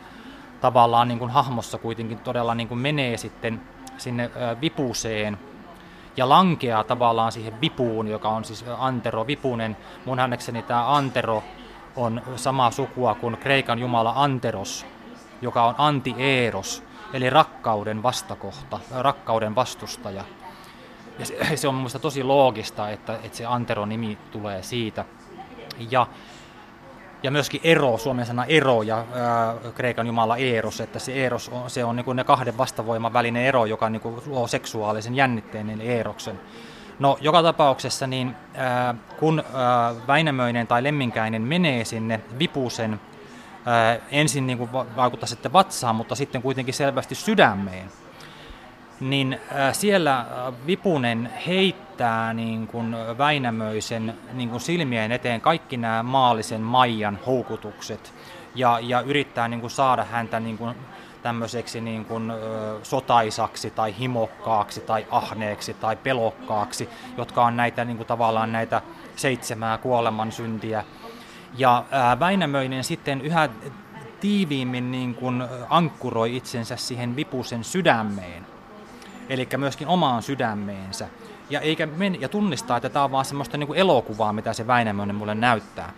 tavallaan 0.61 1.07
niin 1.07 1.19
kuin 1.19 1.31
hahmossa 1.31 1.77
kuitenkin 1.77 2.19
todella 2.19 2.55
niin 2.55 2.67
kuin 2.67 2.79
menee 2.79 3.17
sitten 3.17 3.61
sinne 3.97 4.29
vipuseen 4.61 5.37
ja 6.17 6.29
lankeaa 6.29 6.83
tavallaan 6.83 7.31
siihen 7.31 7.61
vipuun, 7.61 8.07
joka 8.07 8.29
on 8.29 8.45
siis 8.45 8.65
Antero 8.77 9.27
Vipunen. 9.27 9.77
Mun 10.05 10.19
hänekseni 10.19 10.63
tämä 10.63 10.95
Antero 10.95 11.43
on 11.95 12.21
samaa 12.35 12.71
sukua 12.71 13.15
kuin 13.15 13.37
Kreikan 13.37 13.79
jumala 13.79 14.13
Anteros, 14.15 14.85
joka 15.41 15.63
on 15.63 15.75
anti-eeros, 15.77 16.83
eli 17.13 17.29
rakkauden 17.29 18.03
vastakohta, 18.03 18.79
rakkauden 18.91 19.55
vastustaja. 19.55 20.23
Ja 21.19 21.25
se, 21.25 21.57
se 21.57 21.67
on 21.67 21.75
minusta 21.75 21.99
tosi 21.99 22.23
loogista, 22.23 22.89
että, 22.89 23.19
että 23.23 23.37
se 23.37 23.45
Antero-nimi 23.45 24.17
tulee 24.31 24.63
siitä. 24.63 25.05
Ja, 25.91 26.07
ja 27.23 27.31
myöskin 27.31 27.61
ero, 27.63 27.97
suomen 27.97 28.25
sana 28.25 28.45
ero 28.45 28.81
ja 28.81 28.97
ää, 28.97 29.55
kreikan 29.75 30.07
jumala 30.07 30.37
Eros, 30.37 30.81
että 30.81 30.99
se 30.99 31.25
Eros 31.25 31.49
on, 31.49 31.69
se 31.69 31.85
on 31.85 31.95
niin 31.95 32.05
kuin 32.05 32.15
ne 32.15 32.23
kahden 32.23 32.57
vastavoiman 32.57 33.13
välinen 33.13 33.45
ero, 33.45 33.65
joka 33.65 33.89
niin 33.89 34.01
kuin 34.01 34.21
luo 34.25 34.47
seksuaalisen 34.47 35.15
jännitteen, 35.15 35.69
eli 35.69 35.87
Eroksen. 35.87 36.39
No 36.99 37.17
joka 37.21 37.43
tapauksessa, 37.43 38.07
niin 38.07 38.35
ää, 38.55 38.95
kun 39.19 39.43
ää, 39.53 39.95
Väinämöinen 40.07 40.67
tai 40.67 40.83
Lemminkäinen 40.83 41.41
menee 41.41 41.85
sinne 41.85 42.21
Vipusen, 42.39 42.99
ää, 43.65 43.97
ensin 44.11 44.47
niin 44.47 44.57
kuin 44.57 44.71
vaikuttaa 44.71 45.27
sitten 45.27 45.53
vatsaan, 45.53 45.95
mutta 45.95 46.15
sitten 46.15 46.41
kuitenkin 46.41 46.73
selvästi 46.73 47.15
sydämeen, 47.15 47.91
niin 48.99 49.39
äh, 49.55 49.73
siellä 49.73 50.25
Vipunen 50.67 51.29
heittää 51.47 52.33
niin 52.33 52.67
kuin 52.67 52.95
Väinämöisen 53.17 54.17
niin 54.33 54.49
kuin 54.49 54.61
silmien 54.61 55.11
eteen 55.11 55.41
kaikki 55.41 55.77
nämä 55.77 56.03
maallisen 56.03 56.61
Maijan 56.61 57.19
houkutukset 57.25 58.13
ja, 58.55 58.79
ja 58.81 59.01
yrittää 59.01 59.47
niin 59.47 59.61
kuin 59.61 59.71
saada 59.71 60.03
häntä 60.03 60.39
niin 60.39 60.57
kuin 60.57 60.75
tämmöiseksi 61.23 61.81
niin 61.81 62.05
kuin, 62.05 62.31
ö, 62.31 62.79
sotaisaksi 62.83 63.71
tai 63.71 63.95
himokkaaksi 63.99 64.81
tai 64.81 65.07
ahneeksi 65.11 65.73
tai 65.73 65.95
pelokkaaksi, 65.95 66.89
jotka 67.17 67.45
on 67.45 67.57
näitä 67.57 67.85
niin 67.85 67.97
kuin, 67.97 68.07
tavallaan 68.07 68.51
näitä 68.51 68.81
seitsemää 69.15 69.77
kuoleman 69.77 70.31
syntiä. 70.31 70.83
Ja 71.57 71.85
Väinämöinen 72.19 72.83
sitten 72.83 73.21
yhä 73.21 73.49
tiiviimmin 74.19 74.91
niin 74.91 75.15
kuin, 75.15 75.43
ankkuroi 75.69 76.35
itsensä 76.35 76.75
siihen 76.75 77.15
Vipusen 77.15 77.63
sydämeen 77.63 78.53
eli 79.29 79.47
myöskin 79.57 79.87
omaan 79.87 80.23
sydämeensä. 80.23 81.07
Ja, 81.49 81.59
eikä 81.59 81.85
men- 81.85 82.21
ja 82.21 82.29
tunnistaa, 82.29 82.77
että 82.77 82.89
tämä 82.89 83.05
on 83.05 83.11
vaan 83.11 83.25
semmoista 83.25 83.57
niin 83.57 83.67
kuin 83.67 83.79
elokuvaa, 83.79 84.33
mitä 84.33 84.53
se 84.53 84.67
Väinämöinen 84.67 85.15
mulle 85.15 85.35
näyttää. 85.35 85.93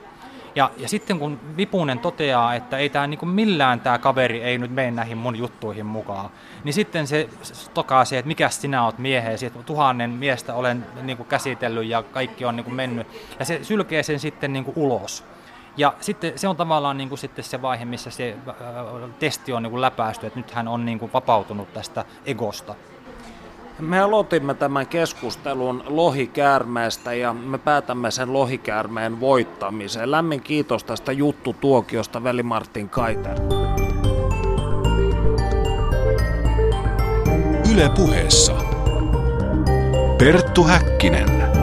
Ja, 0.56 0.72
ja 0.78 0.90
sitten 0.90 1.20
kun 1.20 1.40
Vipunen 1.58 2.00
toteaa, 2.00 2.56
että 2.56 2.78
ei 2.78 2.90
tämä 2.90 3.08
niin 3.08 3.28
millään 3.28 3.80
tämä 3.80 3.98
kaveri 3.98 4.42
ei 4.42 4.58
nyt 4.58 4.72
mene 4.72 4.92
näihin 4.92 5.18
mun 5.18 5.36
juttuihin 5.36 5.86
mukaan, 5.86 6.30
niin 6.64 6.74
sitten 6.74 7.08
se 7.08 7.30
tokaa 7.74 8.06
se, 8.06 8.18
että 8.18 8.28
mikä 8.28 8.50
sinä 8.50 8.86
oot 8.86 8.98
miehesi, 8.98 9.46
että 9.46 9.64
tuhannen 9.64 10.10
miestä 10.10 10.54
olen 10.54 10.86
niin 11.02 11.26
käsitellyt 11.26 11.86
ja 11.86 12.04
kaikki 12.04 12.46
on 12.46 12.56
niin 12.56 12.74
mennyt. 12.74 13.08
Ja 13.40 13.46
se 13.46 13.60
sylkee 13.64 14.04
sen 14.04 14.20
sitten 14.20 14.54
niin 14.54 14.74
ulos. 14.76 15.24
Ja 15.78 15.94
sitten 16.02 16.40
se 16.40 16.48
on 16.48 16.58
tavallaan 16.58 16.98
niin 16.98 17.10
kuin 17.10 17.20
sitten 17.20 17.46
se 17.46 17.62
vaihe, 17.62 17.86
missä 17.86 18.10
se 18.10 18.36
testi 19.20 19.54
on 19.54 19.64
niin 19.64 19.72
kuin 19.72 19.82
läpäisty, 19.82 20.28
että 20.28 20.40
nyt 20.40 20.52
hän 20.52 20.68
on 20.68 20.86
niin 20.86 21.00
kuin 21.00 21.14
vapautunut 21.14 21.74
tästä 21.74 22.06
egosta. 22.26 22.76
Me 23.80 24.00
aloitimme 24.00 24.54
tämän 24.54 24.88
keskustelun 24.88 25.84
lohikäärmeestä 25.88 27.14
ja 27.14 27.34
me 27.34 27.58
päätämme 27.58 28.12
sen 28.12 28.34
lohikäärmeen 28.34 29.20
voittamiseen. 29.20 30.12
Lämmin 30.12 30.42
kiitos 30.42 30.84
tästä 30.84 31.12
juttutuokiosta, 31.12 32.24
veli 32.24 32.44
Martin 32.44 32.90
Kaiter. 32.90 33.40
Yle 37.74 37.90
puheessa. 37.96 38.54
Perttu 40.18 40.64
Häkkinen. 40.64 41.55